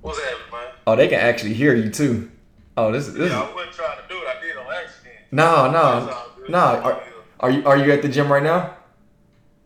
What's 0.00 0.18
happening, 0.18 0.40
man? 0.50 0.72
Oh, 0.86 0.96
they 0.96 1.06
can 1.06 1.20
actually 1.20 1.54
hear 1.54 1.74
you 1.74 1.90
too. 1.90 2.30
Oh, 2.76 2.90
this, 2.90 3.06
is. 3.06 3.14
this 3.14 3.30
Yeah, 3.30 3.44
is 3.44 3.50
I 3.50 3.54
wasn't 3.54 3.72
trying 3.74 3.96
to 4.02 4.08
do 4.08 4.16
it. 4.16 4.26
I 4.26 4.40
did 4.42 4.56
on 4.56 4.66
accident. 4.72 5.14
no, 5.30 5.70
no, 5.70 6.22
no. 6.48 6.58
Are, 6.58 7.02
are 7.40 7.50
you 7.50 7.64
are 7.66 7.76
you 7.76 7.92
at 7.92 8.02
the 8.02 8.08
gym 8.08 8.32
right 8.32 8.42
now? 8.42 8.76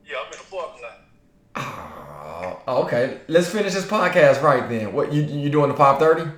Yeah, 0.07 0.17
I'm 0.19 0.27
in 0.27 0.39
the 0.39 0.45
parking 0.51 0.83
lot. 0.83 2.63
Oh, 2.69 2.83
okay. 2.83 3.21
Let's 3.29 3.49
finish 3.49 3.73
this 3.73 3.87
podcast 3.87 4.43
right 4.43 4.69
then. 4.69 4.93
What 4.93 5.13
you 5.13 5.23
you 5.23 5.49
doing 5.51 5.71
the 5.71 5.77
five 5.77 5.99
thirty? 5.99 6.31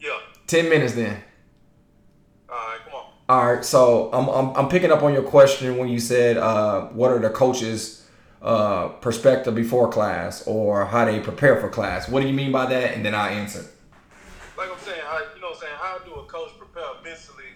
Yeah. 0.00 0.18
Ten 0.46 0.68
minutes 0.68 0.94
then. 0.94 1.22
All 2.48 2.56
right, 2.56 2.78
come 2.84 2.94
on. 2.94 3.12
All 3.28 3.54
right. 3.54 3.64
So 3.64 4.10
I'm 4.12 4.28
I'm, 4.28 4.56
I'm 4.56 4.68
picking 4.68 4.90
up 4.90 5.02
on 5.02 5.12
your 5.12 5.22
question 5.22 5.76
when 5.76 5.88
you 5.88 6.00
said 6.00 6.36
uh, 6.38 6.86
what 6.86 7.10
are 7.10 7.18
the 7.18 7.30
coaches' 7.30 7.98
uh, 8.42 8.88
perspective 8.88 9.54
before 9.54 9.88
class 9.88 10.46
or 10.46 10.86
how 10.86 11.04
they 11.04 11.20
prepare 11.20 11.60
for 11.60 11.68
class. 11.68 12.08
What 12.08 12.20
do 12.20 12.28
you 12.28 12.32
mean 12.32 12.52
by 12.52 12.66
that? 12.66 12.94
And 12.94 13.04
then 13.04 13.14
I 13.14 13.30
answer. 13.30 13.64
Like 14.56 14.70
I'm 14.70 14.78
saying, 14.78 15.00
how 15.04 15.18
you 15.34 15.40
know, 15.40 15.48
what 15.48 15.56
I'm 15.56 15.60
saying, 15.60 15.74
how 15.78 15.98
do 15.98 16.14
a 16.14 16.24
coach 16.24 16.50
prepare 16.58 16.84
mentally 17.04 17.52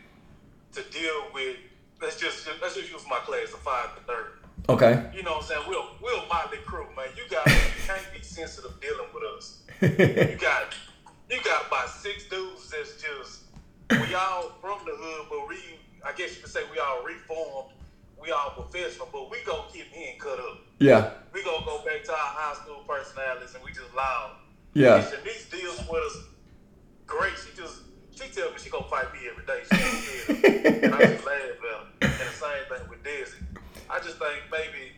to 0.72 0.82
deal 0.90 1.26
with? 1.32 1.56
Let's 2.00 2.18
just 2.18 2.48
let's 2.60 2.74
just 2.74 2.90
use 2.92 3.04
my 3.08 3.18
class 3.18 3.52
of 3.52 3.60
five 3.60 3.94
to 3.96 4.02
thirty. 4.02 4.30
Okay. 4.68 5.10
You 5.14 5.22
know 5.22 5.32
what 5.32 5.42
I'm 5.42 5.48
saying? 5.48 5.62
We'll 5.68 5.86
we'll 6.02 6.26
motley 6.26 6.58
crew, 6.66 6.86
man. 6.96 7.06
You 7.16 7.22
got 7.30 7.46
you 7.46 7.52
can't 7.86 8.06
be 8.12 8.22
sensitive 8.22 8.72
dealing 8.80 9.08
with 9.14 9.22
us. 9.36 9.58
You 9.82 10.38
got 10.38 10.74
you 11.30 11.42
got 11.42 11.66
about 11.66 11.88
six 11.88 12.28
dudes 12.28 12.70
that's 12.70 13.02
just 13.02 13.41
we 14.12 14.16
all 14.18 14.52
from 14.60 14.78
the 14.84 14.92
hood, 14.94 15.26
but 15.30 15.48
we 15.48 15.56
I 16.04 16.12
guess 16.12 16.36
you 16.36 16.42
could 16.42 16.52
say 16.52 16.60
we 16.70 16.78
all 16.78 17.02
reformed, 17.02 17.72
we 18.20 18.30
all 18.30 18.50
professional, 18.50 19.08
but 19.10 19.30
we 19.30 19.38
go 19.46 19.64
keep 19.72 19.90
hand 19.90 20.20
cut 20.20 20.38
up. 20.38 20.58
yeah. 20.78 21.10
We 21.32 21.42
gonna 21.42 21.64
go 21.64 21.82
back 21.84 22.04
to 22.04 22.12
our 22.12 22.18
high 22.18 22.54
school 22.54 22.84
personalities 22.86 23.54
and 23.54 23.64
we 23.64 23.70
just 23.70 23.94
loud. 23.96 24.36
Yeah. 24.74 24.96
And 24.96 25.04
Shanice 25.06 25.50
deals 25.50 25.78
with 25.88 26.04
us 26.04 26.16
great. 27.06 27.32
She 27.38 27.56
just 27.56 27.80
she 28.10 28.28
tell 28.28 28.50
me 28.50 28.56
she 28.58 28.68
gonna 28.68 28.84
fight 28.84 29.10
me 29.14 29.20
every 29.30 29.46
day. 29.46 29.62
She 29.64 29.78
don't 30.34 30.84
and 30.84 30.94
I 30.94 30.98
just 31.06 31.24
laugh 31.24 31.40
at 31.40 31.56
her. 31.62 31.86
And 32.02 32.12
the 32.12 32.36
same 32.36 32.64
thing 32.68 32.88
with 32.90 33.02
Desi. 33.02 33.40
I 33.88 33.98
just 34.00 34.18
think 34.18 34.42
maybe 34.52 34.92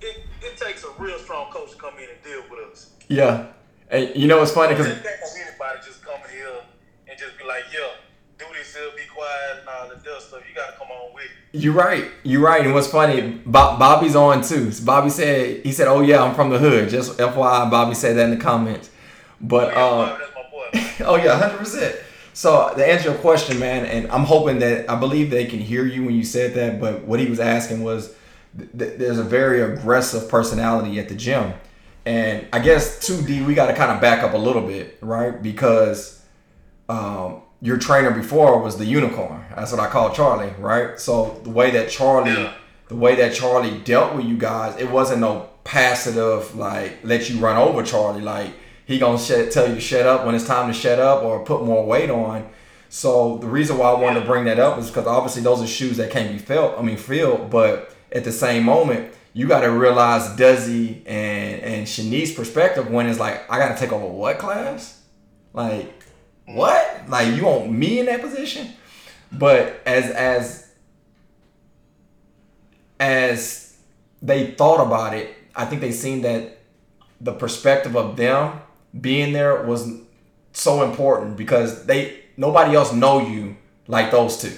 it 0.00 0.24
it 0.42 0.56
takes 0.56 0.82
a 0.82 0.90
real 0.98 1.18
strong 1.20 1.52
coach 1.52 1.70
to 1.70 1.76
come 1.76 1.94
in 1.98 2.08
and 2.10 2.22
deal 2.24 2.42
with 2.50 2.72
us. 2.72 2.90
Yeah. 3.06 3.46
And 3.88 4.16
you 4.16 4.26
know 4.26 4.38
what's 4.38 4.50
funny 4.50 4.74
because 4.74 4.88
anybody 4.88 5.78
just 5.86 6.02
coming 6.02 6.28
here 6.32 6.58
and 7.08 7.18
just 7.18 7.38
be 7.38 7.44
like, 7.44 7.64
yeah, 7.72 7.88
do 8.38 8.44
this 8.56 8.74
here, 8.74 8.84
be 8.96 9.02
quiet 9.12 9.60
and 9.60 9.68
all 9.68 9.88
that 9.88 9.96
other 9.96 10.20
stuff. 10.20 10.42
You 10.48 10.54
gotta 10.54 10.76
come 10.76 10.88
on 10.88 11.14
with 11.14 11.24
it. 11.24 11.60
You're 11.60 11.74
right. 11.74 12.04
You're 12.22 12.42
right. 12.42 12.64
And 12.64 12.74
what's 12.74 12.86
funny, 12.86 13.40
Bob, 13.44 13.78
Bobby's 13.78 14.14
on 14.14 14.42
too. 14.42 14.70
Bobby 14.84 15.10
said 15.10 15.64
he 15.64 15.72
said, 15.72 15.88
"Oh 15.88 16.00
yeah, 16.00 16.22
I'm 16.22 16.34
from 16.34 16.50
the 16.50 16.58
hood." 16.58 16.88
Just 16.88 17.18
FYI, 17.18 17.70
Bobby 17.70 17.94
said 17.94 18.16
that 18.16 18.24
in 18.24 18.38
the 18.38 18.44
comments. 18.44 18.90
But 19.40 19.72
Yeah, 19.72 19.84
uh, 19.84 20.18
my 20.34 20.50
boy. 20.50 20.86
oh 21.04 21.16
yeah, 21.16 21.38
hundred 21.38 21.58
percent. 21.58 21.96
So 22.32 22.72
to 22.76 22.86
answer 22.86 23.10
your 23.10 23.18
question, 23.18 23.58
man, 23.58 23.84
and 23.86 24.10
I'm 24.12 24.24
hoping 24.24 24.60
that 24.60 24.88
I 24.88 24.98
believe 24.98 25.30
they 25.30 25.46
can 25.46 25.58
hear 25.58 25.84
you 25.84 26.04
when 26.04 26.14
you 26.14 26.24
said 26.24 26.54
that. 26.54 26.80
But 26.80 27.04
what 27.04 27.18
he 27.18 27.26
was 27.26 27.40
asking 27.40 27.82
was, 27.82 28.14
th- 28.56 28.98
there's 28.98 29.18
a 29.18 29.24
very 29.24 29.60
aggressive 29.60 30.28
personality 30.28 31.00
at 31.00 31.08
the 31.08 31.16
gym, 31.16 31.54
and 32.06 32.46
I 32.52 32.60
guess 32.60 33.00
2D 33.08 33.44
we 33.44 33.54
got 33.54 33.66
to 33.66 33.74
kind 33.74 33.90
of 33.90 34.00
back 34.00 34.22
up 34.22 34.34
a 34.34 34.38
little 34.38 34.64
bit, 34.64 34.98
right? 35.00 35.42
Because 35.42 36.17
um, 36.88 37.42
your 37.60 37.76
trainer 37.76 38.10
before 38.10 38.60
was 38.62 38.76
the 38.78 38.84
unicorn. 38.84 39.44
That's 39.54 39.72
what 39.72 39.80
I 39.80 39.88
call 39.88 40.12
Charlie, 40.14 40.52
right? 40.58 40.98
So 40.98 41.40
the 41.44 41.50
way 41.50 41.70
that 41.72 41.90
Charlie, 41.90 42.30
Yeah. 42.32 42.52
the 42.88 42.96
way 42.96 43.16
that 43.16 43.34
Charlie 43.34 43.78
dealt 43.78 44.14
with 44.14 44.26
you 44.26 44.36
guys, 44.36 44.76
it 44.78 44.90
wasn't 44.90 45.20
no 45.20 45.48
passive 45.64 46.56
like 46.56 46.98
let 47.02 47.28
you 47.28 47.38
run 47.40 47.56
over 47.56 47.82
Charlie. 47.82 48.22
Like 48.22 48.52
he 48.86 48.98
gonna 48.98 49.18
shut, 49.18 49.50
tell 49.50 49.68
you 49.68 49.74
to 49.74 49.80
shut 49.80 50.06
up 50.06 50.24
when 50.24 50.34
it's 50.34 50.46
time 50.46 50.68
to 50.68 50.72
shut 50.72 50.98
up 50.98 51.22
or 51.22 51.44
put 51.44 51.64
more 51.64 51.84
weight 51.84 52.10
on. 52.10 52.48
So 52.88 53.36
the 53.38 53.46
reason 53.48 53.76
why 53.76 53.90
I 53.90 54.00
wanted 54.00 54.20
to 54.20 54.26
bring 54.26 54.44
that 54.46 54.58
up 54.58 54.78
is 54.78 54.86
because 54.86 55.06
obviously 55.06 55.42
those 55.42 55.60
are 55.60 55.66
shoes 55.66 55.98
that 55.98 56.10
can't 56.10 56.32
be 56.32 56.38
felt. 56.38 56.78
I 56.78 56.82
mean 56.82 56.96
filled, 56.96 57.50
but 57.50 57.94
at 58.12 58.24
the 58.24 58.32
same 58.32 58.62
moment. 58.64 59.12
You 59.34 59.46
got 59.46 59.60
to 59.60 59.70
realize 59.70 60.22
Desi 60.36 61.02
and 61.06 61.60
and 61.62 61.86
Shanice's 61.86 62.32
perspective 62.32 62.90
when 62.90 63.06
it's 63.06 63.20
like 63.20 63.48
I 63.52 63.58
got 63.58 63.74
to 63.74 63.78
take 63.78 63.92
over 63.92 64.06
what 64.06 64.38
class, 64.38 65.00
like 65.52 65.97
what? 66.54 67.08
Like 67.08 67.34
you 67.36 67.44
want 67.44 67.70
me 67.70 68.00
in 68.00 68.06
that 68.06 68.20
position? 68.20 68.72
But 69.32 69.80
as 69.86 70.10
as 70.10 70.68
as 73.00 73.76
they 74.22 74.52
thought 74.52 74.84
about 74.84 75.14
it, 75.14 75.34
I 75.54 75.64
think 75.64 75.80
they 75.80 75.92
seen 75.92 76.22
that 76.22 76.58
the 77.20 77.32
perspective 77.32 77.96
of 77.96 78.16
them 78.16 78.60
being 78.98 79.32
there 79.32 79.62
was 79.64 79.90
so 80.52 80.82
important 80.82 81.36
because 81.36 81.84
they 81.86 82.20
nobody 82.36 82.74
else 82.74 82.92
know 82.92 83.20
you 83.26 83.56
like 83.86 84.10
those 84.10 84.40
two, 84.40 84.52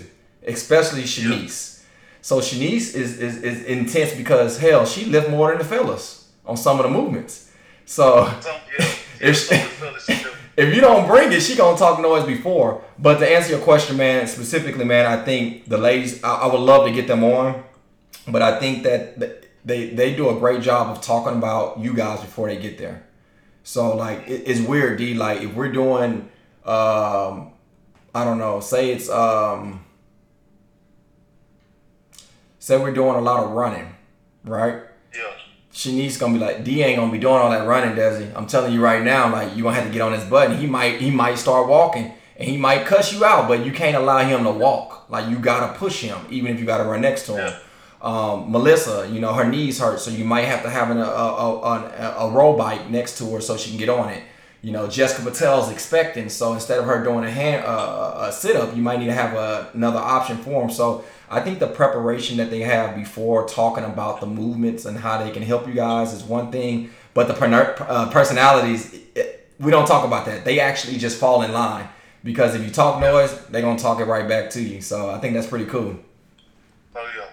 especially 0.46 1.02
Shanice. 1.02 1.82
So 2.22 2.40
Shanice 2.40 2.94
is, 2.94 3.18
is 3.18 3.42
is 3.42 3.64
intense 3.64 4.14
because 4.14 4.58
hell, 4.58 4.84
she 4.86 5.06
lift 5.06 5.30
more 5.30 5.48
than 5.50 5.58
the 5.58 5.64
fellas 5.64 6.28
on 6.46 6.56
some 6.56 6.78
of 6.78 6.84
the 6.84 6.90
movements. 6.90 7.50
So 7.86 8.24
yeah, 8.26 8.86
If- 9.20 9.36
some 9.38 9.58
of 9.58 9.64
the 9.64 9.70
fellas 9.70 10.04
she. 10.06 10.39
If 10.60 10.74
you 10.74 10.80
don't 10.80 11.06
bring 11.06 11.32
it, 11.32 11.40
she 11.40 11.56
gonna 11.56 11.78
talk 11.78 12.00
noise 12.00 12.26
before. 12.26 12.82
But 12.98 13.18
to 13.18 13.28
answer 13.28 13.50
your 13.50 13.60
question, 13.60 13.96
man, 13.96 14.26
specifically, 14.26 14.84
man, 14.84 15.06
I 15.06 15.24
think 15.24 15.68
the 15.68 15.78
ladies, 15.78 16.22
I, 16.22 16.42
I 16.42 16.46
would 16.46 16.60
love 16.60 16.86
to 16.86 16.92
get 16.92 17.06
them 17.06 17.24
on, 17.24 17.62
but 18.28 18.42
I 18.42 18.58
think 18.58 18.82
that 18.84 19.18
they 19.64 19.90
they 19.90 20.14
do 20.14 20.30
a 20.30 20.38
great 20.38 20.62
job 20.62 20.96
of 20.96 21.02
talking 21.02 21.36
about 21.36 21.78
you 21.80 21.94
guys 21.94 22.20
before 22.20 22.48
they 22.48 22.56
get 22.56 22.78
there. 22.78 23.06
So 23.62 23.96
like, 23.96 24.26
it, 24.28 24.44
it's 24.46 24.60
weird, 24.60 24.98
D. 24.98 25.14
Like 25.14 25.42
if 25.42 25.54
we're 25.54 25.72
doing 25.72 26.28
um, 26.64 27.52
I 28.14 28.24
don't 28.24 28.38
know, 28.38 28.60
say 28.60 28.90
it's 28.90 29.08
um, 29.08 29.84
say 32.58 32.76
we're 32.76 32.92
doing 32.92 33.16
a 33.16 33.20
lot 33.20 33.44
of 33.44 33.50
running, 33.50 33.94
right? 34.44 34.79
Shanice 35.80 36.18
gonna 36.18 36.34
be 36.34 36.38
like, 36.38 36.62
D 36.62 36.82
ain't 36.82 36.98
gonna 36.98 37.10
be 37.10 37.18
doing 37.18 37.36
all 37.36 37.50
that 37.50 37.66
running, 37.66 37.96
Desi. 37.96 38.30
I'm 38.36 38.46
telling 38.46 38.74
you 38.74 38.82
right 38.82 39.02
now, 39.02 39.32
like 39.32 39.56
you 39.56 39.62
gonna 39.62 39.76
have 39.76 39.86
to 39.86 39.90
get 39.90 40.02
on 40.02 40.12
his 40.12 40.24
button. 40.24 40.58
He 40.58 40.66
might 40.66 41.00
he 41.00 41.10
might 41.10 41.36
start 41.36 41.68
walking 41.68 42.12
and 42.36 42.46
he 42.46 42.58
might 42.58 42.84
cuss 42.84 43.14
you 43.14 43.24
out, 43.24 43.48
but 43.48 43.64
you 43.64 43.72
can't 43.72 43.96
allow 43.96 44.18
him 44.18 44.44
to 44.44 44.50
walk. 44.50 45.08
Like 45.08 45.30
you 45.30 45.38
gotta 45.38 45.78
push 45.78 46.02
him, 46.02 46.18
even 46.28 46.52
if 46.52 46.60
you 46.60 46.66
gotta 46.66 46.84
run 46.84 47.00
next 47.00 47.24
to 47.26 47.32
him. 47.32 47.46
Yeah. 47.48 47.58
Um, 48.02 48.52
Melissa, 48.52 49.08
you 49.10 49.20
know 49.20 49.32
her 49.32 49.48
knees 49.48 49.78
hurt, 49.78 50.00
so 50.00 50.10
you 50.10 50.24
might 50.24 50.44
have 50.44 50.62
to 50.64 50.70
have 50.70 50.90
an, 50.90 50.98
a, 50.98 51.02
a, 51.02 51.60
a, 51.60 52.14
a 52.18 52.30
roll 52.30 52.58
bike 52.58 52.90
next 52.90 53.16
to 53.18 53.32
her 53.32 53.40
so 53.40 53.56
she 53.56 53.70
can 53.70 53.78
get 53.78 53.88
on 53.88 54.10
it. 54.10 54.22
You 54.62 54.72
know 54.72 54.88
Jessica 54.88 55.22
Patel's 55.30 55.70
expecting, 55.70 56.28
so 56.28 56.52
instead 56.52 56.78
of 56.78 56.84
her 56.84 57.02
doing 57.02 57.24
a 57.24 57.30
hand 57.30 57.64
uh, 57.64 58.26
a 58.28 58.32
sit 58.32 58.56
up, 58.56 58.76
you 58.76 58.82
might 58.82 58.98
need 59.00 59.06
to 59.06 59.12
have 59.14 59.32
a, 59.34 59.70
another 59.72 59.98
option 59.98 60.36
for 60.36 60.62
him. 60.62 60.70
So 60.70 61.02
I 61.30 61.40
think 61.40 61.60
the 61.60 61.66
preparation 61.66 62.36
that 62.36 62.50
they 62.50 62.60
have 62.60 62.94
before 62.94 63.48
talking 63.48 63.84
about 63.84 64.20
the 64.20 64.26
movements 64.26 64.84
and 64.84 64.98
how 64.98 65.22
they 65.24 65.30
can 65.30 65.42
help 65.42 65.66
you 65.66 65.72
guys 65.72 66.12
is 66.12 66.22
one 66.22 66.52
thing, 66.52 66.90
but 67.14 67.26
the 67.26 67.32
per- 67.34 67.74
uh, 67.88 68.10
personalities 68.10 68.92
it, 69.14 69.48
we 69.58 69.70
don't 69.70 69.86
talk 69.86 70.04
about 70.06 70.26
that. 70.26 70.44
They 70.44 70.60
actually 70.60 70.98
just 70.98 71.18
fall 71.18 71.42
in 71.42 71.52
line 71.52 71.88
because 72.22 72.54
if 72.54 72.62
you 72.62 72.70
talk 72.70 73.00
noise, 73.00 73.34
they're 73.46 73.62
gonna 73.62 73.78
talk 73.78 73.98
it 74.00 74.04
right 74.04 74.28
back 74.28 74.50
to 74.50 74.60
you. 74.62 74.82
So 74.82 75.10
I 75.10 75.18
think 75.20 75.32
that's 75.34 75.46
pretty 75.46 75.66
cool. 75.66 75.96
Oh 76.94 77.10
yeah. 77.16 77.24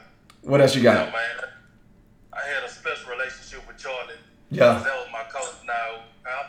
What 0.44 0.62
else 0.62 0.76
you 0.76 0.82
Yeah, 0.82 0.94
got? 0.94 1.12
man. 1.12 1.22
I 2.32 2.48
had 2.54 2.64
a 2.64 2.70
special 2.70 3.10
relationship 3.12 3.68
with 3.68 3.78
Charlie. 3.78 4.14
Yeah. 4.50 4.76
That 4.76 4.86
was 4.96 5.08
my 5.12 5.24
coach. 5.24 5.56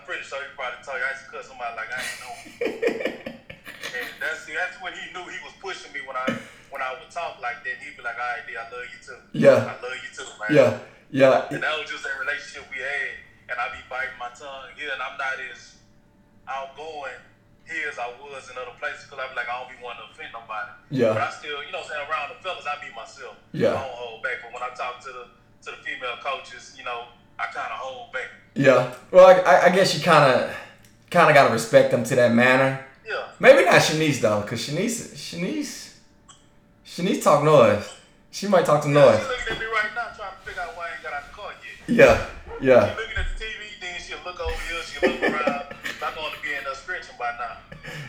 Pretty 0.08 0.24
sure 0.24 0.40
he 0.40 0.48
probably 0.56 0.80
told 0.80 0.96
you 0.96 1.04
I 1.04 1.12
used 1.12 1.28
to 1.28 1.52
him 1.52 1.60
out 1.60 1.76
like 1.76 1.92
I 1.92 2.00
ain't 2.00 2.16
know 2.24 2.34
him. 2.48 3.36
and 4.00 4.08
that's 4.16 4.48
see, 4.48 4.56
that's 4.56 4.80
when 4.80 4.96
he 4.96 5.04
knew 5.12 5.20
he 5.28 5.36
was 5.44 5.52
pushing 5.60 5.92
me 5.92 6.00
when 6.08 6.16
I 6.16 6.32
when 6.72 6.80
I 6.80 6.96
would 6.96 7.12
talk 7.12 7.36
like 7.44 7.60
that. 7.60 7.76
He'd 7.84 7.92
be 7.92 8.00
like, 8.00 8.16
"All 8.16 8.24
right, 8.24 8.40
D, 8.48 8.56
I 8.56 8.64
love 8.72 8.88
you 8.88 9.00
too. 9.04 9.20
Yeah. 9.36 9.68
I 9.68 9.76
love 9.76 10.00
you 10.00 10.08
too, 10.08 10.24
man." 10.40 10.48
Yeah, 10.48 10.80
yeah, 11.12 11.52
And 11.52 11.60
that 11.60 11.76
was 11.76 11.92
just 11.92 12.08
that 12.08 12.16
relationship 12.16 12.64
we 12.72 12.80
had. 12.80 13.20
And 13.52 13.56
I 13.60 13.68
be 13.72 13.84
biting 13.92 14.16
my 14.16 14.32
tongue 14.32 14.72
here, 14.80 14.96
and 14.96 15.00
I'm 15.00 15.20
not 15.20 15.36
as 15.44 15.76
outgoing 16.48 17.20
here 17.68 17.92
as 17.92 18.00
I 18.00 18.08
was 18.16 18.48
in 18.48 18.56
other 18.56 18.76
places 18.80 19.04
because 19.04 19.20
I 19.20 19.28
be 19.28 19.36
like, 19.36 19.48
I 19.48 19.60
don't 19.60 19.68
be 19.68 19.76
wanting 19.84 20.04
to 20.04 20.08
offend 20.08 20.32
nobody. 20.32 20.72
Yeah. 20.88 21.12
But 21.12 21.28
I 21.28 21.30
still, 21.36 21.60
you 21.60 21.68
know, 21.68 21.84
what 21.84 21.92
I'm 21.92 22.00
saying 22.00 22.08
around 22.08 22.26
the 22.32 22.40
fellas, 22.40 22.64
I 22.64 22.80
be 22.80 22.88
myself. 22.96 23.36
Yeah. 23.52 23.76
I 23.76 23.84
don't 23.84 23.96
hold 23.96 24.24
back. 24.24 24.40
But 24.40 24.56
when 24.56 24.64
I 24.64 24.72
talk 24.72 25.04
to 25.04 25.12
the 25.12 25.24
to 25.64 25.76
the 25.76 25.80
female 25.84 26.16
coaches, 26.24 26.72
you 26.76 26.84
know, 26.88 27.12
I 27.38 27.44
kind 27.46 27.70
of 27.72 27.78
hold 27.78 28.12
back. 28.12 28.28
yeah. 28.54 28.94
Well, 29.10 29.26
I, 29.46 29.66
I- 29.70 29.74
guess 29.74 29.96
you 29.96 30.02
kind 30.02 30.24
of, 30.32 30.54
kind 31.10 31.28
of 31.30 31.34
gotta 31.34 31.52
respect 31.52 31.90
them 31.90 32.04
to 32.04 32.14
that 32.16 32.34
manner. 32.34 32.84
Yeah. 33.06 33.26
Maybe 33.40 33.64
not 33.64 33.80
Shanice 33.80 34.20
though, 34.20 34.42
cause 34.42 34.66
Shanice, 34.68 35.14
Shanice, 35.14 35.94
Shanice 36.86 37.22
talk 37.22 37.44
noise. 37.44 37.88
She 38.30 38.46
might 38.46 38.66
talk 38.66 38.82
to 38.82 38.88
She's 38.88 38.94
noise. 38.94 39.20
looking 39.26 39.54
at 39.54 39.58
me 39.60 39.66
right 39.66 39.90
now, 39.94 40.08
trying 40.16 40.32
to 40.32 40.38
figure 40.46 40.62
out 40.62 40.76
why 40.76 40.88
I 40.88 40.94
ain't 40.94 41.02
got 41.02 41.12
out 41.14 41.22
the 41.30 41.34
car 41.34 41.50
yet. 41.64 41.96
Yeah, 41.96 42.26
yeah, 42.60 42.94
She 42.94 43.00
looking 43.00 43.16
at 43.16 43.26
the 43.38 43.44
TV, 43.44 43.80
then 43.80 44.00
she'll 44.00 44.18
look 44.24 44.38
over 44.40 44.52
here, 44.68 44.82
she'll 44.84 45.10
look 45.10 45.22
around. 45.22 45.64
I'm 46.04 46.14
going 46.14 46.32
to 46.32 46.42
be 46.42 46.50
in 46.54 46.62
there 46.64 46.74
stretching 46.74 47.14
by 47.18 47.32
now. 47.38 47.56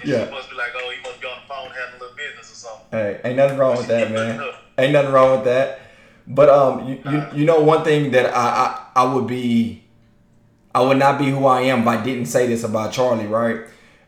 And 0.02 0.10
Yeah. 0.10 0.26
She 0.26 0.32
must 0.32 0.50
be 0.50 0.56
like, 0.58 0.72
oh, 0.76 0.92
he 0.92 1.02
must 1.08 1.20
be 1.22 1.28
on 1.28 1.40
the 1.42 1.48
phone 1.48 1.70
having 1.72 1.96
a 1.96 2.04
little 2.04 2.16
business 2.16 2.52
or 2.52 2.56
something. 2.56 2.86
Hey, 2.92 3.22
ain't 3.24 3.38
nothing 3.38 3.58
wrong 3.58 3.78
with 3.78 3.88
that, 3.88 4.12
man. 4.12 4.42
Ain't 4.78 4.94
nothing 4.94 5.12
wrong 5.12 5.32
with 5.32 5.44
that. 5.46 5.80
But 6.32 6.50
um, 6.50 6.88
you, 6.88 7.02
you, 7.12 7.26
you 7.34 7.46
know 7.46 7.60
one 7.62 7.84
thing 7.84 8.12
that 8.12 8.28
I, 8.36 8.86
I 8.96 9.04
I 9.04 9.14
would 9.14 9.26
be, 9.28 9.84
I 10.76 10.82
would 10.82 10.98
not 10.98 11.18
be 11.18 11.26
who 11.32 11.46
I 11.48 11.62
am 11.62 11.82
if 11.82 11.88
I 11.88 12.04
didn't 12.04 12.28
say 12.28 12.46
this 12.48 12.64
about 12.64 12.92
Charlie, 12.94 13.26
right? 13.26 13.62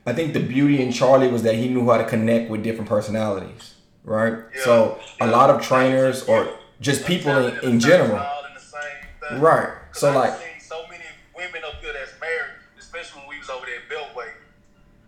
I 0.05 0.13
think 0.13 0.33
the 0.33 0.39
beauty 0.39 0.81
in 0.81 0.91
Charlie 0.91 1.27
was 1.29 1.43
that 1.43 1.55
he 1.55 1.67
knew 1.67 1.85
how 1.89 1.97
to 1.97 2.03
connect 2.05 2.49
with 2.49 2.63
different 2.63 2.89
personalities, 2.89 3.75
right? 4.03 4.33
Yeah. 4.55 4.63
So 4.63 4.99
a 5.19 5.27
lot 5.27 5.49
of 5.49 5.61
trainers 5.61 6.23
or 6.27 6.49
just 6.79 7.05
people 7.05 7.35
in, 7.37 7.57
in 7.63 7.79
general, 7.79 8.17
right? 8.17 8.43
in 8.49 8.53
the 8.55 8.59
same 8.59 9.29
thing. 9.29 9.39
right? 9.41 9.69
'Cause 9.91 10.01
So 10.01 10.11
like, 10.13 10.33
so 10.59 10.81
many 10.89 11.03
women 11.35 11.61
up 11.65 11.75
here 11.81 11.93
that's 11.93 12.13
married, 12.19 12.53
especially 12.79 13.21
when 13.21 13.29
we 13.29 13.37
was 13.39 13.49
over 13.49 13.65
there 13.65 13.75
at 13.77 13.89
Beltway. 13.89 14.29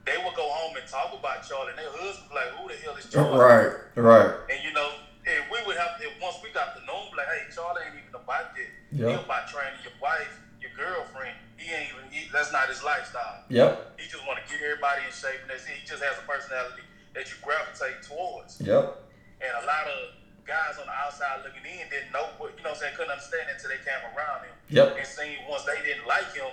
They 0.05 0.17
would 0.23 0.35
go 0.35 0.47
home 0.49 0.75
and 0.77 0.85
talk 0.87 1.13
about 1.17 1.47
Charlie, 1.47 1.69
and 1.69 1.79
their 1.79 1.89
husband 1.89 2.29
be 2.29 2.35
like, 2.35 2.49
"Who 2.59 2.67
the 2.67 2.75
hell 2.75 2.95
is 2.97 3.05
Charlie?" 3.09 3.39
right, 3.39 3.71
right, 3.95 4.29
And 4.29 4.29
you 4.29 4.31
know, 4.35 4.45
and 4.49 4.62
"Hey, 7.33 7.49
Charlie 7.49 7.81
ain't 7.89 7.97
even 7.97 8.13
about 8.13 8.53
that. 8.53 8.69
Yeah. 8.93 9.09
He 9.09 9.13
about 9.25 9.49
training 9.49 9.81
your 9.81 9.97
wife, 9.97 10.37
your 10.61 10.69
girlfriend. 10.77 11.33
He 11.57 11.65
ain't 11.73 11.89
even. 11.89 12.05
He, 12.13 12.29
that's 12.29 12.51
not 12.53 12.69
his 12.69 12.83
lifestyle. 12.85 13.41
yep, 13.49 13.97
He 13.97 14.05
just 14.05 14.21
want 14.29 14.37
to 14.37 14.45
get 14.45 14.61
everybody 14.61 15.01
in 15.05 15.11
shape, 15.11 15.41
and 15.41 15.49
that's 15.49 15.65
it. 15.65 15.81
He 15.81 15.83
just 15.87 16.03
has 16.03 16.15
a 16.21 16.25
personality 16.29 16.85
that 17.17 17.25
you 17.29 17.35
gravitate 17.41 18.01
towards. 18.05 18.61
yep, 18.61 19.01
And 19.41 19.51
a 19.61 19.65
lot 19.65 19.85
of 19.89 20.13
guys 20.45 20.75
on 20.81 20.85
the 20.85 20.93
outside 20.97 21.39
looking 21.45 21.63
in 21.63 21.87
didn't 21.89 22.11
know 22.11 22.25
what, 22.41 22.51
you 22.57 22.63
know 22.65 22.73
what 22.75 22.81
I'm 22.81 22.89
saying, 22.89 22.93
couldn't 22.99 23.15
understand 23.15 23.47
it 23.47 23.55
until 23.55 23.69
they 23.71 23.79
came 23.85 24.01
around 24.11 24.43
him. 24.49 24.55
Yep. 24.69 24.97
And 24.97 25.07
seen 25.07 25.37
once 25.47 25.63
they 25.63 25.77
didn't 25.87 26.03
like 26.09 26.33
him, 26.35 26.51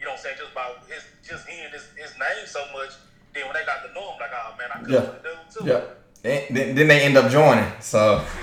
you 0.00 0.04
know 0.08 0.16
what 0.16 0.24
I'm 0.24 0.34
saying, 0.34 0.40
just 0.40 0.50
about 0.56 0.82
his, 0.90 1.04
just 1.22 1.46
hearing 1.46 1.70
his, 1.70 1.84
his 1.94 2.10
name 2.18 2.42
so 2.48 2.64
much, 2.74 2.96
then 3.36 3.44
when 3.46 3.54
they 3.54 3.62
got 3.68 3.86
to 3.86 3.92
know 3.94 4.08
him, 4.12 4.18
like, 4.18 4.34
oh 4.34 4.56
man, 4.58 4.68
I 4.74 4.76
could 4.82 4.90
Yeah. 4.90 5.14
dude 5.22 5.46
too. 5.52 5.62
yep. 5.68 5.82
Then, 6.24 6.74
then 6.74 6.88
they 6.88 7.00
end 7.04 7.16
up 7.16 7.30
joining. 7.30 7.70
So, 7.80 8.24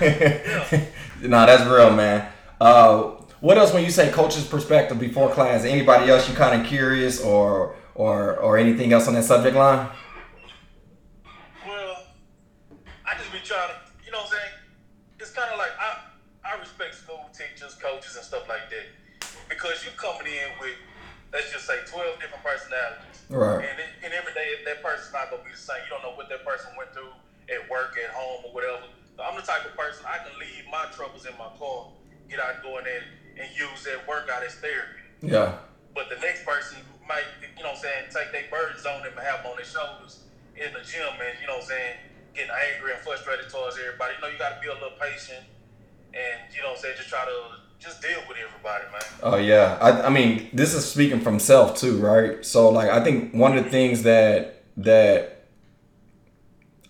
no, 1.22 1.46
that's 1.46 1.64
real, 1.64 1.90
man. 1.90 2.30
Uh, 2.60 3.14
what 3.40 3.56
else 3.56 3.72
when 3.72 3.84
you 3.84 3.90
say 3.90 4.10
coach's 4.10 4.46
perspective 4.46 4.98
before 4.98 5.30
class? 5.30 5.64
Anybody 5.64 6.10
else 6.10 6.28
you 6.28 6.34
kind 6.34 6.60
of 6.60 6.66
curious 6.66 7.20
or 7.20 7.76
or 7.94 8.36
or 8.38 8.58
anything 8.58 8.92
else 8.92 9.06
on 9.08 9.14
that 9.14 9.24
subject 9.24 9.56
line? 9.56 9.88
Well, 11.66 12.02
I 13.06 13.16
just 13.16 13.32
be 13.32 13.38
trying 13.44 13.68
to, 13.68 13.76
you 14.04 14.12
know 14.12 14.18
what 14.18 14.26
I'm 14.26 14.32
saying? 14.32 14.52
It's 15.20 15.30
kind 15.30 15.50
of 15.52 15.58
like 15.58 15.70
I 15.78 15.98
I 16.44 16.58
respect 16.58 16.94
school 16.94 17.30
teachers, 17.32 17.74
coaches, 17.74 18.16
and 18.16 18.24
stuff 18.24 18.48
like 18.48 18.70
that 18.70 19.28
because 19.48 19.84
you're 19.84 19.94
coming 19.94 20.26
in 20.26 20.50
with 20.60 20.74
let's 21.32 21.52
just 21.52 21.66
say 21.66 21.76
12 21.86 22.20
different 22.20 22.42
personalities, 22.42 23.20
Right. 23.28 23.60
And, 23.60 23.76
it, 23.78 23.90
and 24.04 24.12
every 24.14 24.32
day 24.32 24.64
that 24.64 24.82
person's 24.82 25.12
not 25.12 25.30
gonna 25.30 25.44
be 25.44 25.52
the 25.52 25.60
same. 25.60 25.76
You 25.84 25.90
don't 25.90 26.02
know 26.02 26.16
what 26.16 26.28
that 26.30 26.44
person 26.44 26.72
went 26.76 26.92
through 26.92 27.12
at 27.52 27.68
work, 27.68 27.96
at 28.00 28.10
home, 28.10 28.48
or 28.48 28.52
whatever. 28.52 28.88
I'm 29.24 29.36
the 29.36 29.42
type 29.42 29.66
of 29.66 29.74
person 29.76 30.06
I 30.06 30.18
can 30.22 30.38
leave 30.38 30.64
my 30.70 30.86
troubles 30.94 31.26
in 31.26 31.32
my 31.38 31.50
car, 31.58 31.90
get 32.30 32.38
out 32.38 32.54
and 32.54 32.62
go 32.62 32.78
in 32.78 32.84
there 32.84 33.02
and 33.38 33.48
use 33.56 33.84
that 33.84 34.06
workout 34.06 34.42
as 34.44 34.54
therapy. 34.56 35.02
Yeah. 35.22 35.58
But 35.94 36.08
the 36.08 36.20
next 36.22 36.44
person 36.44 36.78
might, 37.08 37.26
you 37.42 37.62
know 37.62 37.74
what 37.74 37.82
I'm 37.82 37.82
saying, 37.82 38.04
take 38.14 38.30
their 38.30 38.46
burdens 38.50 38.86
on 38.86 39.02
them 39.02 39.12
and 39.16 39.26
have 39.26 39.42
them 39.42 39.52
on 39.52 39.56
their 39.56 39.66
shoulders 39.66 40.22
in 40.54 40.70
the 40.72 40.82
gym 40.86 41.10
and, 41.18 41.34
you 41.40 41.46
know 41.46 41.58
what 41.58 41.66
I'm 41.66 41.74
saying, 41.74 41.94
getting 42.34 42.54
angry 42.54 42.92
and 42.94 43.02
frustrated 43.02 43.50
towards 43.50 43.78
everybody. 43.78 44.14
You 44.14 44.20
know, 44.22 44.30
you 44.30 44.38
got 44.38 44.54
to 44.54 44.60
be 44.62 44.68
a 44.68 44.74
little 44.74 44.98
patient 45.00 45.42
and, 46.14 46.54
you 46.54 46.62
know 46.62 46.74
what 46.74 46.78
I'm 46.78 46.94
saying, 46.94 46.96
just 46.98 47.08
try 47.08 47.24
to 47.24 47.58
just 47.78 48.02
deal 48.02 48.18
with 48.28 48.38
everybody, 48.38 48.84
man. 48.92 49.02
Oh 49.22 49.36
yeah. 49.36 49.78
I, 49.80 50.06
I 50.06 50.10
mean, 50.10 50.48
this 50.52 50.74
is 50.74 50.84
speaking 50.84 51.20
from 51.20 51.38
self 51.38 51.76
too, 51.78 51.98
right? 51.98 52.44
So 52.44 52.70
like, 52.70 52.90
I 52.90 53.02
think 53.02 53.34
one 53.34 53.56
of 53.56 53.64
the 53.64 53.70
things 53.70 54.02
that 54.02 54.62
that 54.78 55.37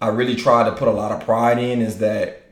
I 0.01 0.09
really 0.09 0.37
try 0.37 0.65
to 0.65 0.73
put 0.73 0.89
a 0.89 0.93
lot 0.93 1.13
of 1.13 1.25
pride 1.25 1.59
in 1.59 1.83
is 1.83 1.99
that 1.99 2.43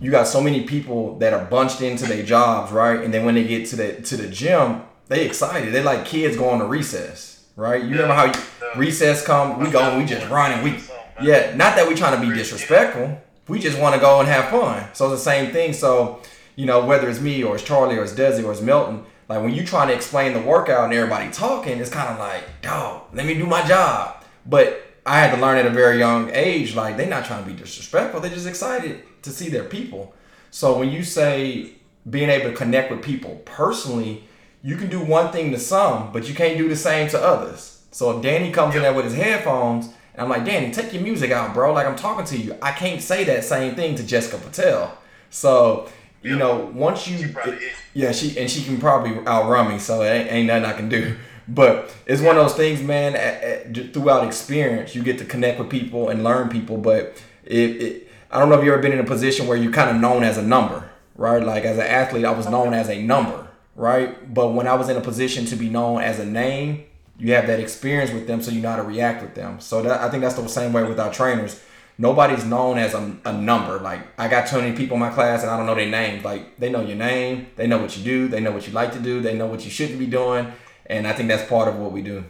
you 0.00 0.10
got 0.10 0.26
so 0.26 0.40
many 0.40 0.64
people 0.64 1.18
that 1.18 1.32
are 1.32 1.44
bunched 1.44 1.80
into 1.80 2.06
their 2.06 2.22
jobs, 2.22 2.72
right? 2.72 3.00
And 3.00 3.14
then 3.14 3.24
when 3.24 3.34
they 3.34 3.44
get 3.44 3.66
to 3.68 3.76
the 3.76 4.02
to 4.02 4.16
the 4.16 4.28
gym, 4.28 4.82
they 5.08 5.24
excited. 5.24 5.72
They 5.72 5.82
like 5.82 6.04
kids 6.04 6.36
going 6.36 6.60
to 6.60 6.66
recess, 6.66 7.44
right? 7.56 7.82
You 7.82 7.90
remember 7.90 8.14
how 8.14 8.24
you, 8.26 8.32
recess 8.76 9.24
come, 9.24 9.60
we 9.60 9.70
go 9.70 9.80
and 9.80 9.98
we 9.98 10.04
just 10.04 10.28
run 10.28 10.52
and 10.52 10.62
we 10.62 10.78
yeah, 11.22 11.54
not 11.56 11.76
that 11.76 11.88
we 11.88 11.94
trying 11.94 12.20
to 12.20 12.28
be 12.28 12.34
disrespectful. 12.34 13.18
We 13.48 13.58
just 13.58 13.78
want 13.78 13.94
to 13.94 14.00
go 14.00 14.20
and 14.20 14.28
have 14.28 14.50
fun. 14.50 14.88
So 14.92 15.10
it's 15.10 15.24
the 15.24 15.30
same 15.30 15.52
thing. 15.52 15.72
So, 15.72 16.20
you 16.56 16.66
know, 16.66 16.84
whether 16.84 17.08
it's 17.08 17.20
me 17.20 17.42
or 17.42 17.54
it's 17.54 17.64
Charlie 17.64 17.96
or 17.96 18.02
it's 18.02 18.12
Desi 18.12 18.44
or 18.44 18.52
it's 18.52 18.60
Milton, 18.60 19.04
like 19.28 19.42
when 19.42 19.54
you 19.54 19.64
trying 19.64 19.88
to 19.88 19.94
explain 19.94 20.34
the 20.34 20.40
workout 20.40 20.84
and 20.84 20.92
everybody 20.92 21.30
talking, 21.30 21.78
it's 21.78 21.90
kind 21.90 22.10
of 22.10 22.18
like, 22.18 22.42
dog, 22.60 23.02
let 23.14 23.24
me 23.24 23.34
do 23.34 23.46
my 23.46 23.66
job. 23.66 24.22
But 24.44 24.85
I 25.06 25.20
had 25.20 25.34
to 25.34 25.40
learn 25.40 25.56
at 25.56 25.66
a 25.66 25.70
very 25.70 25.98
young 25.98 26.30
age, 26.34 26.74
like 26.74 26.96
they're 26.96 27.06
not 27.06 27.24
trying 27.24 27.44
to 27.44 27.50
be 27.50 27.56
disrespectful. 27.56 28.20
They're 28.20 28.30
just 28.30 28.48
excited 28.48 29.04
to 29.22 29.30
see 29.30 29.48
their 29.48 29.64
people. 29.64 30.14
So 30.50 30.76
when 30.78 30.90
you 30.90 31.04
say 31.04 31.74
being 32.10 32.28
able 32.28 32.50
to 32.50 32.56
connect 32.56 32.90
with 32.90 33.02
people 33.02 33.40
personally, 33.44 34.24
you 34.62 34.76
can 34.76 34.88
do 34.88 35.00
one 35.00 35.30
thing 35.30 35.52
to 35.52 35.58
some, 35.60 36.12
but 36.12 36.28
you 36.28 36.34
can't 36.34 36.58
do 36.58 36.68
the 36.68 36.76
same 36.76 37.08
to 37.10 37.22
others. 37.22 37.84
So 37.92 38.16
if 38.16 38.22
Danny 38.22 38.50
comes 38.50 38.74
in 38.74 38.82
there 38.82 38.92
with 38.92 39.04
his 39.04 39.14
headphones, 39.14 39.86
and 39.86 40.22
I'm 40.22 40.28
like, 40.28 40.44
Danny, 40.44 40.72
take 40.72 40.92
your 40.92 41.02
music 41.02 41.30
out, 41.30 41.54
bro. 41.54 41.72
Like 41.72 41.86
I'm 41.86 41.96
talking 41.96 42.24
to 42.26 42.36
you. 42.36 42.56
I 42.60 42.72
can't 42.72 43.00
say 43.00 43.22
that 43.24 43.44
same 43.44 43.76
thing 43.76 43.94
to 43.96 44.02
Jessica 44.02 44.38
Patel. 44.38 44.98
So, 45.30 45.88
you 46.22 46.36
know, 46.36 46.70
once 46.74 47.06
you 47.06 47.18
She 47.18 47.70
yeah, 47.94 48.12
she 48.12 48.38
and 48.38 48.50
she 48.50 48.64
can 48.64 48.78
probably 48.78 49.24
outrun 49.26 49.68
me, 49.68 49.78
so 49.78 50.02
it 50.02 50.08
ain't, 50.08 50.32
ain't 50.32 50.46
nothing 50.48 50.64
I 50.64 50.72
can 50.72 50.88
do. 50.88 51.16
But 51.48 51.94
it's 52.06 52.20
one 52.20 52.36
of 52.36 52.44
those 52.44 52.56
things, 52.56 52.82
man. 52.82 53.14
At, 53.14 53.42
at, 53.42 53.92
throughout 53.92 54.26
experience, 54.26 54.94
you 54.94 55.02
get 55.02 55.18
to 55.18 55.24
connect 55.24 55.58
with 55.58 55.70
people 55.70 56.08
and 56.08 56.24
learn 56.24 56.48
people. 56.48 56.76
But 56.76 57.22
it, 57.44 57.82
it, 57.82 58.08
I 58.30 58.38
don't 58.38 58.48
know 58.48 58.58
if 58.58 58.64
you 58.64 58.72
ever 58.72 58.82
been 58.82 58.92
in 58.92 59.00
a 59.00 59.04
position 59.04 59.46
where 59.46 59.56
you're 59.56 59.72
kind 59.72 59.90
of 59.90 59.96
known 59.96 60.24
as 60.24 60.38
a 60.38 60.42
number, 60.42 60.90
right? 61.14 61.42
Like 61.42 61.64
as 61.64 61.78
an 61.78 61.86
athlete, 61.86 62.24
I 62.24 62.32
was 62.32 62.48
known 62.48 62.74
as 62.74 62.88
a 62.88 63.00
number, 63.00 63.48
right? 63.76 64.32
But 64.34 64.48
when 64.52 64.66
I 64.66 64.74
was 64.74 64.88
in 64.88 64.96
a 64.96 65.00
position 65.00 65.46
to 65.46 65.56
be 65.56 65.68
known 65.68 66.02
as 66.02 66.18
a 66.18 66.26
name, 66.26 66.84
you 67.18 67.32
have 67.32 67.46
that 67.46 67.60
experience 67.60 68.10
with 68.10 68.26
them, 68.26 68.42
so 68.42 68.50
you 68.50 68.60
know 68.60 68.70
how 68.70 68.76
to 68.76 68.82
react 68.82 69.22
with 69.22 69.34
them. 69.34 69.60
So 69.60 69.82
that, 69.82 70.00
I 70.00 70.10
think 70.10 70.22
that's 70.22 70.34
the 70.34 70.46
same 70.48 70.72
way 70.72 70.82
with 70.84 71.00
our 71.00 71.12
trainers. 71.12 71.62
Nobody's 71.98 72.44
known 72.44 72.76
as 72.76 72.92
a, 72.92 73.16
a 73.24 73.32
number. 73.32 73.78
Like 73.78 74.06
I 74.18 74.28
got 74.28 74.48
20 74.48 74.76
people 74.76 74.96
in 74.96 75.00
my 75.00 75.08
class 75.08 75.42
and 75.42 75.50
I 75.50 75.56
don't 75.56 75.64
know 75.64 75.74
their 75.74 75.88
names. 75.88 76.24
Like 76.24 76.58
they 76.58 76.68
know 76.68 76.82
your 76.82 76.96
name, 76.96 77.46
they 77.56 77.66
know 77.66 77.78
what 77.78 77.96
you 77.96 78.04
do, 78.04 78.28
they 78.28 78.40
know 78.40 78.52
what 78.52 78.66
you 78.66 78.74
like 78.74 78.92
to 78.92 79.00
do, 79.00 79.22
they 79.22 79.34
know 79.34 79.46
what 79.46 79.64
you 79.64 79.70
shouldn't 79.70 79.98
be 79.98 80.06
doing, 80.06 80.52
and 80.88 81.06
I 81.06 81.12
think 81.12 81.28
that's 81.28 81.48
part 81.48 81.68
of 81.68 81.76
what 81.78 81.92
we 81.92 82.02
do. 82.02 82.24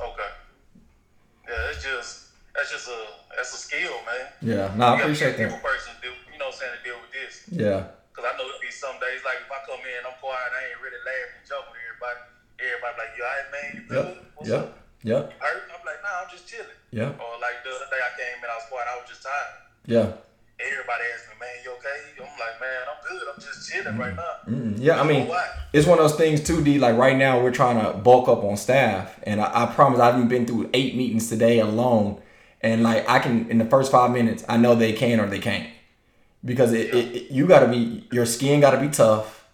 Okay. 0.00 0.30
Yeah, 1.48 1.70
it's 1.70 1.82
just 1.82 2.32
that's 2.54 2.70
just 2.72 2.88
a 2.88 3.00
that's 3.36 3.52
a 3.54 3.60
skill, 3.60 3.92
man. 4.06 4.26
Yeah, 4.42 4.74
no, 4.76 4.96
I 4.96 5.00
appreciate 5.00 5.36
that. 5.38 5.50
person, 5.62 5.92
to, 6.02 6.08
you 6.32 6.38
know, 6.38 6.48
what 6.50 6.54
I'm 6.54 6.60
saying 6.60 6.74
to 6.78 6.82
deal 6.82 6.98
with 7.00 7.12
this. 7.12 7.34
Yeah, 7.52 7.92
Cause 8.16 8.24
I 8.24 8.32
know 8.40 8.48
it 8.48 8.60
be 8.64 8.72
some 8.72 8.96
days 8.98 9.20
like 9.28 9.44
if 9.44 9.50
I 9.52 9.60
come 9.68 9.80
in, 9.84 10.00
I'm 10.08 10.16
quiet, 10.18 10.50
I 10.56 10.60
ain't 10.72 10.80
really 10.80 11.00
laughing, 11.04 11.42
joking 11.44 11.72
with 11.74 11.84
everybody. 11.84 12.20
Everybody 12.56 12.94
like, 12.96 13.12
you 13.12 13.22
alright, 13.22 13.48
man? 13.52 13.68
You 13.76 13.82
yep, 13.92 14.06
What's 14.40 14.48
yep, 14.48 14.60
up? 14.64 14.68
yep, 15.04 15.22
You 15.28 15.38
hurt? 15.44 15.68
I'm 15.68 15.84
like, 15.84 16.00
nah, 16.00 16.24
I'm 16.24 16.30
just 16.32 16.48
chilling. 16.48 16.80
yeah, 16.88 17.12
Or 17.20 17.36
like 17.36 17.60
the 17.60 17.68
other 17.76 17.88
day 17.92 18.00
I 18.00 18.10
came 18.16 18.40
in, 18.40 18.48
I 18.48 18.56
was 18.56 18.64
quiet, 18.72 18.88
I 18.88 18.96
was 18.96 19.08
just 19.12 19.20
tired. 19.20 19.56
yeah. 19.84 20.08
Everybody 20.56 21.04
asked 21.12 21.28
me, 21.28 21.36
man, 21.36 21.52
you 21.60 21.70
okay? 21.76 21.98
I'm 22.38 22.40
like, 22.46 22.60
man, 22.60 22.82
I'm 22.90 23.08
good. 23.18 23.26
I'm 23.34 23.40
just 23.40 23.70
chilling 23.70 23.96
right 23.98 24.14
now. 24.14 24.22
Mm, 24.48 24.74
yeah, 24.78 25.00
I 25.00 25.04
mean, 25.06 25.30
it's 25.72 25.86
one 25.86 25.98
of 25.98 26.04
those 26.08 26.16
things 26.18 26.42
too, 26.42 26.62
D. 26.62 26.78
Like 26.78 26.96
right 26.96 27.16
now, 27.16 27.42
we're 27.42 27.50
trying 27.52 27.82
to 27.82 27.96
bulk 27.98 28.28
up 28.28 28.44
on 28.44 28.56
staff, 28.56 29.18
and 29.22 29.40
I, 29.40 29.64
I 29.64 29.66
promise 29.74 30.00
I 30.00 30.06
haven't 30.06 30.28
been 30.28 30.46
through 30.46 30.68
eight 30.74 30.96
meetings 30.96 31.28
today 31.28 31.60
alone, 31.60 32.20
and 32.60 32.82
like 32.82 33.08
I 33.08 33.18
can 33.20 33.48
in 33.50 33.58
the 33.58 33.64
first 33.64 33.90
five 33.90 34.10
minutes, 34.10 34.44
I 34.48 34.58
know 34.58 34.74
they 34.74 34.92
can 34.92 35.18
or 35.18 35.26
they 35.28 35.38
can't, 35.38 35.68
because 36.44 36.72
it, 36.72 36.94
it, 36.94 37.16
it- 37.16 37.30
you 37.30 37.46
got 37.46 37.60
to 37.60 37.68
be 37.68 38.06
your 38.12 38.26
skin 38.26 38.60
got 38.60 38.72
to 38.72 38.80
be 38.80 38.88
tough, 38.88 39.46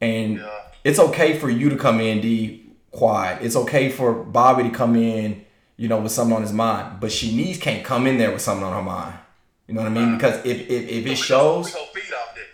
and 0.00 0.36
Yeah. 0.38 0.50
it's 0.84 0.98
okay 0.98 1.38
for 1.38 1.48
you 1.48 1.70
to 1.70 1.76
come 1.76 2.00
in 2.00 2.20
D 2.20 2.70
quiet. 2.90 3.42
It's 3.42 3.56
okay 3.56 3.88
for 3.90 4.12
Bobby 4.12 4.62
to 4.64 4.70
come 4.70 4.94
in, 4.96 5.44
you 5.78 5.88
know, 5.88 6.00
with 6.00 6.12
something 6.12 6.36
on 6.36 6.42
his 6.42 6.52
mind, 6.52 7.00
but 7.00 7.10
Shanice 7.10 7.60
can't 7.60 7.82
come 7.84 8.06
in 8.06 8.18
there 8.18 8.30
with 8.32 8.42
something 8.42 8.64
on 8.66 8.72
her 8.74 8.82
mind. 8.82 9.14
You 9.68 9.74
know 9.74 9.82
what 9.82 9.90
I 9.90 9.94
mean? 9.94 10.14
Because 10.16 10.44
if 10.46 10.60
if, 10.70 10.88
if 10.88 11.06
it 11.06 11.16
shows. 11.16 11.74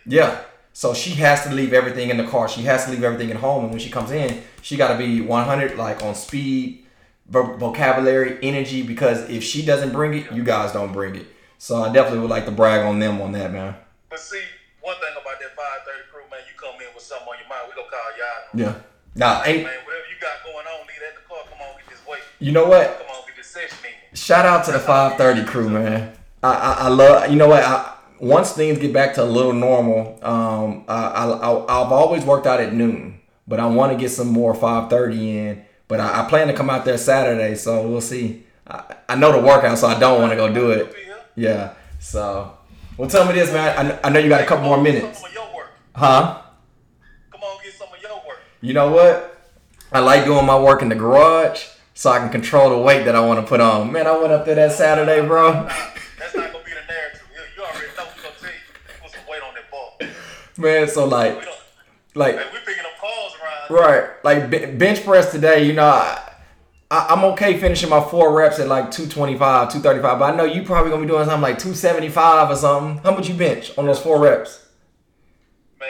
We 0.07 0.17
gonna 0.17 0.31
feed 0.31 0.33
off 0.33 0.37
that. 0.37 0.41
Yeah. 0.41 0.45
So 0.75 0.95
she 0.95 1.11
has 1.17 1.45
to 1.45 1.53
leave 1.53 1.73
everything 1.75 2.11
in 2.11 2.17
the 2.17 2.27
car. 2.27 2.49
She 2.49 2.63
has 2.63 2.87
to 2.87 2.91
leave 2.91 3.05
everything 3.05 3.31
at 3.31 3.37
home. 3.37 3.65
And 3.65 3.71
when 3.71 3.81
she 3.81 3.91
comes 3.91 4.11
in, 4.11 4.43
she 4.63 4.77
got 4.77 4.89
to 4.93 4.99
be 4.99 5.21
100 5.21 5.77
like 5.77 6.03
on 6.03 6.15
speed, 6.15 6.87
vo- 7.29 7.57
vocabulary, 7.57 8.39
energy. 8.43 8.83
Because 8.83 9.29
if 9.29 9.45
she 9.45 9.65
doesn't 9.65 9.93
bring 9.93 10.15
it, 10.15 10.33
you 10.33 10.43
guys 10.43 10.73
don't 10.73 10.93
bring 10.93 11.15
it. 11.15 11.27
So 11.59 11.83
I 11.83 11.93
definitely 11.93 12.21
would 12.21 12.31
like 12.31 12.47
to 12.47 12.51
brag 12.53 12.87
on 12.87 12.99
them 12.99 13.21
on 13.21 13.33
that, 13.33 13.53
man. 13.53 13.77
But 14.09 14.19
see, 14.21 14.43
one 14.81 14.97
thing 14.97 15.13
about 15.13 15.39
that 15.41 15.55
530 15.55 16.11
crew, 16.11 16.23
man, 16.31 16.41
you 16.49 16.59
come 16.59 16.75
in 16.81 16.93
with 16.95 17.05
something 17.05 17.29
on 17.29 17.37
your 17.39 17.49
mind, 17.49 17.69
we 17.69 17.77
gonna 17.77 17.91
call 17.91 18.11
y'all. 18.19 18.75
Yeah. 18.75 18.83
Nah, 19.15 19.45
ain't 19.45 19.65
Man, 19.65 19.77
whatever 19.85 20.07
you 20.09 20.19
got 20.21 20.43
going 20.43 20.67
on, 20.67 20.87
leave 20.89 20.97
that 21.01 21.11
in 21.11 21.23
the 21.23 21.29
car. 21.29 21.45
Come 21.51 21.61
on, 21.61 21.77
get 21.77 21.91
this 21.91 22.07
weight. 22.09 22.23
you 22.41 22.51
know 22.53 22.65
what? 22.67 22.99
Come 22.99 23.15
on, 23.15 23.27
get 23.27 23.37
this 23.37 23.47
session 23.47 23.79
in. 23.85 24.17
Shout 24.17 24.47
out 24.47 24.65
to 24.65 24.73
the 24.73 24.81
530 24.81 25.45
crew, 25.45 25.69
man. 25.69 26.17
I, 26.43 26.53
I, 26.53 26.73
I 26.73 26.89
love, 26.89 27.31
you 27.31 27.37
know 27.37 27.49
what? 27.49 27.63
I, 27.63 27.95
once 28.23 28.53
things 28.53 28.79
get 28.79 28.93
back 28.93 29.15
to 29.15 29.23
a 29.23 29.27
little 29.27 29.53
normal, 29.53 30.17
um, 30.23 30.85
I, 30.87 31.09
I, 31.09 31.27
I, 31.27 31.85
I've 31.85 31.93
always 31.93 32.25
worked 32.25 32.47
out 32.47 32.61
at 32.61 32.73
noon, 32.73 33.21
but 33.49 33.59
I 33.59 33.67
want 33.67 33.91
to 33.93 33.99
get 33.99 34.11
some 34.11 34.29
more 34.29 34.55
530 34.55 35.39
in. 35.39 35.65
But 35.89 35.99
I, 35.99 36.23
I 36.25 36.29
plan 36.29 36.47
to 36.47 36.55
come 36.55 36.71
out 36.71 36.85
there 36.85 36.97
Saturday, 36.97 37.57
so 37.57 37.87
we'll 37.87 38.01
see. 38.01 38.45
I, 38.65 38.95
I 39.09 39.17
know 39.17 39.33
the 39.33 39.45
workout, 39.45 39.77
so 39.77 39.89
I 39.89 39.99
don't 39.99 40.21
want 40.21 40.31
to 40.31 40.37
go 40.37 40.53
do 40.55 40.71
it. 40.71 40.95
Yeah. 41.35 41.75
So, 41.99 42.57
well, 42.97 43.11
tell 43.11 43.27
me 43.27 43.33
this, 43.33 43.53
man. 43.53 43.99
I, 44.05 44.07
I 44.07 44.11
know 44.11 44.21
you 44.21 44.29
got 44.29 44.41
a 44.41 44.47
couple 44.47 44.67
more 44.67 44.81
minutes, 44.81 45.19
Some 45.19 45.29
of 45.29 45.35
your 45.35 45.55
work. 45.55 45.73
huh? 45.97 46.43
Come 47.33 47.41
on, 47.43 47.59
get 47.65 47.75
some 47.75 47.89
of 47.93 48.01
your 48.01 48.15
work. 48.25 48.41
You 48.61 48.73
know 48.73 48.93
what? 48.93 49.37
I 49.91 49.99
like 49.99 50.25
doing 50.25 50.47
my 50.47 50.59
work 50.59 50.81
in 50.81 50.89
the 50.89 50.95
garage, 50.95 51.67
so 51.95 52.11
I 52.11 52.21
can 52.21 52.31
control 52.31 52.71
the 52.71 52.79
weight 52.79 53.05
that 53.05 53.17
I 53.17 53.21
want 53.27 53.41
to 53.41 53.47
put 53.47 53.61
on. 53.61 53.91
Man, 53.91 54.07
I 54.07 54.17
went 54.17 54.33
up 54.33 54.47
there 54.47 54.55
that 54.55 54.71
Saturday, 54.71 55.27
bro. 55.27 55.69
Man, 60.63 60.89
so 60.89 61.07
like, 61.07 61.39
We 61.41 61.45
like 62.21 62.37
we 62.53 62.59
picking 62.65 62.85
up 62.85 62.99
calls 63.01 63.33
around. 63.43 63.71
Right, 63.71 64.11
like 64.25 64.79
bench 64.79 65.05
press 65.05 65.31
today. 65.33 65.65
You 65.67 65.73
know, 65.75 65.87
I, 65.87 66.33
I, 66.91 67.07
I'm 67.11 67.25
okay 67.33 67.59
finishing 67.59 67.89
my 67.91 68.01
four 68.01 68.35
reps 68.37 68.59
at 68.59 68.69
like 68.69 68.91
225, 68.91 69.39
235. 69.73 70.19
But 70.19 70.33
I 70.33 70.37
know 70.37 70.45
you 70.45 70.63
probably 70.63 70.91
gonna 70.91 71.03
be 71.03 71.09
doing 71.09 71.25
something 71.25 71.43
like 71.43 71.59
275 71.59 72.51
or 72.51 72.57
something. 72.57 73.03
How 73.03 73.11
much 73.17 73.29
you 73.29 73.35
bench 73.35 73.77
on 73.79 73.87
those 73.87 74.01
four 74.01 74.21
reps? 74.21 74.67
Man, 75.81 75.89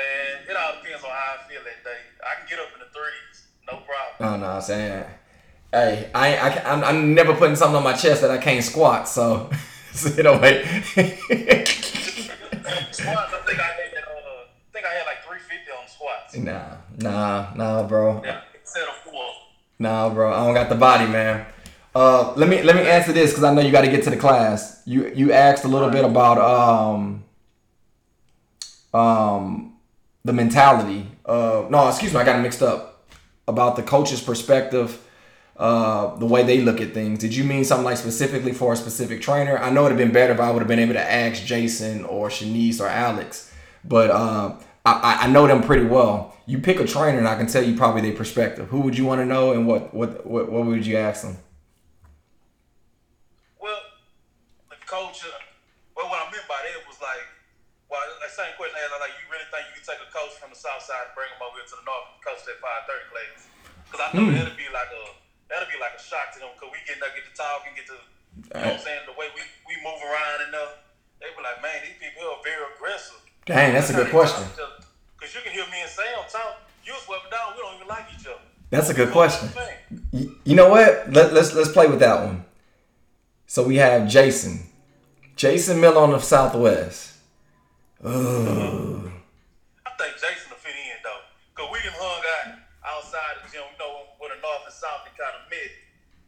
it 0.48 0.56
all 0.56 0.74
depends 0.82 1.04
on 1.04 1.10
how 1.10 1.34
I 1.38 1.48
feel 1.50 1.60
that 1.64 1.84
day. 1.84 1.98
I 2.24 2.38
can 2.40 2.48
get 2.48 2.58
up 2.60 2.68
in 2.72 2.78
the 2.80 2.86
threes, 2.86 3.46
no 3.70 3.78
problem. 3.78 4.20
Oh 4.20 4.36
no, 4.38 4.46
I'm 4.54 4.62
saying, 4.62 5.04
hey, 5.72 6.10
I, 6.14 6.28
ain't- 6.28 6.42
I, 6.66 6.72
I'm, 6.72 6.84
I'm 6.84 7.14
never 7.14 7.34
putting 7.34 7.56
something 7.56 7.76
on 7.76 7.82
my 7.82 7.92
chest 7.94 8.22
that 8.22 8.30
I 8.30 8.38
can't 8.38 8.64
squat. 8.64 9.08
So, 9.08 9.50
so 9.92 10.08
you 10.16 10.22
know, 10.22 10.38
wait. 10.38 10.64
squats, 12.92 13.32
I 13.34 13.42
think 13.44 13.58
I 13.58 13.64
had 13.64 13.90
that. 13.92 14.04
Uh, 14.06 14.44
I 14.46 14.72
think 14.72 14.86
I 14.86 14.92
had 14.94 15.04
like 15.06 15.20
350 15.26 15.70
on 15.72 15.88
squats. 15.88 16.21
Nah, 16.36 16.76
nah, 16.98 17.54
nah, 17.54 17.82
bro. 17.86 18.22
Yeah, 18.24 18.40
instead 18.60 18.82
of 18.84 18.94
four. 18.96 19.24
Nah, 19.78 20.08
bro, 20.10 20.32
I 20.32 20.44
don't 20.44 20.54
got 20.54 20.68
the 20.68 20.74
body, 20.74 21.06
man. 21.06 21.46
Uh, 21.94 22.32
let 22.36 22.48
me 22.48 22.62
let 22.62 22.74
me 22.74 22.82
answer 22.82 23.12
this 23.12 23.30
because 23.30 23.44
I 23.44 23.52
know 23.52 23.60
you 23.60 23.70
got 23.70 23.82
to 23.82 23.90
get 23.90 24.02
to 24.04 24.10
the 24.10 24.16
class. 24.16 24.82
You 24.86 25.12
you 25.14 25.32
asked 25.32 25.64
a 25.64 25.68
little 25.68 25.90
bit 25.90 26.04
about 26.04 26.38
um 26.38 27.24
um 28.94 29.76
the 30.24 30.32
mentality. 30.32 31.06
Uh, 31.26 31.66
no, 31.68 31.88
excuse 31.88 32.14
me, 32.14 32.20
I 32.20 32.24
got 32.24 32.38
it 32.38 32.42
mixed 32.42 32.62
up 32.62 33.06
about 33.46 33.76
the 33.76 33.82
coach's 33.82 34.22
perspective. 34.22 35.04
Uh, 35.54 36.16
the 36.16 36.26
way 36.26 36.42
they 36.42 36.60
look 36.62 36.80
at 36.80 36.94
things. 36.94 37.18
Did 37.18 37.36
you 37.36 37.44
mean 37.44 37.62
something 37.62 37.84
like 37.84 37.98
specifically 37.98 38.52
for 38.52 38.72
a 38.72 38.76
specific 38.76 39.20
trainer? 39.20 39.58
I 39.58 39.70
know 39.70 39.84
it'd 39.84 39.98
have 39.98 40.06
been 40.06 40.12
better 40.12 40.32
if 40.32 40.40
I 40.40 40.50
would 40.50 40.60
have 40.60 40.66
been 40.66 40.78
able 40.78 40.94
to 40.94 41.12
ask 41.12 41.44
Jason 41.44 42.04
or 42.06 42.30
Shanice 42.30 42.80
or 42.80 42.88
Alex, 42.88 43.52
but 43.84 44.10
uh, 44.10 44.54
I, 44.84 45.24
I- 45.24 45.26
know 45.28 45.46
them 45.46 45.62
pretty 45.62 45.86
well. 45.86 46.36
You 46.46 46.58
pick 46.58 46.80
a 46.80 46.86
trainer, 46.86 47.18
and 47.18 47.28
I 47.28 47.36
can 47.38 47.46
tell 47.46 47.62
you 47.62 47.76
probably 47.76 48.02
their 48.02 48.18
perspective. 48.18 48.66
Who 48.68 48.80
would 48.82 48.98
you 48.98 49.06
want 49.06 49.20
to 49.20 49.26
know, 49.26 49.52
and 49.52 49.66
what 49.66 49.94
what 49.94 50.26
what, 50.26 50.50
what 50.50 50.66
would 50.66 50.84
you 50.84 50.96
ask 50.98 51.22
them? 51.22 51.38
Well, 53.62 53.78
the 54.70 54.76
coach, 54.86 55.22
well, 55.94 56.10
what 56.10 56.18
I 56.18 56.26
meant 56.34 56.46
by 56.50 56.58
that 56.66 56.82
was 56.90 56.98
like, 56.98 57.22
well, 57.86 58.02
that 58.02 58.32
same 58.34 58.50
question 58.58 58.74
I 58.74 58.82
had, 58.90 58.98
like, 58.98 59.14
you 59.22 59.26
really 59.30 59.46
think 59.54 59.70
you 59.70 59.74
can 59.78 59.86
take 59.86 60.02
a 60.02 60.10
coach 60.10 60.34
from 60.42 60.50
the 60.50 60.58
south 60.58 60.82
side 60.82 61.06
and 61.06 61.14
bring 61.14 61.30
him 61.30 61.38
over 61.46 61.62
here 61.62 61.68
to 61.70 61.76
the 61.78 61.86
north 61.86 62.10
and 62.10 62.18
coach 62.26 62.42
that 62.50 62.58
530 62.58 63.12
class? 63.14 63.38
Because 63.86 64.02
I 64.02 64.08
know 64.18 64.26
that'll 64.34 64.58
be 64.58 64.66
like 64.74 64.90
a, 64.90 65.04
that'll 65.46 65.70
be 65.70 65.78
like 65.78 65.94
a 65.94 66.02
shock 66.02 66.34
to 66.34 66.42
them 66.42 66.50
because 66.58 66.74
we 66.74 66.82
get 66.90 66.98
to 66.98 67.06
get 67.14 67.22
to 67.22 67.34
talk 67.38 67.62
and 67.70 67.72
get 67.78 67.86
to, 67.86 67.96
you 68.02 68.50
know 68.50 68.66
what 68.66 68.80
I'm 68.80 68.82
saying, 68.82 69.06
the 69.06 69.14
way 69.14 69.30
we, 69.36 69.46
we 69.70 69.78
move 69.86 70.00
around 70.02 70.38
and 70.48 70.52
uh, 70.58 70.74
they 71.22 71.30
be 71.30 71.38
like, 71.38 71.62
man, 71.62 71.78
these 71.86 72.00
people 72.02 72.26
are 72.26 72.42
very 72.42 72.66
aggressive. 72.74 73.22
Dang, 73.44 73.72
that's 73.72 73.90
a 73.90 73.94
good 73.94 74.10
question. 74.10 74.44
Because 75.18 75.34
you 75.34 75.40
can 75.42 75.52
hear 75.52 75.64
me 75.64 75.80
and 75.82 75.90
Sam 75.90 76.04
talk, 76.30 76.60
you 76.84 76.92
swept 77.04 77.30
down, 77.30 77.54
we 77.54 77.62
don't 77.62 77.74
even 77.76 77.88
like 77.88 78.06
each 78.18 78.26
other. 78.26 78.38
That's 78.70 78.88
a 78.88 78.94
good 78.94 79.10
question. 79.10 79.48
You 80.12 80.54
know 80.56 80.68
what? 80.68 81.12
Let, 81.12 81.32
let's 81.32 81.52
let's 81.54 81.70
play 81.70 81.88
with 81.88 81.98
that 82.00 82.24
one. 82.24 82.44
So 83.46 83.64
we 83.64 83.76
have 83.76 84.08
Jason, 84.08 84.60
Jason 85.36 85.80
Miller 85.80 86.00
on 86.00 86.12
the 86.12 86.20
Southwest. 86.20 87.18
Ugh. 88.02 88.10
I 88.10 89.90
think 89.98 90.14
Jason 90.14 90.48
will 90.48 90.56
fit 90.56 90.72
in 90.72 90.96
though, 91.04 91.20
cause 91.54 91.68
we 91.70 91.78
done 91.80 91.92
hung 91.98 92.22
out 92.48 92.58
outside 92.96 93.44
the 93.44 93.52
gym, 93.52 93.62
you 93.72 93.78
know, 93.78 94.06
where 94.18 94.30
the 94.34 94.40
north 94.40 94.64
and 94.64 94.72
south 94.72 95.04
they 95.04 95.12
kind 95.22 95.36
of 95.36 95.50
met, 95.50 95.70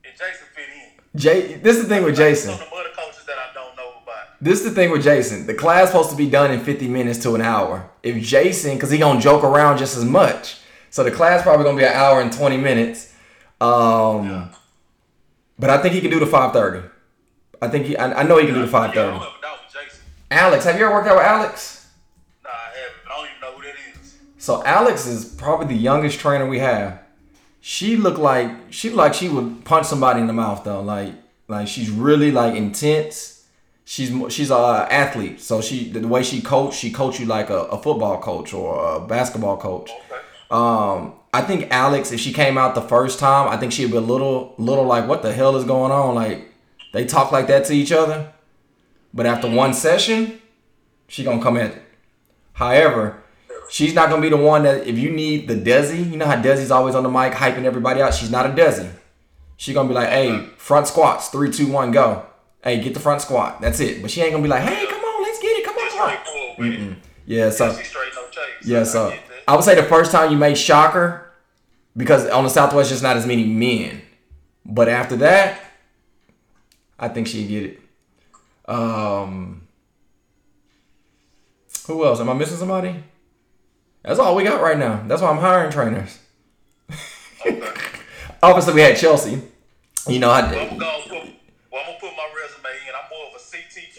and 0.05 0.13
Jason 0.13 0.47
fit 0.55 0.69
in. 0.69 0.91
Jay, 1.19 1.55
this 1.63 1.77
is 1.77 1.85
the 1.85 1.89
thing 1.89 2.05
with 2.05 2.17
Jason. 2.17 2.59
This 4.45 4.61
is 4.61 4.67
the 4.67 4.73
thing 4.73 4.91
with 4.91 5.03
Jason. 5.03 5.47
The 5.47 5.55
class 5.55 5.89
supposed 5.89 6.11
to 6.11 6.17
be 6.17 6.29
done 6.29 6.51
in 6.51 6.61
50 6.61 6.87
minutes 6.87 7.19
to 7.21 7.35
an 7.35 7.41
hour. 7.41 7.89
If 8.03 8.23
Jason, 8.23 8.75
because 8.75 8.91
he 8.91 8.99
gonna 8.99 9.19
joke 9.19 9.43
around 9.43 9.79
just 9.79 9.97
as 9.97 10.05
much, 10.05 10.59
so 10.91 11.03
the 11.03 11.11
class 11.11 11.43
probably 11.43 11.65
gonna 11.65 11.79
be 11.79 11.85
an 11.85 11.95
hour 11.95 12.21
and 12.21 12.31
20 12.31 12.59
minutes. 12.59 13.11
Um, 13.59 14.51
but 15.59 15.71
I 15.71 15.79
think 15.79 15.95
he 15.95 16.03
can 16.03 16.11
do 16.11 16.21
the 16.21 16.27
5:30. 16.27 16.91
I 17.63 17.69
think 17.69 17.87
he. 17.87 17.97
I, 17.97 18.21
I 18.21 18.23
know 18.23 18.37
he 18.37 18.45
can 18.45 18.55
do 18.55 18.67
the 18.67 18.71
5:30. 18.71 18.93
don't 18.93 19.15
ever 19.15 19.25
doubt 19.41 19.61
with 19.65 19.73
Jason. 19.73 20.01
Alex, 20.31 20.65
have 20.67 20.79
you 20.79 20.85
ever 20.85 20.95
worked 20.95 21.09
out 21.09 21.17
with 21.17 21.25
Alex? 21.25 21.89
Nah, 22.45 22.51
I 22.51 22.69
haven't. 22.77 23.01
I 23.07 23.17
don't 23.17 23.29
even 23.31 23.41
know 23.41 23.53
who 23.57 23.63
that 23.63 23.99
is. 23.99 24.17
So 24.37 24.63
Alex 24.67 25.07
is 25.07 25.25
probably 25.25 25.69
the 25.69 25.81
youngest 25.81 26.21
trainer 26.21 26.47
we 26.47 26.59
have. 26.59 27.01
She 27.63 27.97
looked 27.97 28.19
like 28.19 28.51
she 28.69 28.91
looked 28.91 28.99
like 28.99 29.15
she 29.15 29.31
would 29.31 29.65
punch 29.65 29.87
somebody 29.87 30.21
in 30.21 30.27
the 30.27 30.35
mouth 30.35 30.65
though. 30.65 30.83
Like 30.83 31.15
like 31.49 31.67
she's 31.67 31.89
really 31.89 32.31
like 32.31 32.55
intense. 32.55 33.34
She's 33.87 34.11
she's 34.33 34.51
a 34.51 34.87
athlete, 34.91 35.41
so 35.41 35.61
she 35.61 35.91
the 35.91 36.09
way 36.09 36.23
she 36.23 36.41
coach, 36.41 36.75
she 36.75 36.91
coach 36.91 37.21
you 37.21 37.27
like 37.27 37.51
a, 37.51 37.65
a 37.65 37.83
football 37.83 38.21
coach 38.21 38.55
or 38.55 38.97
a 38.97 39.01
basketball 39.01 39.59
coach. 39.59 39.91
Okay. 39.91 40.21
Um, 40.51 41.15
I 41.35 41.43
think 41.43 41.71
Alex, 41.71 42.13
if 42.13 42.21
she 42.21 42.33
came 42.33 42.57
out 42.57 42.75
the 42.75 42.81
first 42.81 43.19
time, 43.19 43.49
I 43.49 43.57
think 43.59 43.73
she'd 43.73 43.91
be 43.91 43.97
a 43.97 44.01
little 44.01 44.55
little 44.57 44.85
like, 44.85 45.07
what 45.07 45.23
the 45.23 45.33
hell 45.33 45.57
is 45.57 45.65
going 45.65 45.93
on? 45.93 46.15
Like 46.15 46.51
they 46.93 47.05
talk 47.05 47.31
like 47.31 47.47
that 47.49 47.67
to 47.67 47.75
each 47.75 47.93
other. 47.93 48.33
But 49.13 49.27
after 49.27 49.51
one 49.51 49.75
session, 49.75 50.41
she 51.07 51.23
gonna 51.23 51.43
come 51.43 51.57
at 51.57 51.73
it. 51.73 51.83
However, 52.55 53.23
she's 53.69 53.95
not 53.95 54.09
gonna 54.09 54.23
be 54.23 54.31
the 54.31 54.37
one 54.37 54.63
that 54.63 54.87
if 54.87 54.99
you 54.99 55.11
need 55.11 55.47
the 55.47 55.57
Desi, 55.57 56.11
you 56.11 56.17
know 56.17 56.27
how 56.27 56.41
Desi's 56.41 56.71
always 56.71 56.95
on 56.95 57.03
the 57.03 57.11
mic 57.11 57.33
hyping 57.33 57.65
everybody 57.65 58.01
out. 58.01 58.15
She's 58.15 58.31
not 58.31 58.47
a 58.47 58.51
Desi. 58.51 58.91
She 59.57 59.73
gonna 59.75 59.89
be 59.89 59.95
like, 59.95 60.09
hey, 60.09 60.47
front 60.57 60.87
squats, 60.89 61.29
three, 61.29 61.51
two, 61.51 61.67
one, 61.67 61.91
go. 61.91 62.27
Hey, 62.65 62.81
get 62.81 62.95
the 62.95 63.01
front 63.01 63.21
squat. 63.21 63.61
That's 63.61 63.79
it. 63.79 64.03
But 64.03 64.11
she 64.11 64.23
ain't 64.23 64.33
gonna 64.33 64.43
be 64.43 64.49
like, 64.49 64.63
hey, 64.63 64.87
come 64.87 65.01
on, 65.05 65.23
let's 65.23 65.39
get 65.39 65.49
it. 65.49 65.65
Come 65.65 65.77
on, 65.77 65.91
come 65.91 66.01
on. 66.01 66.09
straightforward 66.09 66.59
with 66.59 66.93
it. 66.93 66.99
Yeah, 67.27 67.51
so 67.51 67.71
She 67.73 67.79
no 68.17 68.29
chase. 68.31 68.43
yeah, 68.65 68.81
I 68.81 68.83
so 68.85 69.11
that. 69.11 69.21
I 69.47 69.55
would 69.55 69.65
say 69.65 69.75
the 69.75 69.83
first 69.85 70.11
time 70.11 70.33
you 70.33 70.39
made 70.39 70.57
shocker, 70.57 71.31
because 71.97 72.27
on 72.29 72.43
the 72.45 72.51
Southwest 72.51 72.91
just 72.91 73.03
not 73.03 73.17
as 73.17 73.27
many 73.27 73.45
men. 73.45 74.03
But 74.67 74.89
after 74.89 75.17
that, 75.17 75.61
I 76.99 77.09
think 77.09 77.29
she'd 77.29 77.49
get 77.49 77.63
it. 77.65 77.81
Um, 78.67 79.67
who 81.87 82.05
else? 82.07 82.19
Am 82.21 82.31
I 82.31 82.33
missing 82.33 82.57
somebody? 82.57 83.05
That's 84.03 84.19
all 84.19 84.35
we 84.35 84.45
got 84.45 84.63
right 84.63 84.79
now. 84.79 85.03
That's 85.07 85.21
why 85.21 85.29
I'm 85.31 85.39
hiring 85.39 85.71
trainers. 85.71 86.19
Obviously, 88.43 88.75
we 88.75 88.81
had 88.81 88.97
Chelsea. 88.97 89.41
You 90.09 90.19
know, 90.19 90.29
Well, 90.29 90.45
I, 90.45 90.49
I'm 90.59 90.79
gonna 90.79 91.03
put, 91.03 91.11
well, 91.11 91.23
I'm 91.81 91.87
gonna 91.87 91.99
put 92.01 92.11
my 92.17 92.31
resume 92.37 92.54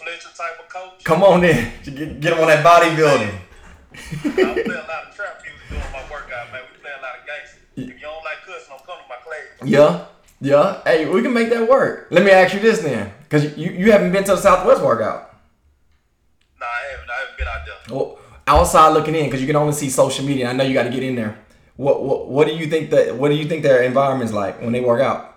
Fletcher 0.06 0.28
type 0.36 0.60
of 0.60 0.68
coach. 0.68 1.02
come 1.02 1.24
on 1.24 1.42
in. 1.42 1.72
Get, 1.82 2.20
get 2.20 2.32
him 2.34 2.38
on 2.38 2.46
that 2.46 2.64
bodybuilding. 2.64 3.34
I 3.34 4.62
play 4.62 4.62
a 4.62 4.86
lot 4.86 5.08
of 5.08 5.16
trap 5.16 5.42
music 5.42 5.68
doing 5.68 5.82
my 5.92 6.00
workout, 6.08 6.52
man. 6.52 6.62
We 6.72 6.78
play 6.78 6.92
a 6.96 7.02
lot 7.02 7.18
of 7.18 7.26
gangster. 7.26 7.58
If 7.74 7.88
you 7.88 7.98
don't 7.98 8.22
like 8.22 8.38
cussing, 8.46 8.72
I'm 8.72 8.86
coming 8.86 9.02
to 9.02 9.08
my 9.08 9.16
class. 9.16 9.68
Yeah, 9.68 10.04
yeah. 10.40 10.80
Hey, 10.84 11.08
we 11.08 11.22
can 11.22 11.32
make 11.32 11.50
that 11.50 11.68
work. 11.68 12.06
Let 12.10 12.24
me 12.24 12.30
ask 12.30 12.54
you 12.54 12.60
this 12.60 12.78
then, 12.78 13.12
because 13.24 13.58
you, 13.58 13.72
you 13.72 13.90
haven't 13.90 14.12
been 14.12 14.22
to 14.24 14.36
the 14.36 14.40
Southwest 14.40 14.80
workout. 14.80 15.34
Nah, 16.60 16.66
I 16.66 16.92
haven't. 16.92 17.10
I 17.10 17.14
haven't 17.18 17.38
been 17.38 17.48
out 17.48 17.66
there. 17.66 17.96
Well, 17.96 18.18
outside 18.46 18.90
looking 18.90 19.16
in, 19.16 19.24
because 19.24 19.40
you 19.40 19.48
can 19.48 19.56
only 19.56 19.72
see 19.72 19.90
social 19.90 20.24
media. 20.24 20.48
I 20.48 20.52
know 20.52 20.62
you 20.62 20.74
got 20.74 20.84
to 20.84 20.90
get 20.90 21.02
in 21.02 21.16
there. 21.16 21.36
What, 21.74 22.04
what 22.04 22.28
what 22.28 22.46
do 22.46 22.54
you 22.54 22.66
think 22.66 22.90
that 22.90 23.16
what 23.16 23.30
do 23.30 23.34
you 23.34 23.48
think 23.48 23.64
their 23.64 23.82
environment's 23.82 24.32
like 24.32 24.62
when 24.62 24.70
they 24.70 24.80
work 24.80 25.00
out? 25.00 25.35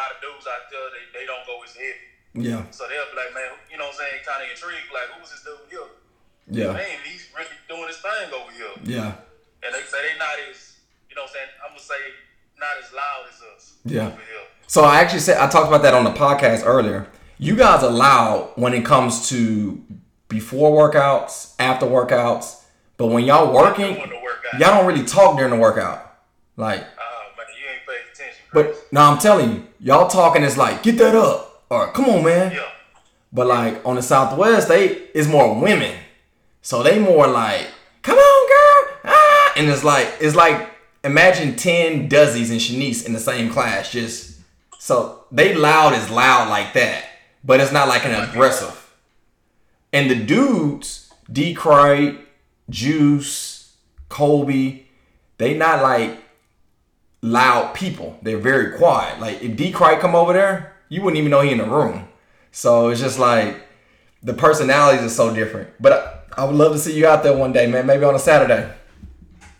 Lot 0.00 0.16
of 0.16 0.18
dudes 0.24 0.48
out 0.48 0.64
there, 0.72 0.88
they, 0.96 1.04
they 1.20 1.24
don't 1.28 1.44
go 1.44 1.60
as 1.60 1.76
heavy. 1.76 2.08
Yeah, 2.32 2.62
So 2.72 2.86
they'll 2.88 3.10
be 3.12 3.16
like, 3.20 3.34
man, 3.36 3.52
you 3.68 3.76
know 3.76 3.90
what 3.90 3.98
I'm 4.00 4.06
saying? 4.06 4.22
Kind 4.24 4.40
of 4.46 4.48
intrigued, 4.54 4.88
like, 4.96 5.12
who's 5.18 5.28
this 5.34 5.42
dude 5.44 5.60
here? 5.68 5.90
yeah, 6.48 6.72
Man, 6.72 6.98
he's 7.04 7.26
really 7.36 7.50
doing 7.68 7.86
his 7.90 7.98
thing 7.98 8.32
over 8.32 8.50
here. 8.54 8.72
yeah, 8.86 9.12
And 9.66 9.74
they 9.74 9.82
say 9.84 9.98
they're 10.02 10.18
not 10.18 10.38
as, 10.48 10.78
you 11.10 11.14
know 11.18 11.22
what 11.26 11.30
I'm 11.30 11.34
saying? 11.36 11.50
I'm 11.62 11.70
going 11.74 11.82
to 11.82 11.90
say 11.90 12.00
not 12.58 12.74
as 12.82 12.88
loud 12.94 13.22
as 13.28 13.38
us 13.56 13.62
Yeah. 13.84 14.06
over 14.08 14.16
here. 14.24 14.46
So 14.66 14.84
I 14.84 15.00
actually 15.00 15.20
said 15.20 15.38
I 15.38 15.48
talked 15.48 15.66
about 15.68 15.82
that 15.82 15.94
on 15.94 16.04
the 16.04 16.12
podcast 16.12 16.62
earlier. 16.64 17.06
You 17.38 17.56
guys 17.56 17.82
are 17.82 17.90
loud 17.90 18.52
when 18.54 18.74
it 18.74 18.84
comes 18.84 19.28
to 19.30 19.82
before 20.28 20.70
workouts, 20.70 21.54
after 21.58 21.86
workouts, 21.86 22.62
but 22.96 23.06
when 23.08 23.24
y'all 23.24 23.52
working, 23.52 23.96
y'all 23.96 24.76
don't 24.76 24.86
really 24.86 25.04
talk 25.04 25.36
during 25.36 25.50
the 25.50 25.58
workout. 25.58 26.14
Like, 26.56 26.80
Oh, 26.80 27.22
man, 27.36 27.46
you 27.58 27.66
ain't 27.66 27.86
paying 27.88 28.06
attention. 28.12 28.39
But 28.52 28.74
now 28.90 29.12
I'm 29.12 29.18
telling 29.18 29.52
you, 29.52 29.66
y'all 29.78 30.08
talking 30.08 30.42
is 30.42 30.56
like, 30.56 30.82
get 30.82 30.98
that 30.98 31.14
up, 31.14 31.64
or 31.70 31.92
come 31.92 32.06
on, 32.06 32.24
man. 32.24 32.52
Yeah. 32.52 32.68
But 33.32 33.46
like 33.46 33.84
on 33.86 33.96
the 33.96 34.02
Southwest, 34.02 34.68
they 34.68 34.88
it's 35.14 35.28
more 35.28 35.58
women, 35.60 35.96
so 36.62 36.82
they 36.82 36.98
more 36.98 37.26
like, 37.28 37.68
come 38.02 38.18
on, 38.18 38.48
girl, 38.48 38.98
ah, 39.04 39.52
and 39.56 39.68
it's 39.68 39.84
like 39.84 40.08
it's 40.20 40.34
like 40.34 40.68
imagine 41.04 41.54
ten 41.54 42.08
Desis 42.08 42.50
and 42.50 42.60
Shanice 42.60 43.06
in 43.06 43.12
the 43.12 43.20
same 43.20 43.50
class, 43.50 43.92
just 43.92 44.40
so 44.78 45.24
they 45.30 45.54
loud 45.54 45.92
is 45.92 46.10
loud 46.10 46.48
like 46.48 46.72
that, 46.74 47.04
but 47.44 47.60
it's 47.60 47.72
not 47.72 47.86
like 47.86 48.04
an 48.04 48.28
aggressive. 48.28 48.76
And 49.92 50.10
the 50.10 50.16
dudes, 50.16 51.12
D. 51.30 51.54
Craig, 51.54 52.18
Juice, 52.68 53.76
Colby, 54.08 54.88
they 55.38 55.56
not 55.56 55.82
like 55.82 56.18
loud 57.22 57.74
people. 57.74 58.18
They're 58.22 58.38
very 58.38 58.76
quiet. 58.78 59.20
Like 59.20 59.42
if 59.42 59.56
D. 59.56 59.70
Craig 59.72 60.00
come 60.00 60.14
over 60.14 60.32
there, 60.32 60.76
you 60.88 61.02
wouldn't 61.02 61.18
even 61.18 61.30
know 61.30 61.40
he 61.40 61.50
in 61.52 61.58
the 61.58 61.64
room. 61.64 62.08
So 62.52 62.88
it's 62.88 63.00
just 63.00 63.18
like 63.18 63.56
the 64.22 64.34
personalities 64.34 65.02
are 65.02 65.08
so 65.08 65.34
different. 65.34 65.70
But 65.80 65.92
I, 66.36 66.42
I 66.42 66.44
would 66.44 66.56
love 66.56 66.72
to 66.72 66.78
see 66.78 66.96
you 66.96 67.06
out 67.06 67.22
there 67.22 67.36
one 67.36 67.52
day, 67.52 67.66
man. 67.66 67.86
Maybe 67.86 68.04
on 68.04 68.14
a 68.14 68.18
Saturday. 68.18 68.54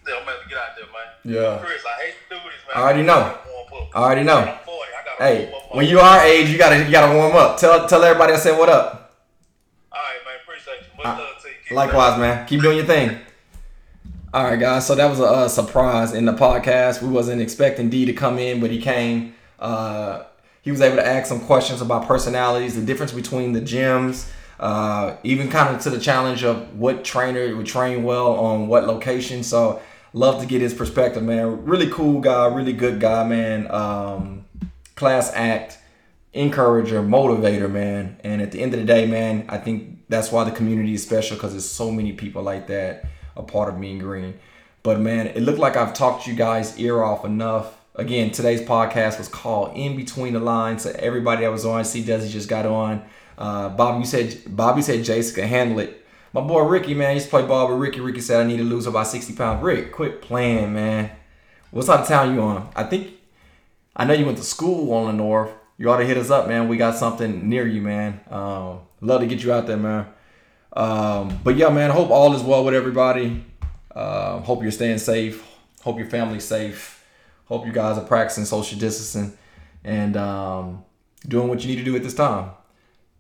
Yeah, 0.08 0.14
I'm 0.16 0.24
going 0.24 0.36
to 0.42 0.48
get 0.48 0.58
out 0.58 0.68
there, 0.76 0.86
man. 0.86 1.34
Yeah. 1.61 1.64
Chris, 1.64 1.82
I 1.86 2.02
hate 2.02 2.14
to 2.28 2.34
do 2.34 2.40
this, 2.42 2.44
man. 2.66 2.76
I 2.76 2.80
already 2.82 3.02
know. 3.02 3.14
gotta. 3.14 3.96
I 3.96 4.02
already 4.02 4.22
know. 4.24 4.38
I'm 4.38 4.58
40. 4.64 4.70
I 4.70 5.04
got 5.04 5.16
to 5.18 5.22
Hey, 5.24 5.50
warm 5.50 5.62
up. 5.64 5.74
when 5.76 5.86
you 5.86 6.00
are 6.00 6.20
age, 6.24 6.48
you 6.50 6.58
gotta 6.58 6.78
you 6.84 6.90
gotta 6.90 7.14
warm 7.16 7.36
up. 7.36 7.58
Tell 7.58 7.86
tell 7.86 8.02
everybody 8.02 8.32
I 8.32 8.36
said 8.36 8.58
what 8.58 8.68
up. 8.68 9.14
All 9.92 9.98
right, 10.00 10.18
man. 10.24 10.34
Appreciate 10.42 10.80
you. 10.80 10.96
Much 10.96 11.18
love 11.18 11.42
to 11.42 11.48
you. 11.48 11.54
Keep 11.68 11.76
Likewise, 11.76 12.18
man. 12.18 12.46
Keep 12.46 12.62
doing 12.62 12.76
your 12.78 12.86
thing. 12.86 13.18
All 14.32 14.44
right, 14.44 14.60
guys. 14.60 14.86
So 14.86 14.94
that 14.94 15.10
was 15.10 15.18
a, 15.18 15.48
surprise 15.48 16.12
in 16.12 16.24
the 16.24 16.32
podcast. 16.32 17.02
We 17.02 17.08
wasn't 17.08 17.42
expecting 17.42 17.90
D 17.90 18.04
to 18.04 18.12
come 18.12 18.38
in, 18.38 18.60
but 18.60 18.70
he 18.70 18.80
came. 18.80 19.34
Uh, 19.58 20.22
he 20.62 20.70
was 20.70 20.80
able 20.80 20.96
to 20.96 21.04
ask 21.06 21.26
some 21.26 21.40
questions 21.40 21.80
about 21.80 22.06
personalities, 22.06 22.76
the 22.76 22.82
difference 22.82 23.10
between 23.10 23.54
the 23.54 23.60
gyms, 23.60 24.30
uh, 24.60 25.16
even 25.24 25.48
kind 25.48 25.74
of 25.74 25.82
to 25.82 25.90
the 25.90 25.98
challenge 25.98 26.44
of 26.44 26.78
what 26.78 27.02
trainer 27.02 27.56
would 27.56 27.66
train 27.66 28.04
well 28.04 28.34
on 28.34 28.68
what 28.68 28.86
location. 28.86 29.42
So 29.42 29.82
love 30.12 30.40
to 30.40 30.46
get 30.46 30.60
his 30.60 30.74
perspective, 30.74 31.24
man. 31.24 31.64
Really 31.64 31.90
cool 31.90 32.20
guy, 32.20 32.46
really 32.46 32.72
good 32.72 33.00
guy, 33.00 33.26
man. 33.26 33.68
Um, 33.68 34.44
class 34.94 35.32
act, 35.34 35.76
encourager, 36.34 37.02
motivator, 37.02 37.68
man. 37.68 38.20
And 38.22 38.40
at 38.40 38.52
the 38.52 38.62
end 38.62 38.74
of 38.74 38.78
the 38.78 38.86
day, 38.86 39.06
man, 39.06 39.46
I 39.48 39.58
think 39.58 40.04
that's 40.08 40.30
why 40.30 40.44
the 40.44 40.52
community 40.52 40.94
is 40.94 41.02
special 41.02 41.36
because 41.36 41.50
there's 41.50 41.68
so 41.68 41.90
many 41.90 42.12
people 42.12 42.44
like 42.44 42.68
that 42.68 43.06
a 43.36 43.42
part 43.42 43.72
of 43.72 43.78
Mean 43.78 43.98
Green. 43.98 44.38
But 44.82 45.00
man, 45.00 45.28
it 45.28 45.40
looked 45.40 45.58
like 45.58 45.76
I've 45.76 45.94
talked 45.94 46.26
you 46.26 46.34
guys 46.34 46.78
ear 46.78 47.02
off 47.02 47.24
enough. 47.24 47.76
Again, 47.94 48.30
today's 48.30 48.62
podcast 48.62 49.18
was 49.18 49.28
called 49.28 49.76
In 49.76 49.96
Between 49.96 50.32
the 50.32 50.40
Lines. 50.40 50.82
So 50.82 50.94
everybody 50.98 51.42
that 51.42 51.50
was 51.50 51.64
on, 51.64 51.84
see 51.84 52.02
Desi 52.02 52.30
just 52.30 52.48
got 52.48 52.66
on. 52.66 53.02
Uh, 53.36 53.96
you 53.98 54.04
said 54.04 54.38
Bobby 54.46 54.82
said 54.82 55.04
Jason 55.04 55.34
can 55.34 55.48
handle 55.48 55.78
it. 55.80 56.04
My 56.32 56.40
boy 56.40 56.62
Ricky, 56.62 56.94
man, 56.94 57.14
used 57.14 57.26
to 57.26 57.30
play 57.30 57.44
ball 57.44 57.68
with 57.68 57.78
Ricky. 57.78 58.00
Ricky 58.00 58.20
said 58.20 58.40
I 58.40 58.44
need 58.48 58.58
to 58.58 58.64
lose 58.64 58.86
about 58.86 59.08
60 59.08 59.34
pounds. 59.34 59.62
Rick, 59.62 59.92
quit 59.92 60.22
playing, 60.22 60.72
man. 60.72 61.10
What 61.70 61.86
side 61.86 62.00
of 62.00 62.08
town 62.08 62.34
you 62.34 62.42
on? 62.42 62.68
I 62.76 62.84
think 62.84 63.14
I 63.96 64.04
know 64.04 64.14
you 64.14 64.24
went 64.24 64.38
to 64.38 64.44
school 64.44 64.92
on 64.92 65.06
the 65.06 65.12
north. 65.12 65.50
You 65.76 65.90
ought 65.90 65.96
to 65.96 66.04
hit 66.04 66.16
us 66.16 66.30
up, 66.30 66.46
man. 66.46 66.68
We 66.68 66.76
got 66.76 66.96
something 66.96 67.48
near 67.48 67.66
you, 67.66 67.80
man. 67.80 68.20
Um, 68.30 68.80
love 69.00 69.20
to 69.22 69.26
get 69.26 69.42
you 69.42 69.52
out 69.52 69.66
there, 69.66 69.76
man. 69.76 70.06
Um, 70.72 71.40
but 71.42 71.56
yeah, 71.56 71.68
man. 71.68 71.90
Hope 71.90 72.10
all 72.10 72.34
is 72.34 72.42
well 72.42 72.64
with 72.64 72.74
everybody. 72.74 73.44
Uh, 73.94 74.38
hope 74.40 74.62
you're 74.62 74.70
staying 74.70 74.98
safe. 74.98 75.46
Hope 75.82 75.98
your 75.98 76.08
family's 76.08 76.44
safe. 76.44 77.04
Hope 77.46 77.66
you 77.66 77.72
guys 77.72 77.98
are 77.98 78.04
practicing 78.04 78.44
social 78.44 78.78
distancing 78.78 79.36
and 79.82 80.16
um, 80.16 80.84
doing 81.26 81.48
what 81.48 81.62
you 81.62 81.68
need 81.68 81.78
to 81.78 81.84
do 81.84 81.96
at 81.96 82.02
this 82.02 82.14
time. 82.14 82.50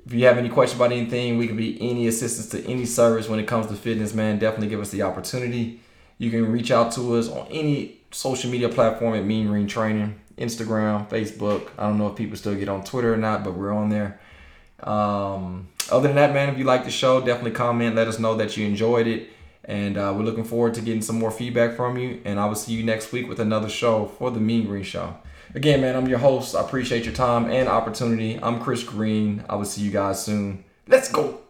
If 0.06 0.12
you 0.12 0.24
have 0.26 0.38
any 0.38 0.48
questions 0.48 0.80
about 0.80 0.92
anything, 0.92 1.36
we 1.36 1.46
can 1.46 1.56
be 1.56 1.80
any 1.80 2.06
assistance 2.06 2.48
to 2.50 2.64
any 2.70 2.86
service 2.86 3.28
when 3.28 3.38
it 3.38 3.46
comes 3.46 3.66
to 3.66 3.74
fitness, 3.74 4.14
man. 4.14 4.38
Definitely 4.38 4.68
give 4.68 4.80
us 4.80 4.90
the 4.90 5.02
opportunity. 5.02 5.80
You 6.18 6.30
can 6.30 6.50
reach 6.50 6.70
out 6.70 6.92
to 6.92 7.16
us 7.16 7.28
on 7.28 7.46
any 7.48 8.00
social 8.10 8.50
media 8.50 8.68
platform 8.68 9.14
at 9.14 9.24
Mean 9.24 9.48
Green 9.48 9.66
Training, 9.66 10.20
Instagram, 10.38 11.08
Facebook. 11.08 11.70
I 11.78 11.88
don't 11.88 11.98
know 11.98 12.08
if 12.08 12.16
people 12.16 12.36
still 12.36 12.54
get 12.54 12.68
on 12.68 12.84
Twitter 12.84 13.12
or 13.12 13.16
not, 13.16 13.44
but 13.44 13.54
we're 13.54 13.72
on 13.72 13.88
there. 13.88 14.20
Um, 14.82 15.68
other 15.92 16.08
than 16.08 16.16
that, 16.16 16.32
man, 16.32 16.48
if 16.48 16.58
you 16.58 16.64
like 16.64 16.84
the 16.84 16.90
show, 16.90 17.20
definitely 17.20 17.52
comment. 17.52 17.96
Let 17.96 18.08
us 18.08 18.18
know 18.18 18.36
that 18.36 18.56
you 18.56 18.66
enjoyed 18.66 19.06
it. 19.06 19.30
And 19.64 19.98
uh, 19.98 20.12
we're 20.16 20.24
looking 20.24 20.44
forward 20.44 20.74
to 20.74 20.80
getting 20.80 21.02
some 21.02 21.18
more 21.18 21.30
feedback 21.30 21.76
from 21.76 21.96
you. 21.96 22.20
And 22.24 22.40
I 22.40 22.46
will 22.46 22.54
see 22.54 22.72
you 22.72 22.82
next 22.82 23.12
week 23.12 23.28
with 23.28 23.40
another 23.40 23.68
show 23.68 24.06
for 24.06 24.30
the 24.30 24.40
Mean 24.40 24.66
Green 24.66 24.82
Show. 24.82 25.16
Again, 25.54 25.80
man, 25.80 25.96
I'm 25.96 26.08
your 26.08 26.18
host. 26.18 26.54
I 26.54 26.60
appreciate 26.60 27.04
your 27.04 27.14
time 27.14 27.50
and 27.50 27.68
opportunity. 27.68 28.38
I'm 28.42 28.60
Chris 28.60 28.82
Green. 28.82 29.44
I 29.48 29.56
will 29.56 29.64
see 29.64 29.82
you 29.82 29.90
guys 29.90 30.24
soon. 30.24 30.64
Let's 30.86 31.10
go. 31.10 31.40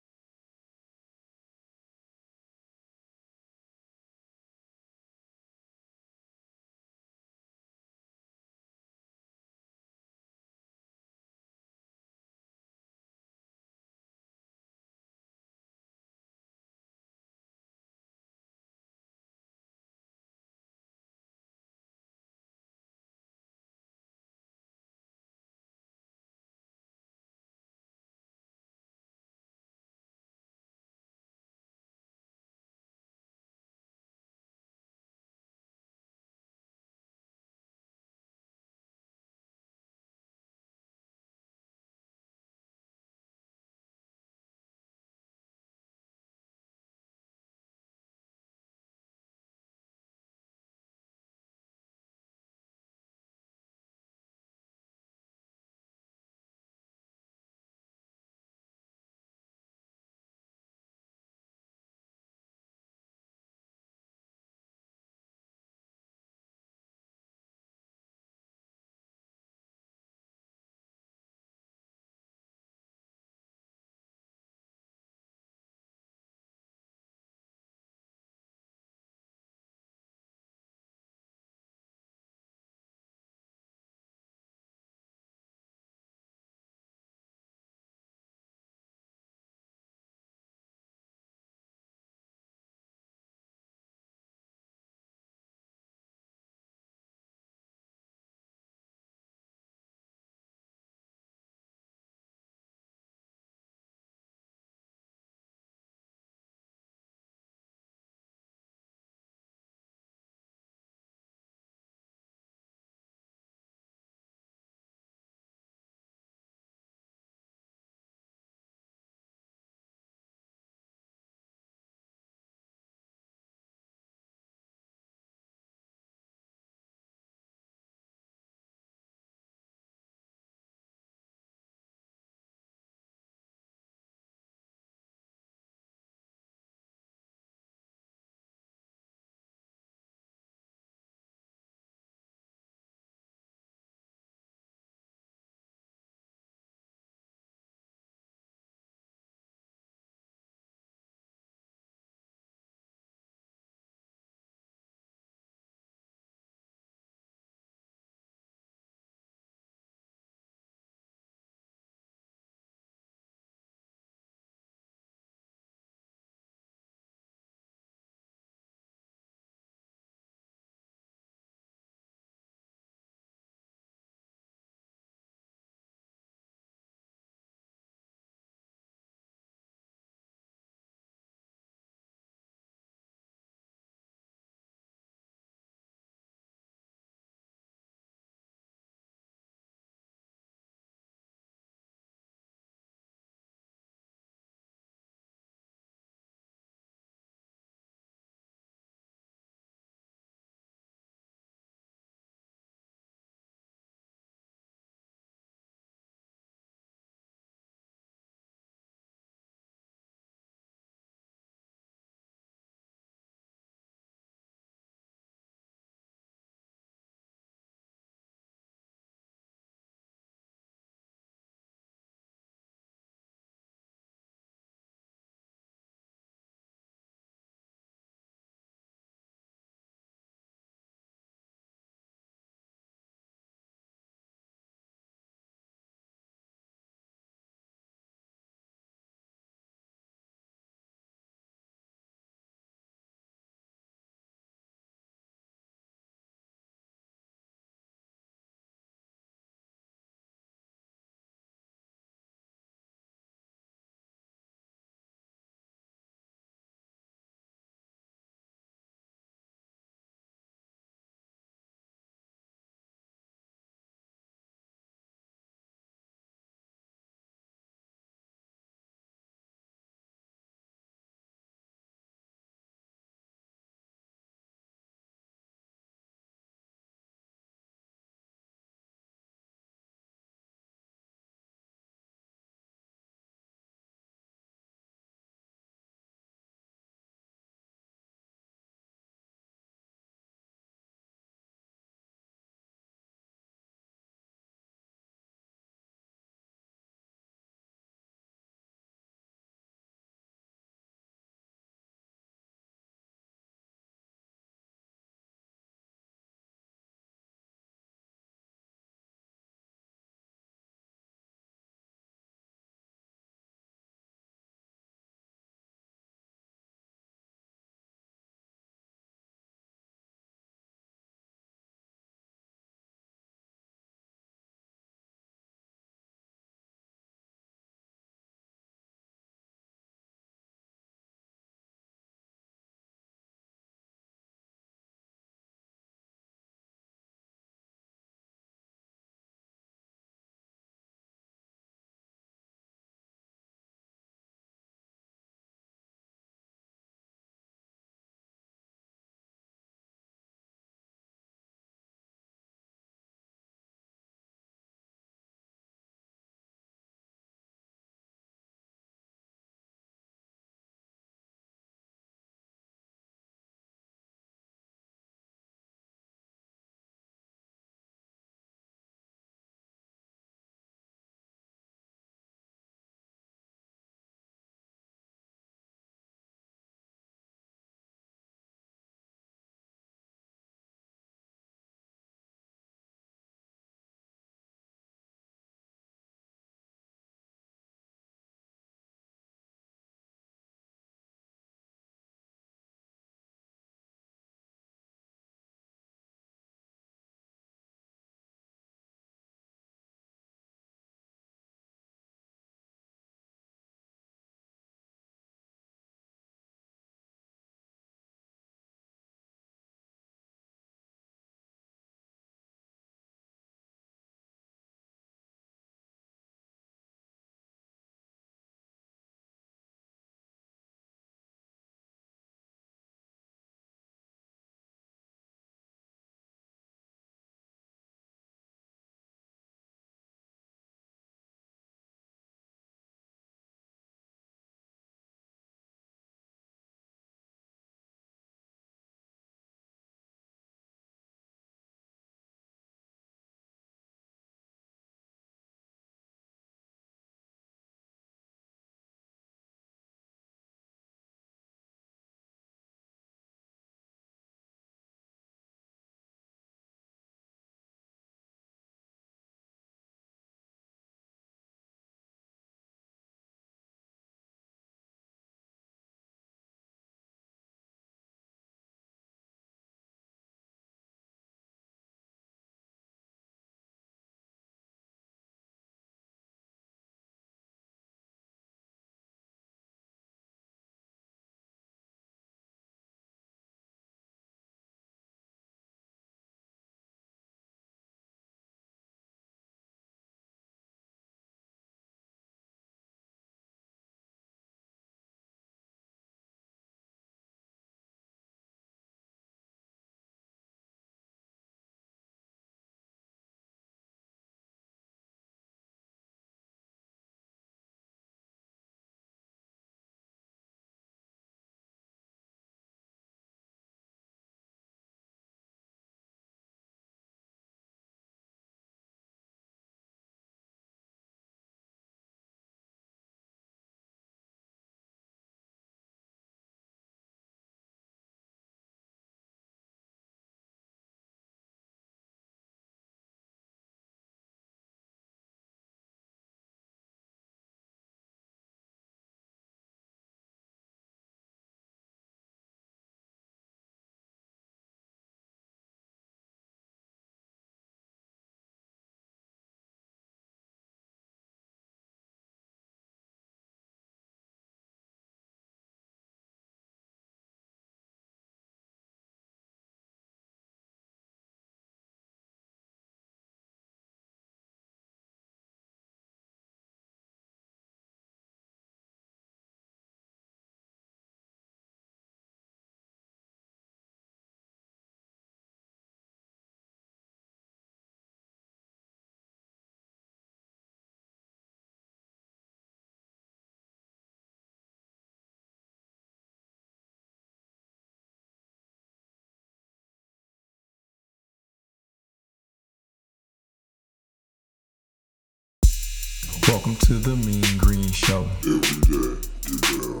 Welcome 596.48 596.76
to 596.76 596.94
the 596.94 597.16
Mean 597.16 597.56
Green 597.56 597.90
Show. 597.90 598.26
Every 598.40 598.58
day, 598.60 599.16
get 599.46 599.62
down. 599.62 600.00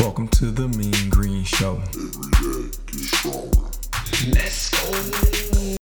Welcome 0.00 0.28
to 0.28 0.50
the 0.50 0.66
Mean 0.68 1.08
Green 1.08 1.44
Show. 1.44 1.80
Every 1.88 2.30
day, 2.32 2.70
get 2.86 3.00
stronger. 3.00 3.70
Let's 4.32 4.70
go. 4.70 5.83